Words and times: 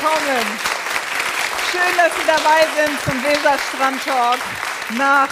Willkommen. 0.00 0.46
Schön, 1.70 1.96
dass 1.98 2.14
Sie 2.16 2.26
dabei 2.26 2.64
sind 2.74 3.00
zum 3.02 3.22
Weserstrand 3.22 4.02
Talk. 4.02 4.38
Nach 4.96 5.28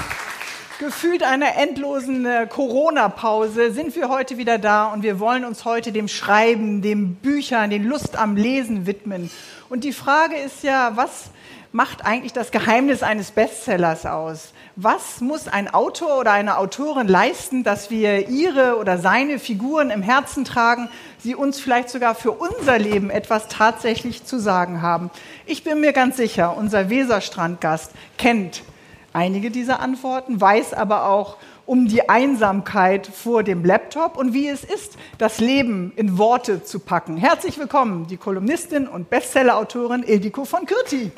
gefühlt 0.79 1.23
einer 1.23 1.57
endlosen 1.57 2.27
äh, 2.27 2.47
Corona-Pause 2.47 3.73
sind 3.73 3.97
wir 3.97 4.11
heute 4.11 4.37
wieder 4.37 4.59
da 4.59 4.89
und 4.93 5.03
wir 5.03 5.21
wollen 5.21 5.47
uns 5.47 5.65
heute 5.65 5.91
dem 5.91 6.07
Schreiben, 6.07 6.83
dem 6.83 7.15
Büchern, 7.15 7.71
den 7.71 7.85
Lust 7.85 8.19
am 8.19 8.37
Lesen 8.37 8.87
widmen. 8.87 9.31
Und 9.71 9.85
die 9.85 9.95
Frage 9.95 10.37
ist 10.37 10.63
ja, 10.63 10.93
was 10.97 11.31
macht 11.73 12.05
eigentlich 12.05 12.35
das 12.35 12.51
Geheimnis 12.51 13.03
eines 13.03 13.31
Bestsellers 13.31 14.05
aus? 14.05 14.53
Was 14.81 15.21
muss 15.21 15.49
ein 15.49 15.67
Autor 15.67 16.21
oder 16.21 16.31
eine 16.31 16.57
Autorin 16.57 17.09
leisten, 17.09 17.65
dass 17.65 17.91
wir 17.91 18.29
ihre 18.29 18.77
oder 18.79 18.97
seine 18.97 19.41
Figuren 19.41 19.91
im 19.91 20.03
Herzen 20.03 20.45
tragen, 20.45 20.89
sie 21.19 21.35
uns 21.35 21.59
vielleicht 21.59 21.91
sogar 21.91 22.15
für 22.15 22.31
unser 22.31 22.79
Leben 22.79 23.11
etwas 23.11 23.49
tatsächlich 23.49 24.25
zu 24.25 24.39
sagen 24.39 24.81
haben? 24.81 25.11
Ich 25.47 25.65
bin 25.65 25.81
mir 25.81 25.93
ganz 25.93 26.17
sicher, 26.17 26.57
unser 26.57 26.91
Weserstrandgast 26.91 27.91
kennt 28.19 28.63
einige 29.13 29.51
dieser 29.51 29.81
Antworten, 29.81 30.41
weiß 30.41 30.75
aber 30.75 31.09
auch 31.09 31.39
um 31.67 31.89
die 31.89 32.09
Einsamkeit 32.09 33.05
vor 33.09 33.43
dem 33.43 33.65
Laptop 33.65 34.17
und 34.17 34.33
wie 34.33 34.47
es 34.47 34.63
ist, 34.63 34.97
das 35.19 35.41
Leben 35.41 35.93
in 35.97 36.19
Worte 36.19 36.63
zu 36.63 36.79
packen. 36.79 37.17
Herzlich 37.17 37.59
willkommen, 37.59 38.07
die 38.07 38.17
Kolumnistin 38.17 38.87
und 38.87 39.11
Bestsellerautorin 39.11 40.05
Ildiko 40.05 40.45
von 40.45 40.67
Kürti. 40.67 41.11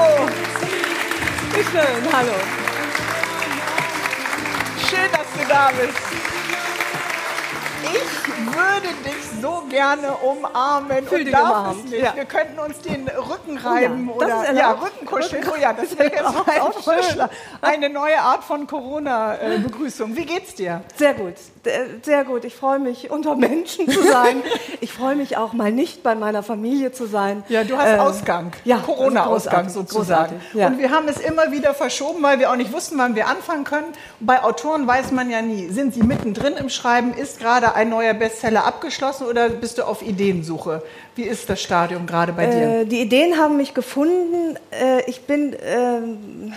Ildiko! 0.00 0.28
Wie 1.52 1.64
schön, 1.64 2.12
hallo. 2.12 2.32
Schön, 4.88 5.10
dass 5.12 5.26
du 5.38 5.48
da 5.48 5.70
bist. 5.78 5.98
Ich 7.82 8.54
würde 8.54 8.88
dich 9.04 9.40
so 9.42 9.62
gerne 9.70 10.10
umarmen 10.12 11.06
Fühl 11.08 11.22
und 11.26 11.32
darf 11.32 11.76
es 11.76 11.84
nicht. 11.90 12.02
ja. 12.02 12.14
Wir 12.14 12.24
könnten 12.26 12.58
uns 12.58 12.78
den 12.80 13.08
Rücken 13.08 13.56
reiben 13.58 14.10
Oh 14.14 14.20
ja, 14.20 14.26
das 14.28 14.48
oder 14.50 14.58
ja. 14.58 14.70
Rückenkuscheln. 14.72 15.44
Oh 15.50 15.56
ja, 15.60 15.72
das 15.72 15.98
wäre 15.98 16.10
jetzt 16.14 16.24
Auch- 16.26 16.46
ein. 16.46 16.60
Vorschlag. 16.82 17.30
Eine 17.62 17.88
neue 17.88 18.20
Art 18.20 18.44
von 18.44 18.66
Corona-Begrüßung. 18.66 20.14
Wie 20.14 20.24
geht's 20.26 20.54
dir? 20.54 20.82
Sehr 20.96 21.14
gut, 21.14 21.34
sehr 22.02 22.24
gut. 22.24 22.44
Ich 22.44 22.54
freue 22.54 22.78
mich, 22.78 23.10
unter 23.10 23.36
Menschen 23.36 23.88
zu 23.88 24.02
sein. 24.02 24.42
Ich 24.82 24.92
freue 24.94 25.14
mich 25.14 25.36
auch 25.36 25.52
mal 25.52 25.70
nicht 25.70 26.02
bei 26.02 26.14
meiner 26.14 26.42
Familie 26.42 26.90
zu 26.90 27.04
sein. 27.06 27.44
Ja, 27.50 27.64
du 27.64 27.76
hast 27.76 27.86
Ähm, 27.88 28.00
Ausgang, 28.00 28.52
ja, 28.64 28.78
Corona-Ausgang 28.78 29.66
großartig, 29.66 29.72
sozusagen. 29.74 30.40
ja. 30.54 30.68
Und 30.68 30.78
wir 30.78 30.90
haben 30.90 31.06
es 31.06 31.18
immer 31.18 31.52
wieder 31.52 31.74
verschoben, 31.74 32.22
weil 32.22 32.38
wir 32.38 32.50
auch 32.50 32.56
nicht 32.56 32.72
wussten, 32.72 32.96
wann 32.96 33.14
wir 33.14 33.26
anfangen 33.26 33.64
können. 33.64 33.88
Und 34.20 34.26
bei 34.26 34.42
Autoren 34.42 34.86
weiß 34.86 35.12
man 35.12 35.28
ja 35.30 35.42
nie, 35.42 35.68
sind 35.68 35.92
sie 35.92 36.02
mittendrin 36.02 36.54
im 36.54 36.70
Schreiben, 36.70 37.12
ist 37.12 37.40
gerade 37.40 37.74
ein 37.74 37.90
neuer 37.90 38.14
Bestseller 38.14 38.64
abgeschlossen 38.64 39.26
oder 39.26 39.50
bist 39.50 39.76
du 39.76 39.82
auf 39.86 40.00
Ideensuche? 40.00 40.82
Wie 41.14 41.24
ist 41.24 41.50
das 41.50 41.60
Stadium 41.60 42.06
gerade 42.06 42.32
bei 42.32 42.46
dir? 42.46 42.80
Äh, 42.80 42.84
die 42.86 43.00
Ideen 43.02 43.36
haben 43.36 43.58
mich 43.58 43.74
gefunden. 43.74 44.56
Äh, 44.70 45.02
ich 45.10 45.26
bin, 45.26 45.54
ähm, 45.62 46.54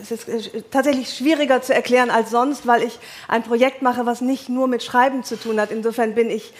es 0.00 0.12
ist 0.12 0.28
äh, 0.28 0.62
tatsächlich 0.70 1.10
schwieriger 1.12 1.60
zu 1.60 1.74
erklären 1.74 2.10
als 2.10 2.30
sonst, 2.30 2.68
weil 2.68 2.84
ich 2.84 3.00
ein 3.26 3.42
Projekt 3.42 3.82
mache, 3.82 4.06
was 4.06 4.20
nicht 4.28 4.48
nur 4.48 4.68
mit 4.68 4.84
Schreiben 4.84 5.24
zu 5.24 5.36
tun 5.36 5.60
hat. 5.60 5.72
Insofern 5.72 6.14
bin 6.14 6.30
ich 6.30 6.52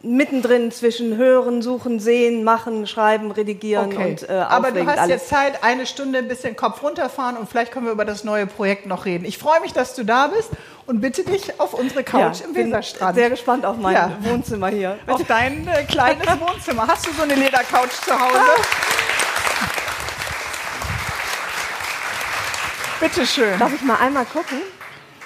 mittendrin 0.00 0.70
zwischen 0.70 1.16
Hören, 1.16 1.60
Suchen, 1.60 1.98
Sehen, 1.98 2.44
Machen, 2.44 2.86
Schreiben, 2.86 3.32
Redigieren 3.32 3.96
und 3.96 4.28
äh, 4.28 4.32
Aber 4.32 4.70
du 4.70 4.86
hast 4.86 4.96
alles. 4.98 5.08
jetzt 5.10 5.28
Zeit, 5.28 5.64
eine 5.64 5.86
Stunde 5.86 6.20
ein 6.20 6.28
bisschen 6.28 6.54
Kopf 6.54 6.84
runterfahren 6.84 7.36
und 7.36 7.50
vielleicht 7.50 7.72
können 7.72 7.86
wir 7.86 7.92
über 7.92 8.04
das 8.04 8.22
neue 8.22 8.46
Projekt 8.46 8.86
noch 8.86 9.06
reden. 9.06 9.24
Ich 9.24 9.38
freue 9.38 9.60
mich, 9.60 9.72
dass 9.72 9.96
du 9.96 10.04
da 10.04 10.28
bist 10.28 10.50
und 10.86 11.00
bitte 11.00 11.24
dich 11.24 11.58
auf 11.60 11.74
unsere 11.74 12.04
Couch 12.04 12.38
Ja, 12.40 12.46
im 12.46 12.52
bin 12.54 12.68
Weserstrand. 12.68 13.16
Sehr 13.16 13.28
gespannt 13.28 13.66
auf 13.66 13.76
mein 13.76 13.94
Ja. 13.94 14.12
Wohnzimmer 14.20 14.68
hier. 14.68 14.96
auf 15.08 15.20
dein 15.26 15.66
äh, 15.66 15.82
kleines 15.82 16.28
Wohnzimmer. 16.40 16.86
Hast 16.86 17.04
du 17.04 17.10
so 17.12 17.22
eine 17.24 17.34
Ledercouch 17.34 17.90
zu 18.04 18.12
Hause? 18.12 18.38
Bitte 23.00 23.26
schön. 23.26 23.58
Darf 23.58 23.74
ich 23.74 23.82
mal 23.82 23.96
einmal 23.96 24.24
gucken? 24.26 24.58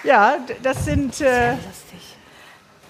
Ja, 0.05 0.37
das 0.63 0.85
sind 0.85 1.21
äh. 1.21 1.55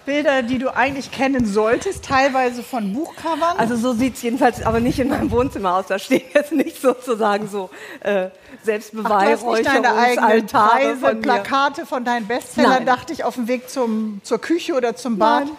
Bilder, 0.05 0.43
die 0.43 0.59
du 0.59 0.75
eigentlich 0.75 1.13
kennen 1.13 1.47
solltest, 1.47 2.05
teilweise 2.05 2.65
von 2.65 2.93
Buchcovern. 2.93 3.57
Also 3.57 3.77
so 3.77 3.93
sieht 3.93 4.17
es 4.17 4.23
jedenfalls 4.23 4.61
aber 4.63 4.81
nicht 4.81 4.99
in 4.99 5.09
meinem 5.09 5.31
Wohnzimmer 5.31 5.77
aus. 5.77 5.87
Da 5.87 6.01
stehen 6.01 6.23
jetzt 6.35 6.51
nicht 6.53 6.81
sozusagen 6.81 7.49
so 7.49 7.71
äh, 8.01 8.31
Selbstbeweihräucherungsaltare 8.65 10.97
von 10.97 11.17
mir. 11.17 11.23
Plakate 11.23 11.87
von 11.87 12.05
deinen 12.05 12.27
Bestsellern, 12.27 12.71
Nein. 12.71 12.87
dachte 12.87 13.13
ich, 13.13 13.23
auf 13.25 13.37
dem 13.37 13.47
Weg 13.47 13.71
zum, 13.71 14.21
zur 14.25 14.41
Küche 14.41 14.75
oder 14.75 14.97
zum 14.97 15.19
Bad. 15.19 15.45
Nein. 15.45 15.57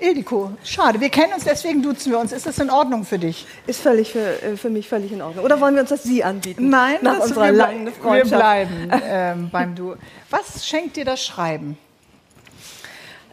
Ildiko, 0.00 0.52
schade, 0.64 1.00
wir 1.00 1.10
kennen 1.10 1.32
uns, 1.34 1.44
deswegen 1.44 1.82
duzen 1.82 2.10
wir 2.12 2.18
uns. 2.18 2.32
Ist 2.32 2.46
das 2.46 2.58
in 2.58 2.70
Ordnung 2.70 3.04
für 3.04 3.18
dich? 3.18 3.46
Ist 3.66 3.80
völlig 3.80 4.12
für, 4.12 4.42
äh, 4.42 4.56
für 4.56 4.70
mich 4.70 4.88
völlig 4.88 5.12
in 5.12 5.20
Ordnung. 5.22 5.44
Oder 5.44 5.60
wollen 5.60 5.74
wir 5.74 5.82
uns 5.82 5.90
das 5.90 6.02
Sie 6.02 6.24
anbieten? 6.24 6.70
Nein, 6.70 6.96
nach 7.02 7.18
unserer 7.20 7.46
wir, 7.46 7.52
langen 7.52 7.86
wir 7.86 7.92
Freundschaft. 7.92 8.30
bleiben 8.30 8.90
ähm, 9.04 9.50
beim 9.50 9.74
Du. 9.74 9.94
Was 10.30 10.66
schenkt 10.66 10.96
dir 10.96 11.04
das 11.04 11.22
Schreiben? 11.22 11.76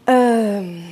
Ähm, 0.06 0.84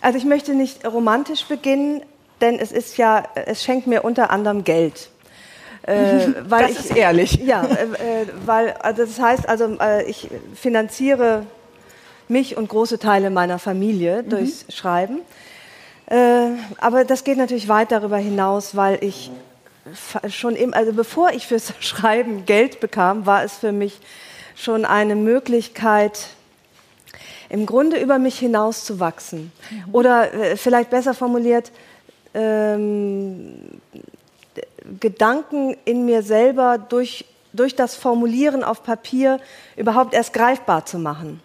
also 0.00 0.18
ich 0.18 0.24
möchte 0.24 0.54
nicht 0.54 0.86
romantisch 0.86 1.44
beginnen, 1.46 2.02
denn 2.40 2.58
es 2.58 2.72
ist 2.72 2.96
ja, 2.98 3.24
es 3.34 3.62
schenkt 3.62 3.86
mir 3.86 4.04
unter 4.04 4.30
anderem 4.30 4.64
Geld. 4.64 5.10
Äh, 5.82 6.28
weil 6.48 6.62
Das 6.62 6.70
ich, 6.72 6.78
ist 6.78 6.96
ehrlich. 6.96 7.34
Ja, 7.44 7.64
äh, 7.64 8.22
äh, 8.22 8.26
weil 8.46 8.72
also 8.74 9.04
das 9.04 9.20
heißt 9.20 9.48
also, 9.48 9.76
äh, 9.80 10.04
ich 10.04 10.28
finanziere 10.54 11.44
mich 12.30 12.56
und 12.56 12.68
große 12.68 12.98
Teile 12.98 13.30
meiner 13.30 13.58
Familie 13.58 14.22
Mhm. 14.22 14.28
durchs 14.30 14.64
Schreiben. 14.74 15.20
Äh, 16.06 16.50
aber 16.78 17.04
das 17.04 17.24
geht 17.24 17.36
natürlich 17.38 17.68
weit 17.68 17.92
darüber 17.92 18.16
hinaus, 18.16 18.74
weil 18.76 19.02
ich 19.02 19.30
schon 20.28 20.56
eben, 20.56 20.74
also 20.74 20.92
bevor 20.92 21.30
ich 21.32 21.46
fürs 21.46 21.72
Schreiben 21.80 22.46
Geld 22.46 22.80
bekam, 22.80 23.26
war 23.26 23.44
es 23.44 23.54
für 23.54 23.72
mich 23.72 24.00
schon 24.54 24.84
eine 24.84 25.14
Möglichkeit, 25.16 26.28
im 27.50 27.64
Grunde 27.64 27.98
über 27.98 28.18
mich 28.18 28.38
hinaus 28.38 28.84
zu 28.84 29.00
wachsen. 29.00 29.52
Oder 29.92 30.32
äh, 30.34 30.56
vielleicht 30.56 30.90
besser 30.90 31.14
formuliert, 31.14 31.72
ähm, 32.34 33.80
Gedanken 35.00 35.76
in 35.84 36.04
mir 36.04 36.22
selber 36.22 36.78
durch, 36.78 37.24
durch 37.52 37.74
das 37.74 37.94
Formulieren 37.94 38.64
auf 38.64 38.82
Papier 38.82 39.40
überhaupt 39.76 40.14
erst 40.14 40.32
greifbar 40.32 40.84
zu 40.86 40.98
machen. 40.98 41.40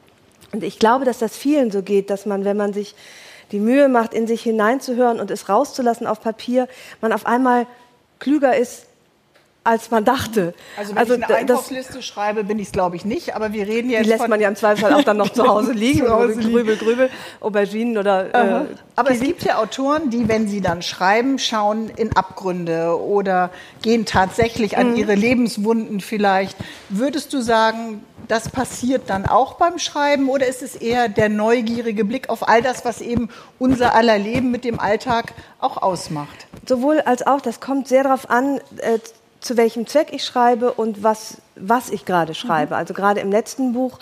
Und 0.53 0.64
ich 0.64 0.80
glaube, 0.80 1.03
dass 1.03 1.18
das 1.18 1.36
vielen 1.36 1.72
so 1.72 1.81
geht, 1.81 2.09
dass 2.09 2.25
man, 2.25 2.46
wenn 2.46 2.56
man 2.56 2.74
sich 2.74 2.96
die 3.52 3.59
Mühe 3.59 3.90
macht, 3.90 4.14
in 4.14 4.28
sich 4.28 4.44
hineinzuhören 4.44 5.19
und 5.19 5.30
es 5.31 5.50
rauszulassen 5.50 6.08
auf 6.08 6.22
Papier, 6.22 6.68
man 7.02 7.12
auf 7.12 7.25
einmal 7.25 7.68
klüger 8.19 8.56
ist, 8.56 8.86
als 9.66 9.91
man 9.91 10.03
dachte. 10.03 10.53
Also 10.78 10.94
wenn 10.96 11.03
ich 11.03 11.09
da- 11.19 11.25
eine 11.28 11.35
Einkaufsliste 11.38 12.01
schreibe, 12.01 12.44
bin 12.44 12.59
ich 12.59 12.68
es 12.68 12.72
glaube 12.74 12.96
ich 12.96 13.06
nicht, 13.06 13.35
aber 13.35 13.53
wir 13.53 13.66
reden 13.68 13.90
jetzt 13.90 14.06
die 14.06 14.09
lässt 14.09 14.28
man 14.28 14.41
ja 14.41 14.47
im 14.50 14.56
Zweifelsfall 14.56 14.94
auch 14.94 15.03
dann 15.03 15.18
noch 15.18 15.29
zu 15.34 15.47
Hause 15.47 15.72
liegen. 15.72 16.06
Zu 16.06 16.09
Hause 16.13 16.35
Grübel, 16.40 16.75
grübel, 16.78 17.09
Auberginen 17.40 17.97
oder 17.97 18.34
äh, 18.34 18.66
Aber 18.96 19.12
es 19.12 19.22
gibt 19.22 19.44
ja 19.44 19.57
Autoren, 19.57 20.09
die, 20.09 20.28
wenn 20.28 20.47
sie 20.47 20.62
dann 20.62 20.81
schreiben, 20.81 21.40
schauen 21.40 21.90
in 21.96 22.16
Abgründe 22.16 23.00
oder 23.02 23.52
gehen 23.81 24.06
tatsächlich 24.06 24.73
Mhm. 24.73 24.78
an 24.79 24.96
ihre 24.97 25.16
Lebenswunden 25.16 26.00
vielleicht. 26.02 26.57
Würdest 26.90 27.32
du 27.34 27.41
sagen, 27.41 28.03
das 28.28 28.49
passiert 28.49 29.03
dann 29.09 29.26
auch 29.26 29.53
beim 29.55 29.79
Schreiben 29.79 30.29
oder 30.29 30.46
ist 30.47 30.61
es 30.61 30.76
eher 30.76 31.09
der 31.09 31.29
neugierige 31.29 32.05
Blick 32.05 32.29
auf 32.29 32.47
all 32.47 32.61
das, 32.61 32.85
was 32.85 33.02
eben 33.02 33.29
unser 33.59 33.96
aller 33.96 34.17
Leben 34.17 34.52
mit 34.52 34.64
dem 34.66 34.79
Alltag 34.79 35.34
auch 35.59 35.78
ausmacht? 35.82 36.47
Sowohl 36.67 37.02
als 37.02 37.26
auch, 37.28 37.41
das 37.41 37.59
kommt 37.59 37.87
sehr 37.87 38.03
darauf 38.03 38.29
an, 38.29 38.59
äh, 38.78 38.99
zu 39.43 39.57
welchem 39.57 39.85
Zweck 39.87 40.07
ich 40.11 40.23
schreibe 40.23 40.73
und 40.73 41.03
was, 41.03 41.37
was 41.55 41.90
ich 41.90 42.05
gerade 42.05 42.34
schreibe. 42.34 42.75
Also 42.75 42.93
gerade 42.93 43.19
im 43.19 43.29
letzten 43.31 43.73
Buch 43.73 43.99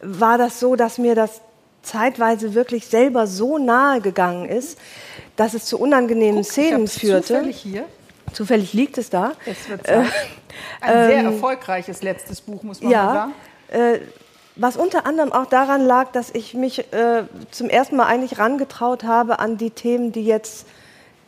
war 0.00 0.38
das 0.38 0.60
so, 0.60 0.76
dass 0.76 0.96
mir 0.96 1.14
das 1.14 1.40
zeitweise 1.82 2.54
wirklich 2.54 2.86
selber 2.86 3.26
so 3.26 3.58
nahe 3.58 4.00
gegangen 4.00 4.48
ist, 4.48 4.78
dass 5.36 5.54
es 5.54 5.64
zu 5.64 5.78
unangenehmen 5.78 6.42
Ich 6.42 6.48
Szenen 6.48 6.82
hab's 6.82 6.98
führte. 6.98 7.26
Zufällig 7.26 7.56
hier. 7.56 7.84
Zufällig 8.32 8.72
liegt 8.72 8.96
es 8.96 9.10
da. 9.10 9.32
Es 9.44 9.68
wird 9.68 9.86
Zeit. 9.86 10.06
Ein 10.80 11.06
sehr 11.06 11.22
erfolgreiches 11.24 12.02
letztes 12.02 12.40
Buch, 12.40 12.62
muss 12.62 12.80
man 12.80 12.92
Ja, 12.92 13.12
sagen. 13.12 13.32
äh, 13.94 13.98
was 14.56 14.76
unter 14.76 15.04
anderem 15.06 15.32
auch 15.32 15.46
daran 15.46 15.84
lag, 15.84 16.12
dass 16.12 16.30
ich 16.32 16.54
mich 16.54 16.92
äh, 16.92 17.24
zum 17.50 17.68
ersten 17.68 17.96
Mal 17.96 18.06
eigentlich 18.06 18.38
rangetraut 18.38 19.02
habe 19.04 19.38
an 19.40 19.56
die 19.56 19.70
Themen, 19.70 20.12
die 20.12 20.24
jetzt 20.24 20.66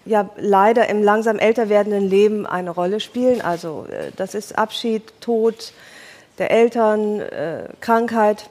ja 0.04 0.30
leider 0.36 0.88
im 0.88 1.02
langsam 1.02 1.38
älter 1.38 1.68
werdenden 1.68 2.08
Leben 2.08 2.46
eine 2.46 2.70
Rolle 2.70 3.00
spielen. 3.00 3.40
Also 3.40 3.86
äh, 3.90 4.10
das 4.16 4.34
ist 4.34 4.58
Abschied, 4.58 5.02
Tod 5.20 5.72
der 6.38 6.50
Eltern, 6.50 7.20
äh, 7.20 7.64
Krankheit. 7.80 8.48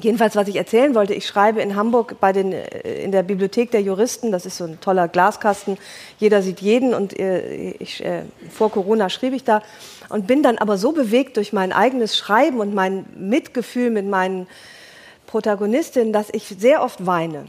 Jedenfalls, 0.00 0.36
was 0.36 0.46
ich 0.46 0.54
erzählen 0.54 0.94
wollte, 0.94 1.12
ich 1.12 1.26
schreibe 1.26 1.60
in 1.60 1.74
Hamburg 1.74 2.20
bei 2.20 2.32
den, 2.32 2.52
äh, 2.52 3.02
in 3.02 3.12
der 3.12 3.22
Bibliothek 3.22 3.70
der 3.70 3.82
Juristen, 3.82 4.32
das 4.32 4.46
ist 4.46 4.56
so 4.56 4.64
ein 4.64 4.80
toller 4.80 5.08
Glaskasten, 5.08 5.76
jeder 6.18 6.42
sieht 6.42 6.60
jeden 6.60 6.94
und 6.94 7.18
äh, 7.18 7.72
ich, 7.78 8.04
vor 8.50 8.70
Corona 8.70 9.10
schrieb 9.10 9.34
ich 9.34 9.44
da 9.44 9.62
und 10.08 10.26
bin 10.26 10.42
dann 10.42 10.58
aber 10.58 10.78
so 10.78 10.92
bewegt 10.92 11.36
durch 11.36 11.52
mein 11.52 11.72
eigenes 11.72 12.16
Schreiben 12.16 12.60
und 12.60 12.74
mein 12.74 13.06
Mitgefühl 13.16 13.90
mit 13.90 14.06
meinen 14.06 14.46
Protagonistinnen, 15.26 16.12
dass 16.12 16.28
ich 16.32 16.44
sehr 16.44 16.82
oft 16.82 17.04
weine. 17.04 17.44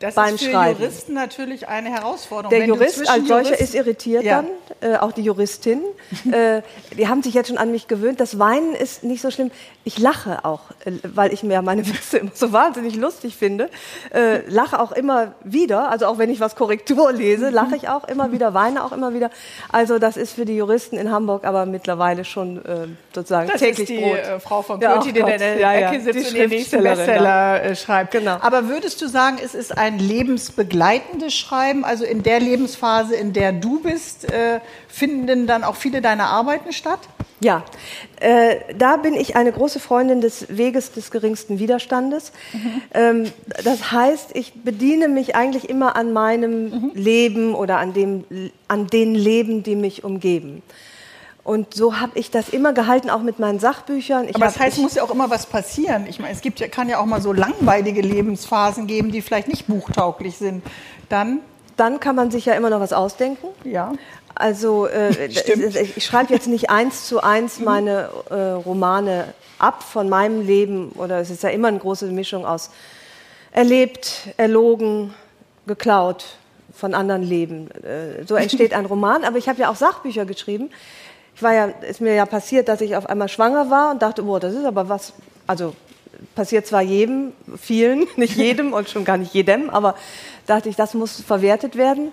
Das 0.00 0.14
beim 0.14 0.36
ist 0.36 0.44
für 0.44 0.50
Schreiben. 0.52 0.78
Juristen 0.80 1.14
natürlich 1.14 1.66
eine 1.68 1.90
Herausforderung. 1.90 2.50
Der 2.50 2.60
Wenn 2.60 2.68
Jurist 2.68 3.00
als 3.08 3.26
solcher 3.26 3.42
Juristen- 3.50 3.64
ist 3.64 3.74
irritiert 3.74 4.22
Ja. 4.22 4.44
dann, 4.80 4.92
äh, 4.92 4.96
auch 4.98 5.10
die 5.10 5.22
Juristin. 5.22 5.80
äh, 6.32 6.62
die 6.96 7.08
haben 7.08 7.22
sich 7.22 7.34
jetzt 7.34 7.48
schon 7.48 7.58
an 7.58 7.72
mich 7.72 7.88
gewöhnt. 7.88 8.20
Das 8.20 8.38
Weinen 8.38 8.74
ist 8.76 9.02
nicht 9.02 9.20
so 9.22 9.30
schlimm. 9.32 9.50
Ich 9.82 9.98
lache 9.98 10.44
auch, 10.44 10.60
äh, 10.84 10.92
weil 11.02 11.32
ich 11.32 11.42
mir 11.42 11.62
meine 11.62 11.84
Witze 11.88 12.18
immer 12.18 12.30
so 12.32 12.52
wahnsinnig 12.52 12.94
lustig 12.94 13.36
finde. 13.36 13.70
Äh, 14.14 14.48
lache 14.48 14.78
auch 14.78 14.92
immer 14.92 15.32
wieder, 15.42 15.90
also 15.90 16.06
auch 16.06 16.18
wenn 16.18 16.30
ich 16.30 16.38
was 16.38 16.54
Korrektur 16.54 17.10
lese, 17.12 17.48
lache 17.50 17.74
ich 17.74 17.88
auch 17.88 18.06
immer 18.06 18.30
wieder, 18.30 18.54
weine 18.54 18.84
auch 18.84 18.92
immer 18.92 19.14
wieder. 19.14 19.30
Also 19.72 19.98
das 19.98 20.16
ist 20.16 20.34
für 20.34 20.44
die 20.44 20.56
Juristen 20.56 20.96
in 20.96 21.10
Hamburg 21.10 21.44
aber 21.44 21.66
mittlerweile 21.66 22.24
schon 22.24 22.64
äh, 22.64 22.86
sozusagen 23.12 23.48
Das 23.50 23.60
täglich 23.60 23.80
ist 23.80 23.88
die 23.88 23.98
Brot. 24.04 24.18
äh, 24.18 24.38
Frau 24.38 24.62
von 24.62 24.80
Ja, 24.80 24.92
Kürti, 24.92 25.08
oh 25.08 25.12
die 25.26 25.32
in 25.32 25.38
der 25.38 25.58
Ja, 25.58 25.72
Ecke 25.74 26.00
sitzt 26.02 26.14
die 26.14 26.28
und 26.28 26.34
den 26.36 26.50
nächsten 26.50 26.82
Bestseller 26.84 27.74
schreibt. 27.74 28.12
Genau. 28.12 28.36
Aber 28.40 28.68
würdest 28.68 29.02
du 29.02 29.08
sagen, 29.08 29.38
es 29.44 29.54
ist 29.56 29.76
ein 29.76 29.87
lebensbegleitendes 29.96 31.34
Schreiben? 31.34 31.84
Also 31.84 32.04
in 32.04 32.22
der 32.22 32.40
Lebensphase, 32.40 33.14
in 33.14 33.32
der 33.32 33.52
du 33.52 33.80
bist, 33.80 34.30
äh, 34.30 34.60
finden 34.88 35.26
denn 35.26 35.46
dann 35.46 35.64
auch 35.64 35.76
viele 35.76 36.02
deiner 36.02 36.26
Arbeiten 36.26 36.72
statt? 36.72 37.00
Ja, 37.40 37.64
äh, 38.18 38.56
da 38.76 38.96
bin 38.96 39.14
ich 39.14 39.36
eine 39.36 39.52
große 39.52 39.78
Freundin 39.78 40.20
des 40.20 40.56
Weges 40.56 40.90
des 40.90 41.12
geringsten 41.12 41.60
Widerstandes. 41.60 42.32
Ähm, 42.92 43.30
das 43.62 43.92
heißt, 43.92 44.30
ich 44.34 44.64
bediene 44.64 45.06
mich 45.06 45.36
eigentlich 45.36 45.68
immer 45.68 45.94
an 45.94 46.12
meinem 46.12 46.90
Leben 46.94 47.54
oder 47.54 47.78
an, 47.78 47.92
dem, 47.92 48.24
an 48.66 48.88
den 48.88 49.14
Leben, 49.14 49.62
die 49.62 49.76
mich 49.76 50.02
umgeben. 50.02 50.62
Und 51.48 51.72
so 51.72 51.98
habe 51.98 52.18
ich 52.18 52.30
das 52.30 52.50
immer 52.50 52.74
gehalten, 52.74 53.08
auch 53.08 53.22
mit 53.22 53.38
meinen 53.38 53.58
Sachbüchern. 53.58 54.28
Ich 54.28 54.36
Aber 54.36 54.44
das 54.44 54.58
heißt, 54.58 54.76
ich, 54.76 54.82
muss 54.82 54.96
ja 54.96 55.02
auch 55.02 55.10
immer 55.10 55.30
was 55.30 55.46
passieren. 55.46 56.04
Ich 56.06 56.18
meine, 56.18 56.34
es 56.34 56.42
gibt 56.42 56.60
ja, 56.60 56.68
kann 56.68 56.90
ja 56.90 56.98
auch 56.98 57.06
mal 57.06 57.22
so 57.22 57.32
langweilige 57.32 58.02
Lebensphasen 58.02 58.86
geben, 58.86 59.12
die 59.12 59.22
vielleicht 59.22 59.48
nicht 59.48 59.66
buchtauglich 59.66 60.36
sind. 60.36 60.62
Dann, 61.08 61.38
dann 61.78 62.00
kann 62.00 62.16
man 62.16 62.30
sich 62.30 62.44
ja 62.44 62.52
immer 62.52 62.68
noch 62.68 62.80
was 62.80 62.92
ausdenken. 62.92 63.46
ja. 63.64 63.94
Also 64.34 64.88
äh, 64.88 65.30
Stimmt. 65.32 65.74
ich 65.74 66.04
schreibe 66.04 66.34
jetzt 66.34 66.48
nicht 66.48 66.68
eins 66.68 67.06
zu 67.06 67.22
eins 67.22 67.60
meine 67.60 68.10
äh, 68.28 68.34
Romane 68.34 69.32
ab 69.58 69.82
von 69.82 70.10
meinem 70.10 70.46
Leben 70.46 70.90
oder 70.96 71.18
es 71.18 71.30
ist 71.30 71.42
ja 71.42 71.48
immer 71.48 71.68
eine 71.68 71.78
große 71.78 72.04
Mischung 72.08 72.44
aus 72.44 72.70
erlebt, 73.52 74.34
erlogen, 74.36 75.14
geklaut 75.66 76.26
von 76.74 76.92
anderen 76.94 77.22
Leben. 77.22 77.70
Äh, 77.70 78.26
so 78.26 78.34
entsteht 78.36 78.74
ein 78.74 78.84
Roman. 78.94 79.24
Aber 79.24 79.38
ich 79.38 79.48
habe 79.48 79.60
ja 79.60 79.70
auch 79.70 79.76
Sachbücher 79.76 80.26
geschrieben. 80.26 80.70
Ich 81.38 81.42
war 81.44 81.54
ja, 81.54 81.66
ist 81.88 82.00
mir 82.00 82.14
ja 82.14 82.26
passiert, 82.26 82.66
dass 82.68 82.80
ich 82.80 82.96
auf 82.96 83.06
einmal 83.08 83.28
schwanger 83.28 83.70
war 83.70 83.92
und 83.92 84.02
dachte, 84.02 84.24
boah, 84.24 84.40
das 84.40 84.54
ist 84.54 84.64
aber 84.64 84.88
was. 84.88 85.12
Also 85.46 85.72
passiert 86.34 86.66
zwar 86.66 86.82
jedem, 86.82 87.32
vielen, 87.56 88.08
nicht 88.16 88.34
jedem 88.36 88.72
und 88.72 88.88
schon 88.90 89.04
gar 89.04 89.16
nicht 89.18 89.32
jedem, 89.34 89.70
aber 89.70 89.94
dachte 90.46 90.68
ich, 90.68 90.74
das 90.74 90.94
muss 90.94 91.20
verwertet 91.20 91.76
werden. 91.76 92.10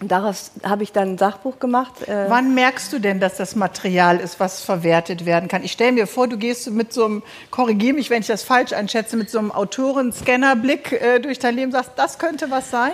Und 0.00 0.10
daraus 0.10 0.50
habe 0.64 0.82
ich 0.82 0.90
dann 0.90 1.10
ein 1.14 1.18
Sachbuch 1.18 1.60
gemacht. 1.60 2.08
Äh, 2.08 2.24
Wann 2.28 2.52
merkst 2.54 2.92
du 2.92 2.98
denn, 2.98 3.20
dass 3.20 3.36
das 3.36 3.54
Material 3.54 4.18
ist, 4.18 4.40
was 4.40 4.60
verwertet 4.62 5.24
werden 5.24 5.48
kann? 5.48 5.62
Ich 5.62 5.70
stelle 5.70 5.92
mir 5.92 6.08
vor, 6.08 6.26
du 6.26 6.36
gehst 6.36 6.68
mit 6.70 6.92
so 6.92 7.04
einem, 7.04 7.22
korrigiere 7.52 7.94
mich, 7.94 8.10
wenn 8.10 8.22
ich 8.22 8.26
das 8.26 8.42
falsch 8.42 8.72
einschätze, 8.72 9.16
mit 9.16 9.30
so 9.30 9.38
einem 9.38 9.52
Autoren-Scannerblick 9.52 10.92
äh, 11.00 11.20
durch 11.20 11.38
dein 11.38 11.54
Leben, 11.54 11.70
sagst, 11.70 11.92
das 11.94 12.18
könnte 12.18 12.50
was 12.50 12.72
sein? 12.72 12.92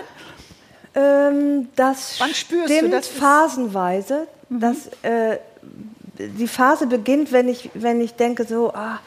Ähm, 0.95 1.69
das 1.75 2.19
Wann 2.19 2.33
spürst 2.33 2.69
du, 2.69 2.75
stimmt 2.75 2.93
das 2.93 3.07
ist- 3.07 3.17
phasenweise. 3.17 4.27
Dass, 4.49 4.87
äh, 5.01 5.37
die 6.17 6.47
Phase 6.47 6.87
beginnt, 6.87 7.31
wenn 7.31 7.49
ich, 7.49 7.69
wenn 7.73 8.01
ich 8.01 8.15
denke, 8.15 8.45
so, 8.45 8.71
ah, 8.73 8.99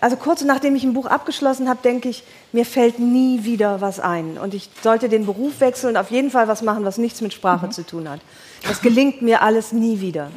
also 0.00 0.16
kurz 0.16 0.42
nachdem 0.42 0.76
ich 0.76 0.84
ein 0.84 0.92
Buch 0.92 1.06
abgeschlossen 1.06 1.68
habe, 1.68 1.80
denke 1.82 2.08
ich, 2.08 2.22
mir 2.52 2.66
fällt 2.66 2.98
nie 2.98 3.44
wieder 3.44 3.80
was 3.80 3.98
ein. 3.98 4.38
Und 4.38 4.54
ich 4.54 4.68
sollte 4.82 5.08
den 5.08 5.26
Beruf 5.26 5.60
wechseln 5.60 5.90
und 5.90 5.96
auf 5.96 6.10
jeden 6.10 6.30
Fall 6.30 6.48
was 6.48 6.62
machen, 6.62 6.84
was 6.84 6.98
nichts 6.98 7.20
mit 7.22 7.32
Sprache 7.32 7.70
zu 7.70 7.84
tun 7.84 8.08
hat. 8.08 8.20
Das 8.68 8.82
gelingt 8.82 9.22
mir 9.22 9.42
alles 9.42 9.72
nie 9.72 10.00
wieder. 10.00 10.30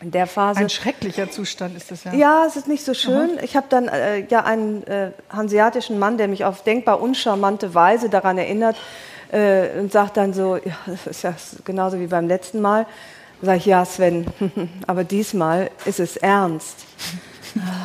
In 0.00 0.10
der 0.12 0.26
Phase. 0.26 0.60
Ein 0.60 0.70
schrecklicher 0.70 1.30
Zustand 1.30 1.76
ist 1.76 1.90
das 1.90 2.04
ja. 2.04 2.12
Ja, 2.14 2.44
es 2.46 2.54
ist 2.54 2.68
nicht 2.68 2.84
so 2.84 2.94
schön. 2.94 3.30
Ich 3.42 3.56
habe 3.56 3.66
dann 3.68 3.88
äh, 3.88 4.20
ja 4.28 4.44
einen 4.44 4.86
äh, 4.86 5.10
hanseatischen 5.28 5.98
Mann, 5.98 6.18
der 6.18 6.28
mich 6.28 6.44
auf 6.44 6.62
denkbar 6.62 7.00
uncharmante 7.00 7.74
Weise 7.74 8.08
daran 8.08 8.38
erinnert 8.38 8.76
äh, 9.32 9.78
und 9.78 9.90
sagt 9.90 10.16
dann 10.16 10.32
so, 10.32 10.56
ja, 10.64 10.76
das 10.86 11.06
ist 11.06 11.22
ja 11.22 11.34
genauso 11.64 11.98
wie 11.98 12.06
beim 12.06 12.28
letzten 12.28 12.60
Mal. 12.60 12.86
Sag 13.40 13.58
ich, 13.58 13.66
ja, 13.66 13.84
Sven, 13.84 14.26
aber 14.86 15.04
diesmal 15.04 15.70
ist 15.84 16.00
es 16.00 16.16
ernst. 16.16 16.84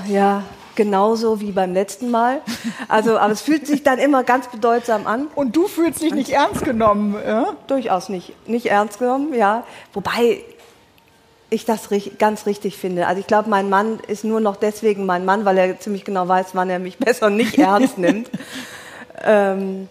Ja, 0.07 0.43
genauso 0.75 1.39
wie 1.39 1.51
beim 1.51 1.73
letzten 1.73 2.09
Mal. 2.09 2.41
Also, 2.87 3.17
aber 3.17 3.33
es 3.33 3.41
fühlt 3.41 3.67
sich 3.67 3.83
dann 3.83 3.99
immer 3.99 4.23
ganz 4.23 4.47
bedeutsam 4.47 5.07
an. 5.07 5.27
Und 5.35 5.55
du 5.55 5.67
fühlst 5.67 6.01
dich 6.01 6.13
nicht 6.13 6.31
ernst 6.31 6.63
genommen. 6.63 7.15
Ja? 7.25 7.53
Durchaus 7.67 8.09
nicht, 8.09 8.47
nicht 8.47 8.67
ernst 8.67 8.99
genommen, 8.99 9.33
ja. 9.33 9.63
Wobei 9.93 10.43
ich 11.49 11.65
das 11.65 11.89
ganz 12.17 12.45
richtig 12.47 12.77
finde. 12.77 13.05
Also 13.05 13.19
ich 13.19 13.27
glaube, 13.27 13.49
mein 13.49 13.69
Mann 13.69 13.99
ist 14.07 14.23
nur 14.23 14.39
noch 14.39 14.55
deswegen 14.55 15.05
mein 15.05 15.23
Mann, 15.23 15.45
weil 15.45 15.57
er 15.59 15.79
ziemlich 15.79 16.03
genau 16.03 16.27
weiß, 16.27 16.47
wann 16.53 16.69
er 16.69 16.79
mich 16.79 16.97
besser 16.99 17.29
nicht 17.29 17.57
ernst 17.59 17.97
nimmt. 17.97 18.29
ähm, 19.23 19.87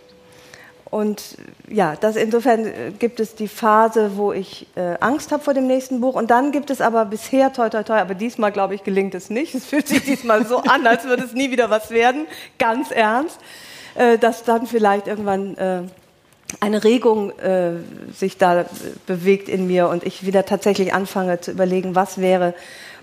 und 0.92 1.38
ja, 1.70 1.96
das 1.98 2.16
insofern 2.16 2.66
äh, 2.66 2.92
gibt 2.98 3.18
es 3.18 3.34
die 3.34 3.48
Phase, 3.48 4.18
wo 4.18 4.34
ich 4.34 4.66
äh, 4.76 4.98
Angst 5.00 5.32
habe 5.32 5.42
vor 5.42 5.54
dem 5.54 5.66
nächsten 5.66 6.02
Buch. 6.02 6.14
Und 6.14 6.30
dann 6.30 6.52
gibt 6.52 6.68
es 6.68 6.82
aber 6.82 7.06
bisher, 7.06 7.50
toi, 7.50 7.70
toi, 7.70 7.82
toi, 7.82 7.96
aber 7.96 8.12
diesmal, 8.12 8.52
glaube 8.52 8.74
ich, 8.74 8.84
gelingt 8.84 9.14
es 9.14 9.30
nicht. 9.30 9.54
Es 9.62 9.64
fühlt 9.64 9.88
sich 9.88 10.04
diesmal 10.04 10.44
so 10.44 10.58
an, 10.58 10.86
als 10.86 11.04
würde 11.04 11.24
es 11.24 11.32
nie 11.32 11.50
wieder 11.50 11.70
was 11.70 11.90
werden, 11.92 12.26
ganz 12.58 12.90
ernst, 12.90 13.38
äh, 13.94 14.18
dass 14.18 14.44
dann 14.44 14.66
vielleicht 14.66 15.06
irgendwann 15.06 15.56
äh, 15.56 15.82
eine 16.60 16.84
Regung 16.84 17.30
äh, 17.38 17.72
sich 18.14 18.36
da 18.36 18.60
äh, 18.60 18.64
bewegt 19.06 19.48
in 19.48 19.66
mir 19.66 19.88
und 19.88 20.04
ich 20.04 20.26
wieder 20.26 20.44
tatsächlich 20.44 20.92
anfange 20.92 21.40
zu 21.40 21.52
überlegen, 21.52 21.94
was 21.94 22.18
wäre 22.18 22.52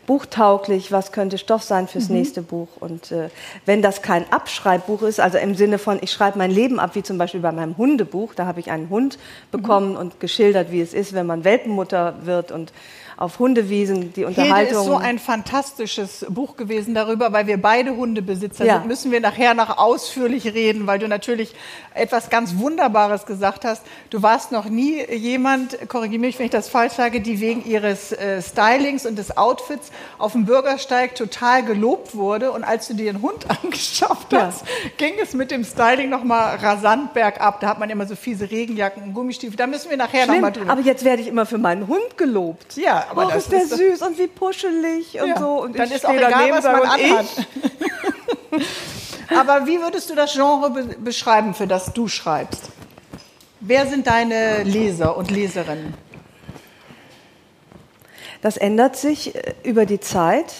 buchtauglich, 0.10 0.92
was 0.92 1.12
könnte 1.12 1.38
Stoff 1.38 1.62
sein 1.62 1.88
fürs 1.88 2.10
nächste 2.10 2.42
Buch. 2.42 2.70
Und 2.80 3.12
äh, 3.12 3.30
wenn 3.68 3.84
das 3.84 4.02
kein 4.02 4.26
Abschreibbuch 4.32 5.04
ist, 5.04 5.20
also 5.20 5.38
im 5.38 5.54
Sinne 5.54 5.78
von, 5.78 6.00
ich 6.02 6.12
schreibe 6.12 6.40
mein 6.40 6.50
Leben 6.50 6.80
ab, 6.80 6.96
wie 6.96 7.04
zum 7.04 7.20
Beispiel 7.20 7.42
bei 7.42 7.52
meinem 7.52 7.78
Hundebuch, 7.78 8.34
da 8.34 8.48
habe 8.48 8.60
ich 8.60 8.72
einen 8.72 8.90
Hund 8.90 9.20
bekommen 9.52 9.96
und 9.96 10.20
geschildert, 10.20 10.72
wie 10.72 10.82
es 10.82 10.96
ist, 10.96 11.14
wenn 11.14 11.28
man 11.28 11.44
Welpenmutter 11.44 12.16
wird 12.24 12.52
und 12.52 12.74
auf 13.20 13.38
Hundewiesen 13.38 14.14
die 14.14 14.26
Hilde 14.26 14.28
Unterhaltung. 14.42 14.80
ist 14.80 14.86
so 14.86 14.96
ein 14.96 15.20
fantastisches 15.20 16.26
Buch 16.30 16.56
gewesen 16.56 16.94
darüber, 16.94 17.34
weil 17.34 17.48
wir 17.48 17.62
beide 17.62 17.94
Hundebesitzer 17.98 18.64
Ja. 18.64 18.76
sind. 18.78 18.88
Müssen 18.88 19.12
wir 19.12 19.20
nachher 19.20 19.54
noch 19.54 19.78
ausführlich 19.78 20.46
reden, 20.46 20.88
weil 20.88 21.00
du 21.00 21.08
natürlich 21.10 21.54
etwas 21.94 22.30
ganz 22.30 22.58
Wunderbares 22.60 23.26
gesagt 23.26 23.66
hast. 23.66 23.84
Du 24.10 24.22
warst 24.24 24.54
noch 24.54 24.66
nie 24.70 25.04
jemand, 25.14 25.90
korrigiere 25.90 26.22
mich, 26.22 26.40
wenn 26.40 26.46
ich 26.46 26.52
das 26.52 26.70
falsch 26.70 26.94
sage, 26.94 27.20
die 27.20 27.42
wegen 27.42 27.66
ihres 27.66 28.14
äh, 28.14 28.42
Stylings 28.42 29.06
und 29.06 29.18
des 29.18 29.36
Outfits 29.38 29.92
auf 30.18 30.32
dem 30.32 30.46
Bürgersteig 30.46 31.16
total 31.16 31.64
gelobt 31.64 32.16
wurde. 32.16 32.54
Und 32.54 32.64
als 32.64 32.88
du 32.88 32.94
dir 32.94 33.10
einen 33.10 33.22
Hund 33.22 33.46
angeschafft 33.64 34.32
Ja. 34.32 34.46
hast, 34.46 34.64
ging 34.96 35.16
es 35.22 35.34
mit 35.34 35.52
dem 35.52 35.66
Styling 35.66 36.10
noch 36.10 36.24
mal 36.24 36.56
rasant 36.56 37.14
bergab. 37.14 37.60
Da 37.60 37.68
hat 37.68 37.80
man 37.80 37.90
immer 37.90 38.06
so 38.06 38.16
fiese 38.16 38.50
Regenjacken 38.50 39.04
und 39.04 39.14
Gummistiefel. 39.14 39.58
Da 39.58 39.68
müssen 39.68 39.90
wir 39.90 39.98
nachher 39.98 40.26
noch 40.26 40.40
mal 40.40 40.52
drüber. 40.52 40.72
aber 40.72 40.82
jetzt 40.82 41.04
werde 41.04 41.22
ich 41.22 41.28
immer 41.28 41.46
für 41.46 41.58
meinen 41.58 41.86
Hund 41.88 42.18
gelobt. 42.18 42.78
Ja, 42.78 43.08
aber 43.10 43.26
das 43.26 43.44
ist 43.44 43.52
der 43.52 43.64
ist 43.64 43.70
süß 43.76 44.02
und 44.04 44.18
wie 44.18 44.28
puschelig 44.28 45.20
und 45.22 45.28
Ja, 45.28 45.40
so. 45.40 45.62
Und 45.62 45.78
dann 45.78 45.88
ich 45.88 45.96
ist 45.96 46.06
auch 46.06 46.14
egal, 46.14 46.52
was 46.52 46.64
man 46.64 46.82
anhat. 46.84 47.26
Aber 49.30 49.68
wie 49.68 49.80
würdest 49.80 50.10
du 50.10 50.16
das 50.16 50.34
Genre 50.34 50.72
be 50.72 50.84
beschreiben, 51.00 51.54
für 51.54 51.68
das 51.68 51.94
du 51.94 52.08
schreibst? 52.08 52.70
Wer 53.60 53.86
sind 53.88 54.08
deine 54.08 54.64
Leser 54.64 55.18
und 55.18 55.32
Leserinnen? 55.32 55.94
Das 58.42 58.58
ändert 58.58 58.96
sich 58.96 59.36
äh, 59.36 59.54
über 59.64 59.86
die 59.86 60.00
Zeit. 60.00 60.54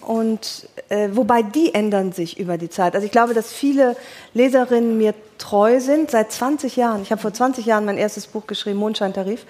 Und 0.00 0.68
äh, 0.88 1.10
wobei 1.12 1.42
die 1.42 1.74
ändern 1.74 2.12
sich 2.12 2.40
über 2.40 2.58
die 2.58 2.70
Zeit. 2.70 2.94
Also 2.94 3.04
ich 3.04 3.12
glaube, 3.12 3.34
dass 3.34 3.52
viele 3.52 3.96
Leserinnen 4.34 4.98
mir 4.98 5.14
treu 5.38 5.78
sind 5.78 6.10
seit 6.10 6.32
20 6.32 6.74
Jahren. 6.76 7.02
Ich 7.02 7.12
habe 7.12 7.20
vor 7.20 7.32
20 7.32 7.66
Jahren 7.66 7.84
mein 7.84 7.98
erstes 7.98 8.26
Buch 8.26 8.46
geschrieben, 8.46 8.78
Mondscheintarif. 8.78 9.44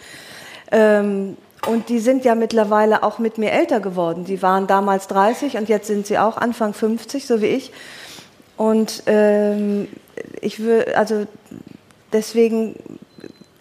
Ähm, 0.70 1.36
und 1.66 1.88
die 1.88 2.00
sind 2.00 2.24
ja 2.24 2.34
mittlerweile 2.34 3.02
auch 3.02 3.18
mit 3.18 3.38
mir 3.38 3.52
älter 3.52 3.80
geworden. 3.80 4.24
Die 4.24 4.42
waren 4.42 4.66
damals 4.66 5.08
30 5.08 5.56
und 5.56 5.68
jetzt 5.68 5.86
sind 5.86 6.06
sie 6.06 6.18
auch 6.18 6.36
Anfang 6.36 6.74
50, 6.74 7.26
so 7.26 7.40
wie 7.40 7.46
ich. 7.46 7.72
Und 8.56 9.04
ähm, 9.06 9.88
ich 10.40 10.60
will, 10.60 10.86
also 10.96 11.26
deswegen 12.12 12.76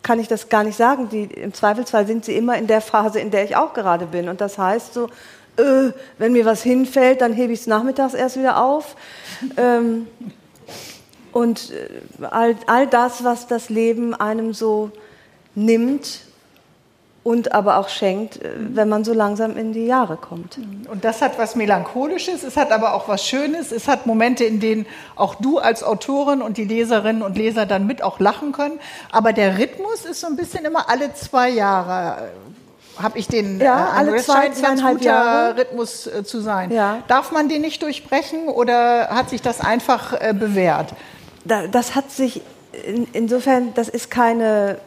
kann 0.04 0.20
ich 0.20 0.28
das 0.28 0.50
gar 0.50 0.64
nicht 0.64 0.78
sagen. 0.78 1.10
Die, 1.10 1.26
Im 1.26 1.54
Zweifelsfall 1.54 2.08
sind 2.08 2.26
sie 2.26 2.36
immer 2.36 2.58
in 2.58 2.68
der 2.68 2.82
Phase, 2.82 3.20
in 3.20 3.32
der 3.32 3.44
ich 3.44 3.56
auch 3.56 3.74
gerade 3.74 4.08
bin. 4.08 4.30
Und 4.30 4.42
das 4.42 4.58
heißt 4.58 4.94
so 4.94 5.10
äh, 5.58 5.92
wenn 6.18 6.32
mir 6.34 6.46
was 6.46 6.64
hinfällt, 6.64 7.22
dann 7.22 7.34
hebe 7.34 7.54
ich 7.54 7.62
es 7.62 7.68
nachmittags 7.68 8.14
erst 8.14 8.38
wieder 8.38 8.64
auf. 8.64 8.96
Ähm, 9.58 10.08
und 11.32 11.72
äh, 11.72 12.26
all, 12.26 12.56
all 12.68 12.88
das, 12.88 13.24
was 13.24 13.48
das 13.48 13.70
Leben 13.70 14.14
einem 14.14 14.54
so 14.54 14.92
nimmt 15.56 16.22
und 17.24 17.54
aber 17.54 17.78
auch 17.78 17.90
schenkt, 17.90 18.42
äh, 18.42 18.50
wenn 18.58 18.90
man 18.90 19.04
so 19.04 19.14
langsam 19.14 19.58
in 19.58 19.74
die 19.74 19.86
Jahre 19.86 20.18
kommt. 20.18 20.58
Und 20.90 21.04
das 21.04 21.22
hat 21.22 21.38
was 21.38 21.56
Melancholisches, 21.56 22.44
es 22.44 22.58
hat 22.58 22.72
aber 22.72 22.94
auch 22.94 23.08
was 23.08 23.26
Schönes, 23.26 23.72
es 23.72 23.88
hat 23.88 24.06
Momente, 24.06 24.44
in 24.44 24.60
denen 24.60 24.86
auch 25.16 25.36
du 25.36 25.60
als 25.60 25.84
Autorin 25.84 26.42
und 26.42 26.58
die 26.58 26.66
Leserinnen 26.66 27.22
und 27.22 27.38
Leser 27.38 27.66
dann 27.66 27.86
mit 27.86 28.02
auch 28.02 28.20
lachen 28.20 28.52
können. 28.52 28.80
Aber 29.12 29.34
der 29.34 29.60
Rhythmus 29.60 30.06
ist 30.06 30.22
so 30.22 30.28
ein 30.28 30.36
bisschen 30.36 30.66
immer 30.66 30.90
alle 30.90 31.14
zwei 31.14 31.50
Jahre 31.50 32.30
habe 33.02 33.18
ich 33.18 33.28
den 33.28 33.60
ja, 33.60 33.94
äh, 33.94 33.98
alle 33.98 34.18
zwei, 34.18 34.34
scheint 34.34 34.62
ganz 34.62 34.82
guter 34.82 35.04
Jahre. 35.04 35.58
Rhythmus 35.58 36.08
äh, 36.08 36.24
zu 36.24 36.42
sein. 36.42 36.72
Ja. 36.72 37.02
Darf 37.08 37.32
man 37.32 37.50
den 37.50 37.62
nicht 37.62 37.82
durchbrechen 37.82 38.48
oder 38.48 39.08
hat 39.10 39.30
sich 39.30 39.42
das 39.42 39.62
einfach 39.62 40.14
äh, 40.14 40.34
bewährt? 40.38 40.94
Da, 41.46 41.68
das 41.68 41.96
hat 41.96 42.12
sich 42.12 42.42
in, 42.86 43.08
insofern, 43.14 43.74
das 43.74 43.90
ist 43.90 44.12
keine 44.12 44.78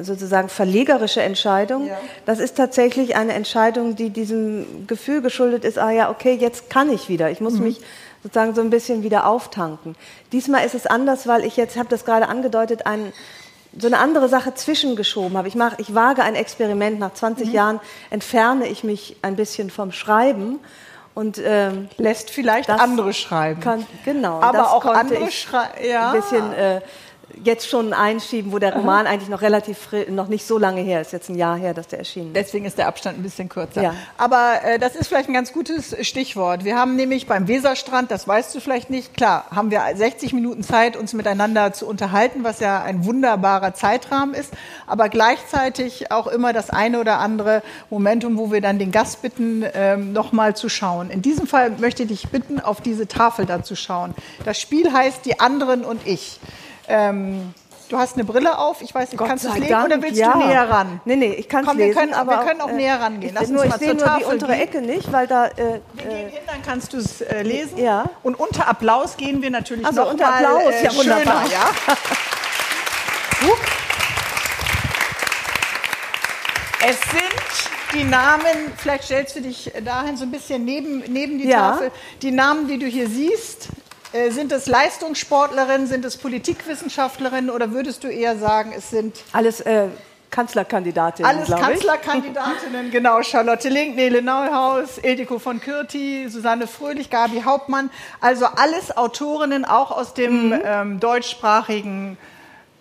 sozusagen 0.00 0.48
verlegerische 0.48 1.22
Entscheidung. 1.22 1.86
Ja. 1.86 1.98
Das 2.26 2.38
ist 2.38 2.56
tatsächlich 2.56 3.16
eine 3.16 3.32
Entscheidung, 3.34 3.96
die 3.96 4.10
diesem 4.10 4.86
Gefühl 4.86 5.22
geschuldet 5.22 5.64
ist, 5.64 5.78
ah 5.78 5.90
ja, 5.90 6.10
okay, 6.10 6.34
jetzt 6.34 6.70
kann 6.70 6.90
ich 6.90 7.08
wieder. 7.08 7.30
Ich 7.30 7.40
muss 7.40 7.54
mhm. 7.54 7.64
mich 7.64 7.80
sozusagen 8.22 8.54
so 8.54 8.60
ein 8.60 8.70
bisschen 8.70 9.02
wieder 9.02 9.26
auftanken. 9.26 9.96
Diesmal 10.32 10.64
ist 10.64 10.74
es 10.74 10.86
anders, 10.86 11.26
weil 11.26 11.44
ich 11.44 11.56
jetzt, 11.56 11.76
habe 11.76 11.88
das 11.88 12.04
gerade 12.04 12.28
angedeutet, 12.28 12.86
ein, 12.86 13.12
so 13.78 13.86
eine 13.86 13.98
andere 13.98 14.28
Sache 14.28 14.54
zwischengeschoben 14.54 15.36
habe. 15.36 15.48
Ich, 15.48 15.54
mach, 15.54 15.78
ich 15.78 15.94
wage 15.94 16.22
ein 16.22 16.34
Experiment. 16.34 16.98
Nach 16.98 17.12
20 17.14 17.48
mhm. 17.48 17.54
Jahren 17.54 17.80
entferne 18.10 18.66
ich 18.66 18.84
mich 18.84 19.16
ein 19.22 19.36
bisschen 19.36 19.70
vom 19.70 19.92
Schreiben 19.92 20.58
und 21.14 21.40
ähm, 21.44 21.88
lässt 21.96 22.30
vielleicht 22.30 22.70
andere 22.70 23.12
schreiben. 23.12 23.60
Kann, 23.60 23.86
genau. 24.04 24.40
Aber 24.40 24.72
auch 24.72 24.84
andere 24.84 25.30
schreiben. 25.30 25.84
Ja. 25.84 26.12
Ein 26.12 26.20
bisschen 26.20 26.52
äh, 26.52 26.80
jetzt 27.44 27.68
schon 27.68 27.92
einschieben, 27.92 28.52
wo 28.52 28.58
der 28.58 28.74
Roman 28.74 29.06
Aha. 29.06 29.12
eigentlich 29.12 29.28
noch 29.28 29.42
relativ 29.42 29.88
noch 30.08 30.28
nicht 30.28 30.46
so 30.46 30.58
lange 30.58 30.80
her 30.80 31.00
ist, 31.00 31.12
jetzt 31.12 31.28
ein 31.28 31.36
Jahr 31.36 31.56
her, 31.56 31.74
dass 31.74 31.88
der 31.88 32.00
erschienen 32.00 32.28
ist. 32.28 32.36
Deswegen 32.36 32.64
ist 32.64 32.78
der 32.78 32.88
Abstand 32.88 33.18
ein 33.18 33.22
bisschen 33.22 33.48
kürzer. 33.48 33.82
Ja. 33.82 33.94
Aber 34.16 34.60
äh, 34.64 34.78
das 34.78 34.96
ist 34.96 35.08
vielleicht 35.08 35.28
ein 35.28 35.34
ganz 35.34 35.52
gutes 35.52 35.96
Stichwort. 36.06 36.64
Wir 36.64 36.76
haben 36.76 36.96
nämlich 36.96 37.26
beim 37.26 37.48
Weserstrand, 37.48 38.10
das 38.10 38.26
weißt 38.26 38.54
du 38.54 38.60
vielleicht 38.60 38.90
nicht, 38.90 39.14
klar, 39.16 39.46
haben 39.50 39.70
wir 39.70 39.82
60 39.94 40.32
Minuten 40.32 40.62
Zeit, 40.62 40.96
uns 40.96 41.12
miteinander 41.12 41.72
zu 41.72 41.86
unterhalten, 41.86 42.44
was 42.44 42.60
ja 42.60 42.82
ein 42.82 43.04
wunderbarer 43.04 43.74
Zeitrahmen 43.74 44.34
ist, 44.34 44.52
aber 44.86 45.08
gleichzeitig 45.08 46.10
auch 46.10 46.26
immer 46.26 46.52
das 46.52 46.70
eine 46.70 47.00
oder 47.00 47.18
andere 47.18 47.62
Momentum, 47.90 48.36
wo 48.36 48.50
wir 48.50 48.60
dann 48.60 48.78
den 48.78 48.90
Gast 48.90 49.22
bitten, 49.22 49.64
ähm, 49.74 50.12
nochmal 50.12 50.56
zu 50.56 50.68
schauen. 50.68 51.10
In 51.10 51.22
diesem 51.22 51.46
Fall 51.46 51.70
möchte 51.70 52.02
ich 52.02 52.08
dich 52.08 52.28
bitten, 52.28 52.60
auf 52.60 52.80
diese 52.80 53.06
Tafel 53.06 53.46
da 53.46 53.62
zu 53.62 53.76
schauen. 53.76 54.14
Das 54.44 54.60
Spiel 54.60 54.92
heißt 54.92 55.24
Die 55.24 55.40
anderen 55.40 55.84
und 55.84 56.06
ich. 56.06 56.40
Ähm, 56.88 57.54
du 57.88 57.98
hast 57.98 58.14
eine 58.14 58.24
Brille 58.24 58.58
auf. 58.58 58.82
Ich 58.82 58.94
weiß 58.94 59.10
nicht, 59.10 59.18
Gott 59.18 59.28
kannst 59.28 59.44
du 59.44 59.48
es 59.48 59.58
lesen 59.58 59.82
oder 59.82 60.02
willst 60.02 60.18
ja. 60.18 60.32
du 60.32 60.38
näher 60.38 60.68
ran? 60.68 61.00
Nee, 61.04 61.16
nee, 61.16 61.32
ich 61.32 61.48
kann 61.48 61.66
es 61.66 61.74
lesen. 61.74 61.88
Wir 61.88 61.94
können, 61.94 62.14
aber 62.14 62.38
wir 62.38 62.46
können 62.46 62.60
auch 62.60 62.68
äh, 62.70 62.74
näher 62.74 63.00
rangehen. 63.00 63.34
Lass 63.34 63.48
nur, 63.48 63.62
uns 63.62 63.70
mal 63.70 63.76
ich 63.76 63.80
sehe 63.80 63.94
nur 63.94 64.16
die 64.18 64.24
untere 64.24 64.52
gehen. 64.52 64.60
Ecke 64.60 64.82
nicht, 64.82 65.12
weil 65.12 65.26
da... 65.26 65.46
Äh, 65.46 65.80
wir 65.94 66.04
gehen 66.04 66.28
hin, 66.28 66.40
dann 66.46 66.62
kannst 66.62 66.92
du 66.92 66.98
es 66.98 67.20
äh, 67.20 67.42
lesen. 67.42 67.78
Ja. 67.78 68.04
Und 68.22 68.38
unter 68.38 68.68
Applaus 68.68 69.16
gehen 69.16 69.42
wir 69.42 69.50
natürlich 69.50 69.86
also 69.86 70.02
noch 70.02 70.12
unter 70.12 70.30
mal, 70.30 70.44
Applaus, 70.44 70.74
äh, 70.74 70.84
ja 70.84 70.94
wunderbar. 70.94 71.42
Schöner, 71.44 71.52
ja? 71.52 71.70
es 76.88 77.00
sind 77.00 77.68
die 77.94 78.04
Namen, 78.04 78.72
vielleicht 78.76 79.04
stellst 79.04 79.36
du 79.36 79.40
dich 79.40 79.72
dahin 79.84 80.16
so 80.16 80.24
ein 80.24 80.30
bisschen 80.30 80.64
neben, 80.64 80.98
neben 81.08 81.38
die 81.38 81.48
ja. 81.48 81.72
Tafel, 81.72 81.90
die 82.22 82.30
Namen, 82.30 82.68
die 82.68 82.78
du 82.78 82.86
hier 82.86 83.08
siehst, 83.08 83.68
äh, 83.68 83.87
sind 84.30 84.52
es 84.52 84.66
Leistungssportlerinnen, 84.66 85.86
sind 85.86 86.04
es 86.04 86.16
Politikwissenschaftlerinnen 86.16 87.50
oder 87.50 87.72
würdest 87.72 88.04
du 88.04 88.08
eher 88.08 88.38
sagen, 88.38 88.72
es 88.76 88.90
sind 88.90 89.16
alles 89.32 89.60
äh, 89.60 89.88
Kanzlerkandidatinnen? 90.30 91.30
Alles 91.30 91.48
Kanzlerkandidatinnen, 91.48 92.90
genau. 92.92 93.22
Charlotte 93.22 93.68
Link, 93.68 93.96
Nele 93.96 94.22
Neuhaus, 94.22 94.98
Ildiko 94.98 95.38
von 95.38 95.60
Kürti, 95.60 96.28
Susanne 96.28 96.66
Fröhlich, 96.66 97.10
Gabi 97.10 97.42
Hauptmann. 97.44 97.90
Also 98.20 98.46
alles 98.46 98.96
Autorinnen 98.96 99.64
auch 99.64 99.90
aus 99.90 100.14
dem 100.14 100.48
mhm. 100.48 100.60
ähm, 100.64 101.00
deutschsprachigen 101.00 102.18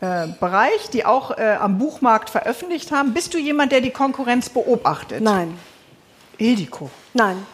äh, 0.02 0.28
Bereich, 0.40 0.90
die 0.92 1.06
auch 1.06 1.38
äh, 1.38 1.58
am 1.60 1.78
Buchmarkt 1.78 2.30
veröffentlicht 2.30 2.92
haben. 2.92 3.14
Bist 3.14 3.34
du 3.34 3.38
jemand, 3.38 3.72
der 3.72 3.82
die 3.82 3.92
Konkurrenz 3.92 4.50
beobachtet? 4.50 5.22
Nein. 5.22 5.58
Ildiko? 6.38 6.90
Nein. 7.14 7.46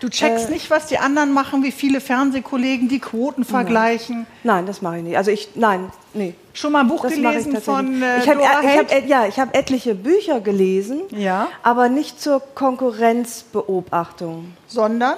Du 0.00 0.08
checkst 0.08 0.48
äh, 0.48 0.52
nicht, 0.52 0.70
was 0.70 0.86
die 0.86 0.98
anderen 0.98 1.32
machen, 1.32 1.62
wie 1.62 1.72
viele 1.72 2.00
Fernsehkollegen 2.00 2.88
die 2.88 3.00
Quoten 3.00 3.44
vergleichen. 3.44 4.26
Nein, 4.44 4.66
das 4.66 4.82
mache 4.82 4.98
ich 4.98 5.02
nicht. 5.02 5.16
Also 5.16 5.30
ich, 5.30 5.50
nein, 5.54 5.90
nee. 6.14 6.34
Schon 6.52 6.72
mal 6.72 6.80
ein 6.80 6.88
Buch 6.88 7.02
das 7.02 7.14
gelesen 7.14 7.60
von 7.60 8.02
äh, 8.02 8.18
ich 8.18 8.28
hab, 8.28 8.36
Dora 8.36 8.60
ich 8.62 8.78
hab, 8.78 9.08
Ja, 9.08 9.26
ich 9.26 9.38
habe 9.38 9.54
etliche 9.54 9.94
Bücher 9.94 10.40
gelesen, 10.40 11.02
ja. 11.10 11.48
aber 11.62 11.88
nicht 11.88 12.20
zur 12.20 12.42
Konkurrenzbeobachtung. 12.54 14.52
Sondern? 14.66 15.14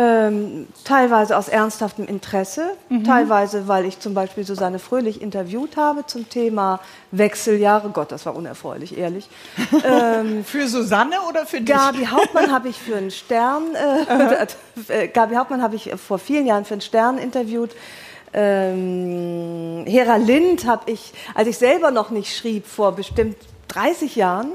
Ähm, 0.00 0.68
teilweise 0.84 1.36
aus 1.36 1.48
ernsthaftem 1.48 2.06
Interesse, 2.06 2.70
mhm. 2.88 3.02
teilweise, 3.02 3.66
weil 3.66 3.84
ich 3.84 3.98
zum 3.98 4.14
Beispiel 4.14 4.44
Susanne 4.44 4.78
Fröhlich 4.78 5.20
interviewt 5.20 5.76
habe 5.76 6.06
zum 6.06 6.28
Thema 6.28 6.78
Wechseljahre. 7.10 7.90
Gott, 7.90 8.12
das 8.12 8.24
war 8.24 8.36
unerfreulich, 8.36 8.96
ehrlich. 8.96 9.28
ähm, 9.84 10.44
für 10.44 10.68
Susanne 10.68 11.16
oder 11.28 11.46
für 11.46 11.60
dich? 11.60 11.74
Gabi 11.74 12.04
Hauptmann 12.04 12.52
habe 12.52 12.68
ich 12.68 12.78
für 12.78 12.94
einen 12.94 13.10
Stern, 13.10 13.74
äh, 13.74 14.46
äh, 15.04 15.08
Gabi 15.08 15.34
Hauptmann 15.34 15.62
habe 15.62 15.74
ich 15.74 15.90
vor 15.96 16.20
vielen 16.20 16.46
Jahren 16.46 16.64
für 16.64 16.74
einen 16.74 16.80
Stern 16.80 17.18
interviewt. 17.18 17.74
Ähm, 18.32 19.82
Hera 19.84 20.14
Lind 20.14 20.64
habe 20.64 20.92
ich, 20.92 21.12
als 21.34 21.48
ich 21.48 21.58
selber 21.58 21.90
noch 21.90 22.10
nicht 22.10 22.36
schrieb, 22.36 22.68
vor 22.68 22.92
bestimmt 22.92 23.36
30 23.66 24.14
Jahren, 24.14 24.52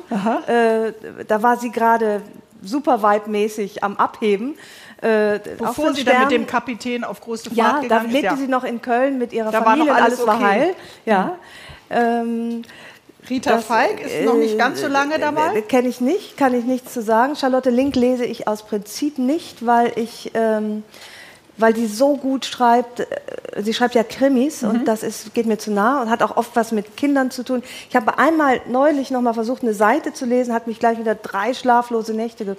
äh, 0.48 0.94
da 1.28 1.44
war 1.44 1.58
sie 1.58 1.70
gerade 1.70 2.22
super 2.64 3.04
vibe-mäßig 3.04 3.84
am 3.84 3.98
Abheben. 3.98 4.56
Äh, 5.04 5.40
Bevor 5.58 5.94
sie 5.94 6.06
dann 6.06 6.22
mit 6.22 6.32
dem 6.32 6.48
Kapitän 6.48 7.04
auf 7.04 7.20
große 7.20 7.50
Fahrt 7.50 7.58
ja, 7.58 7.80
gegangen 7.82 8.08
da 8.08 8.12
lebte 8.12 8.26
ja. 8.28 8.38
sie 8.38 8.48
noch 8.48 8.64
in 8.64 8.82
Köln 8.82 9.18
mit 9.18 9.34
ihrer 9.34 9.52
da 9.52 9.62
Familie 9.62 9.92
war 9.92 10.02
alles, 10.02 10.20
alles 10.20 10.28
war 10.28 10.40
heil. 10.40 10.76
Ja. 11.06 11.38
Mhm. 11.90 11.96
Ähm, 11.96 12.62
Rita 13.30 13.56
das, 13.56 13.66
Falk 13.66 14.00
ist 14.00 14.14
äh, 14.14 14.26
noch 14.26 14.36
nicht 14.36 14.58
ganz 14.58 14.80
so 14.80 14.88
lange 14.88 15.20
dabei? 15.20 15.58
Äh, 15.58 15.62
Kenne 15.62 15.90
ich 15.90 16.00
nicht, 16.00 16.38
kann 16.38 16.54
ich 16.54 16.64
nichts 16.64 16.94
zu 16.94 17.02
sagen. 17.02 17.36
Charlotte 17.36 17.70
Link 17.70 17.96
lese 17.96 18.26
ich 18.26 18.48
aus 18.48 18.64
Prinzip 18.64 19.18
nicht, 19.18 19.66
weil 19.66 19.92
ich... 19.98 20.32
Ähm, 20.34 20.84
weil 21.58 21.74
die 21.74 21.86
so 21.86 22.18
gut 22.18 22.46
schreibt. 22.46 23.02
Äh, 23.02 23.06
sie 23.62 23.74
schreibt 23.74 23.96
ja 23.96 24.04
Krimis 24.04 24.62
mhm. 24.62 24.70
und 24.70 24.86
das 24.86 25.04
ist, 25.04 25.34
geht 25.34 25.46
mir 25.46 25.58
zu 25.58 25.72
nah 25.72 26.02
und 26.02 26.10
hat 26.10 26.24
auch 26.24 26.36
oft 26.36 26.56
was 26.56 26.72
mit 26.72 26.98
Kindern 26.98 27.32
zu 27.32 27.44
tun. 27.44 27.62
Ich 27.90 27.96
habe 27.96 28.18
einmal 28.18 28.62
neulich 28.68 29.12
noch 29.12 29.22
mal 29.22 29.34
versucht, 29.34 29.62
eine 29.62 29.74
Seite 29.74 30.14
zu 30.14 30.26
lesen, 30.26 30.54
hat 30.54 30.68
mich 30.68 30.80
gleich 30.80 30.98
wieder 30.98 31.16
drei 31.16 31.54
schlaflose 31.54 32.14
Nächte 32.14 32.46
ge 32.46 32.56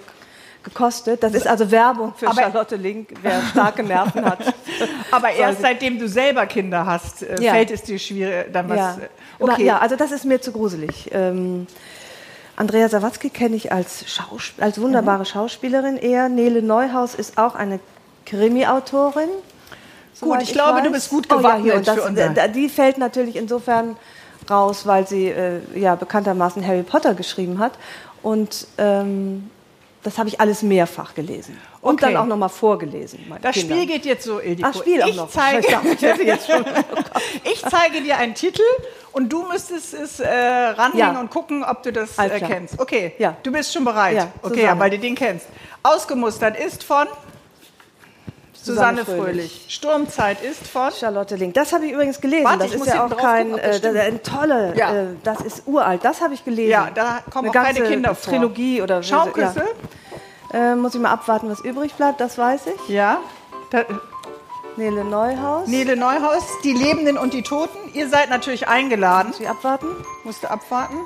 gekostet. 0.65 1.23
Das 1.23 1.33
ist 1.33 1.47
also 1.47 1.71
Werbung 1.71 2.13
für 2.15 2.27
Aber 2.27 2.41
Charlotte 2.41 2.75
Link, 2.75 3.09
wer 3.21 3.41
starke 3.51 3.83
Nerven 3.83 4.25
hat. 4.25 4.53
Aber 5.11 5.31
erst 5.31 5.61
seitdem 5.61 5.97
du 5.97 6.09
selber 6.09 6.45
Kinder 6.45 6.85
hast, 6.85 7.23
äh, 7.23 7.41
ja. 7.41 7.53
fällt 7.53 7.71
es 7.71 7.83
dir 7.83 7.97
schwierig, 7.97 8.51
dann 8.51 8.67
was. 8.67 8.77
Ja. 8.77 8.97
Äh, 9.39 9.43
okay. 9.43 9.65
ja, 9.65 9.77
also 9.77 9.95
das 9.95 10.11
ist 10.11 10.25
mir 10.25 10.41
zu 10.41 10.51
gruselig. 10.51 11.09
Ähm, 11.13 11.67
Andrea 12.57 12.89
Sawatzki 12.89 13.29
kenne 13.29 13.55
ich 13.55 13.71
als, 13.71 14.05
Schausp 14.07 14.61
als 14.61 14.81
wunderbare 14.81 15.19
mhm. 15.19 15.25
Schauspielerin 15.25 15.97
eher. 15.97 16.27
Nele 16.27 16.61
Neuhaus 16.61 17.15
ist 17.15 17.37
auch 17.37 17.55
eine 17.55 17.79
Krimi-Autorin. 18.25 19.29
Gut, 20.19 20.41
ich, 20.41 20.49
ich 20.49 20.53
glaube, 20.53 20.79
weiß. 20.79 20.83
du 20.83 20.91
bist 20.91 21.09
gut 21.09 21.29
gewappnet 21.29 21.75
oh, 21.75 21.81
ja, 21.81 21.93
für 21.93 22.03
unser. 22.03 22.29
Die 22.47 22.69
fällt 22.69 22.97
natürlich 22.97 23.35
insofern 23.35 23.97
raus, 24.49 24.85
weil 24.85 25.07
sie 25.07 25.27
äh, 25.27 25.59
ja 25.75 25.95
bekanntermaßen 25.95 26.65
Harry 26.65 26.83
Potter 26.83 27.13
geschrieben 27.13 27.59
hat. 27.59 27.73
Und 28.21 28.67
ähm, 28.77 29.49
das 30.05 30.19
habe 30.19 30.29
ich 30.29 30.39
alles 30.39 30.61
mehrfach 30.61 31.15
gelesen. 31.15 31.59
Und 31.81 31.95
okay. 31.95 32.13
dann 32.13 32.17
auch 32.17 32.25
nochmal 32.27 32.49
vorgelesen. 32.49 33.25
Das 33.41 33.55
Kindern. 33.55 33.77
Spiel 33.77 33.87
geht 33.87 34.05
jetzt 34.05 34.23
so, 34.23 34.39
Ildiko. 34.39 34.69
Ach, 34.71 34.79
Spiel 34.79 35.01
auch 35.01 35.07
ich 35.07 35.15
noch. 35.15 35.29
Zeige, 35.31 35.67
ich 37.43 37.61
zeige 37.69 38.01
dir 38.03 38.17
einen 38.17 38.35
Titel 38.35 38.61
und 39.13 39.29
du 39.29 39.47
müsstest 39.47 39.95
es 39.95 40.19
äh, 40.19 40.29
ranlegen 40.29 41.13
ja. 41.13 41.19
und 41.19 41.31
gucken, 41.31 41.63
ob 41.63 41.81
du 41.81 41.91
das 41.91 42.19
äh, 42.19 42.39
kennst. 42.39 42.79
Okay, 42.79 43.13
ja. 43.17 43.35
du 43.41 43.51
bist 43.51 43.73
schon 43.73 43.83
bereit. 43.83 44.15
Ja, 44.15 44.31
okay, 44.43 44.63
ja, 44.63 44.77
weil 44.77 44.91
du 44.91 44.99
den 44.99 45.15
kennst. 45.15 45.47
Ausgemustert 45.81 46.55
ist 46.59 46.83
von 46.83 47.07
Susanne, 48.65 48.99
Susanne 49.03 49.05
Fröhlich. 49.05 49.51
Fröhlich. 49.51 49.65
Sturmzeit 49.69 50.41
ist 50.41 50.67
von 50.67 50.91
Charlotte 50.91 51.35
Link. 51.35 51.53
Das 51.53 51.71
habe 51.73 51.85
ich 51.85 51.91
übrigens 51.91 52.19
gelesen. 52.19 52.45
Warte, 52.45 52.59
das 52.67 52.73
ist 52.73 52.87
ja 52.87 53.05
auch 53.05 53.15
kein, 53.17 53.51
gucken, 53.51 53.63
äh, 53.63 53.79
das 53.79 53.95
ein 53.95 54.23
tolle, 54.23 54.73
ja. 54.75 54.93
äh, 54.93 55.05
das 55.23 55.41
ist 55.41 55.63
uralt. 55.67 56.03
Das 56.03 56.21
habe 56.21 56.33
ich 56.33 56.43
gelesen. 56.43 56.71
Ja, 56.71 56.89
da 56.93 57.19
kommen 57.31 57.49
Eine 57.49 57.59
auch 57.59 57.63
keine 57.65 57.81
Kinder 57.81 58.15
vor. 58.15 58.33
Trilogie 58.33 58.81
oder 58.81 59.03
Schaumküsse. 59.03 59.63
Ja. 60.53 60.71
Äh, 60.71 60.75
muss 60.75 60.95
ich 60.95 61.01
mal 61.01 61.11
abwarten, 61.11 61.49
was 61.49 61.59
übrig 61.61 61.93
bleibt. 61.93 62.19
Das 62.21 62.37
weiß 62.37 62.61
ich. 62.67 62.89
Ja. 62.89 63.19
Da, 63.71 63.83
Nele 64.77 65.05
Neuhaus. 65.05 65.67
Nele 65.67 65.95
Neuhaus, 65.95 66.43
die 66.63 66.73
Lebenden 66.73 67.17
und 67.17 67.33
die 67.33 67.43
Toten. 67.43 67.77
Ihr 67.93 68.09
seid 68.09 68.29
natürlich 68.29 68.67
eingeladen. 68.67 69.29
Muss 69.29 69.39
ich 69.39 69.47
abwarten? 69.49 69.87
Musst 70.25 70.43
du 70.43 70.49
abwarten. 70.51 70.97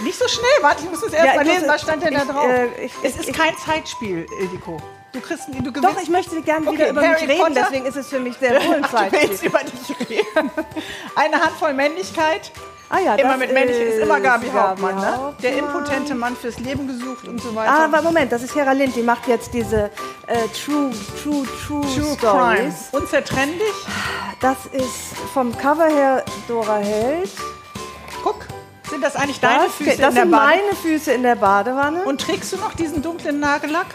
Nicht 0.00 0.18
so 0.18 0.26
schnell, 0.26 0.44
warte, 0.62 0.82
ich 0.82 0.90
muss 0.90 1.00
das 1.02 1.12
erst 1.12 1.26
Ja, 1.26 1.34
mal 1.34 1.46
ich 1.46 1.52
lesen, 1.54 1.68
was 1.68 1.82
stand 1.82 2.02
denn 2.02 2.14
da 2.14 2.22
ich, 2.22 2.28
drauf? 2.28 2.46
äh, 2.48 2.66
ich- 2.84 2.92
es 3.02 3.14
ich- 3.14 3.20
ist 3.20 3.28
ich- 3.28 3.36
kein 3.36 3.56
Zeitspiel, 3.58 4.26
Ildiko. 4.40 4.78
Du 5.12 5.20
kriegst, 5.20 5.48
du 5.48 5.72
gewinnst. 5.72 5.84
Doch, 5.84 6.02
ich 6.02 6.08
möchte 6.08 6.40
gerne 6.40 6.66
Okay, 6.66 6.76
wieder 6.78 6.88
über 6.90 7.00
mich 7.02 7.10
Harry 7.10 7.24
reden, 7.26 7.38
Potter. 7.42 7.54
deswegen 7.54 7.86
ist 7.86 7.96
es 7.96 8.08
für 8.08 8.18
mich 8.20 8.36
sehr 8.38 8.52
wohl 8.64 8.76
ein 8.76 8.84
Ach, 8.84 9.04
du 9.04 9.12
willst 9.12 9.42
über 9.44 9.58
dich 9.60 10.08
reden. 10.08 10.50
Eine 11.14 11.36
Handvoll 11.40 11.74
Männlichkeit. 11.74 12.50
Ah 12.88 12.98
ja, 12.98 13.14
immer 13.14 13.30
das 13.30 13.38
mit 13.38 13.52
Männlichkeit 13.52 13.88
ist 13.88 13.98
immer 14.00 14.20
Gabi 14.20 14.46
Gabi 14.48 14.58
Hauptmann, 14.58 14.96
ne? 14.96 15.06
Hauptmann. 15.12 15.34
Der 15.42 15.56
impotente 15.58 16.14
Mann 16.14 16.36
fürs 16.36 16.58
Leben 16.60 16.86
gesucht 16.86 17.26
und 17.26 17.40
so 17.42 17.54
weiter. 17.54 17.70
Ah, 17.72 17.84
aber 17.84 18.02
Moment, 18.02 18.32
das 18.32 18.42
ist 18.42 18.54
Hera 18.54 18.72
Lind, 18.72 18.94
die 18.96 19.02
macht 19.02 19.26
jetzt 19.28 19.52
diese 19.54 19.90
äh, 20.26 20.36
True, 20.64 20.90
True, 21.22 21.46
True, 21.66 21.80
True 21.82 22.16
Crime. 22.18 22.70
Stories. 22.72 22.74
Unzertrennlich. 22.92 23.72
Das 24.40 24.66
ist 24.72 25.16
vom 25.32 25.56
Cover 25.56 25.86
her 25.86 26.22
Dora 26.48 26.78
Held. 26.78 27.30
Guck, 28.22 28.46
sind 28.90 29.02
das 29.02 29.16
eigentlich 29.16 29.40
deine 29.40 29.64
Das, 29.64 29.74
Füße 29.74 29.90
das 29.90 29.96
in 29.96 30.00
der 30.02 30.12
sind 30.22 30.30
Bade? 30.30 30.46
meine 30.60 30.76
Füße 30.76 31.12
in 31.12 31.22
der 31.22 31.34
Badewanne. 31.36 32.02
Und 32.04 32.20
trägst 32.20 32.52
du 32.52 32.56
noch 32.58 32.74
diesen 32.74 33.00
dunklen 33.02 33.40
Nagellack? 33.40 33.86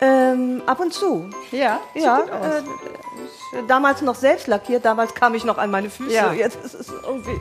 Ähm, 0.00 0.62
ab 0.66 0.80
und 0.80 0.92
zu. 0.92 1.28
Ja, 1.50 1.80
Ja, 1.94 2.20
äh, 2.20 2.58
äh, 2.58 3.62
damals 3.66 4.02
noch 4.02 4.14
selbst 4.14 4.46
lackiert, 4.46 4.84
damals 4.84 5.14
kam 5.14 5.34
ich 5.34 5.44
noch 5.44 5.58
an 5.58 5.70
meine 5.70 5.90
Füße. 5.90 6.14
Ja. 6.14 6.32
Jetzt 6.32 6.64
ist 6.64 6.74
es 6.74 6.88
irgendwie 6.88 7.38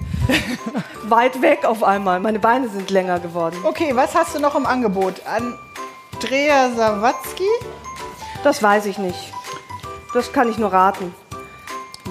weit 1.04 1.42
weg 1.42 1.66
auf 1.66 1.84
einmal. 1.84 2.20
Meine 2.20 2.40
Beine 2.40 2.70
sind 2.70 2.90
länger 2.90 3.20
geworden. 3.20 3.58
Okay, 3.64 3.96
was 3.96 4.16
hast 4.16 4.36
du 4.36 4.40
noch 4.40 4.56
im 4.56 4.66
Angebot? 4.66 5.22
Andrea 5.26 6.70
Sawatzki? 6.76 7.48
Das 8.44 8.62
weiß 8.64 8.86
ich 8.86 8.98
nicht. 8.98 9.34
Das 10.14 10.32
kann 10.32 10.50
ich 10.50 10.58
nur 10.58 10.72
raten. 10.72 11.14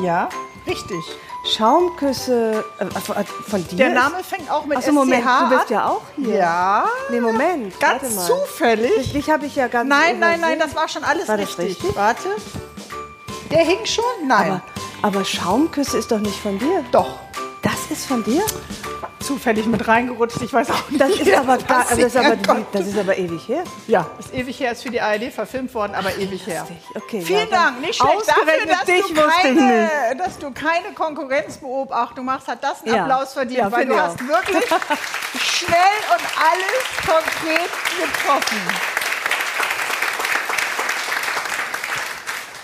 Ja, 0.01 0.29
richtig. 0.67 1.03
Schaumküsse 1.47 2.65
äh, 2.79 2.87
von, 3.01 3.17
von 3.49 3.69
dir? 3.69 3.77
Der 3.77 3.91
Name 3.91 4.17
fängt 4.23 4.51
auch 4.51 4.65
mit 4.67 4.79
Achso, 4.79 4.93
Moment, 4.93 5.23
SCH 5.25 5.51
du 5.51 5.57
bist 5.57 5.71
ja 5.71 5.89
auch 5.89 6.03
hier. 6.17 6.35
Ja, 6.37 6.85
Nee, 7.11 7.21
Moment. 7.21 7.79
ganz 7.81 8.27
zufällig. 8.27 9.13
Dich 9.13 9.31
habe 9.31 9.47
ich 9.47 9.57
ja 9.57 9.69
ganz 9.69 9.89
Nein, 9.89 10.19
nein, 10.19 10.41
nein, 10.41 10.59
das 10.59 10.75
war 10.75 10.89
schon 10.89 11.05
alles 11.05 11.29
War 11.29 11.39
richtig. 11.39 11.67
richtig? 11.71 11.97
Warte. 11.97 12.29
Der 13.51 13.65
hing 13.65 13.85
schon? 13.85 14.05
Nein. 14.27 14.61
Aber, 15.03 15.19
aber 15.19 15.25
Schaumküsse 15.25 15.99
ist 15.99 16.11
doch 16.11 16.19
nicht 16.19 16.39
von 16.41 16.59
dir. 16.59 16.85
Doch. 16.91 17.15
Das 17.63 17.91
ist 17.91 18.07
von 18.07 18.25
dir? 18.25 18.43
Zufällig 19.21 19.67
mit 19.67 19.89
reingerutscht, 19.89 20.41
ich 20.43 20.53
weiß 20.53 20.71
auch 20.71 20.89
nicht. 20.89 21.01
Das 21.01 21.11
ist 21.11 21.33
aber, 21.35 21.59
gar, 21.59 21.85
das 21.89 21.99
ist 21.99 22.17
aber, 22.17 22.37
das 22.73 22.87
ist 22.87 22.99
aber 22.99 23.17
ewig 23.19 23.49
her. 23.49 23.65
Ja, 23.89 24.07
ist 24.19 24.33
ewig 24.33 24.61
her, 24.61 24.73
ist 24.73 24.83
für 24.83 24.91
die 24.91 25.01
ARD 25.01 25.33
verfilmt 25.33 25.75
worden, 25.75 25.95
aber 25.95 26.17
ewig 26.17 26.47
her. 26.47 26.67
Okay, 26.95 27.23
Vielen 27.23 27.49
ja, 27.51 27.57
Dank, 27.57 27.81
nicht 27.81 27.97
schlecht. 27.97 28.29
Dafür, 28.29 28.67
dass, 28.67 28.85
dich 28.85 29.05
du 29.07 29.15
keine, 29.15 29.91
dass 30.17 30.39
du 30.39 30.51
keine 30.53 30.95
Konkurrenzbeobachtung 30.95 32.25
machst, 32.25 32.47
hat 32.47 32.63
das 32.63 32.85
einen 32.85 32.95
Ja. 32.95 33.03
Applaus 33.03 33.33
verdient, 33.33 33.59
Ja, 33.59 33.73
weil 33.73 33.87
du 33.87 33.95
ich 33.95 33.99
hast 33.99 34.17
auch. 34.21 34.29
wirklich 34.29 34.65
schnell 35.43 35.97
und 36.13 36.25
alles 36.39 36.87
konkret 37.05 37.71
getroffen. 37.99 38.59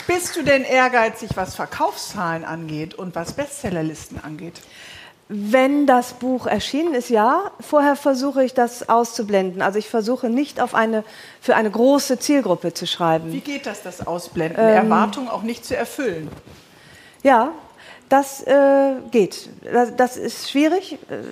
Bist 0.07 0.37
du 0.37 0.43
denn 0.43 0.65
ehrgeizig, 0.65 1.31
was 1.37 1.55
Verkaufszahlen 1.55 2.45
angeht 2.45 2.95
und 2.95 3.15
was 3.15 3.33
Bestsellerlisten 3.33 4.23
angeht? 4.23 4.61
Wenn 5.35 5.87
das 5.87 6.13
Buch 6.13 6.47
erschienen 6.47 6.93
ist, 6.93 7.09
ja. 7.09 7.53
Vorher 7.59 7.97
versuche 7.97 8.45
ich 8.45 8.53
das 8.53 8.91
auszublenden. 8.91 9.63
Also 9.63 9.79
ich 9.79 9.89
versuche 9.89 10.29
nicht 10.29 10.61
auf 10.61 10.75
eine, 10.75 11.05
für 11.41 11.57
eine 11.57 11.71
große 11.71 12.19
Zielgruppe 12.19 12.75
zu 12.75 12.87
schreiben. 12.87 13.33
Wie 13.33 13.41
geht 13.41 13.65
das, 13.65 13.83
das 13.83 14.07
Ausblenden, 14.07 14.59
Ähm. 14.61 14.75
Erwartungen 14.75 15.29
auch 15.29 15.43
nicht 15.43 15.65
zu 15.65 15.75
erfüllen? 15.75 16.29
Ja, 17.23 17.53
das 18.11 18.43
äh, 18.43 18.97
geht. 19.11 19.49
Das, 19.73 19.97
das 19.97 20.19
ist 20.19 20.51
schwierig 20.51 20.99
äh, 21.09 21.23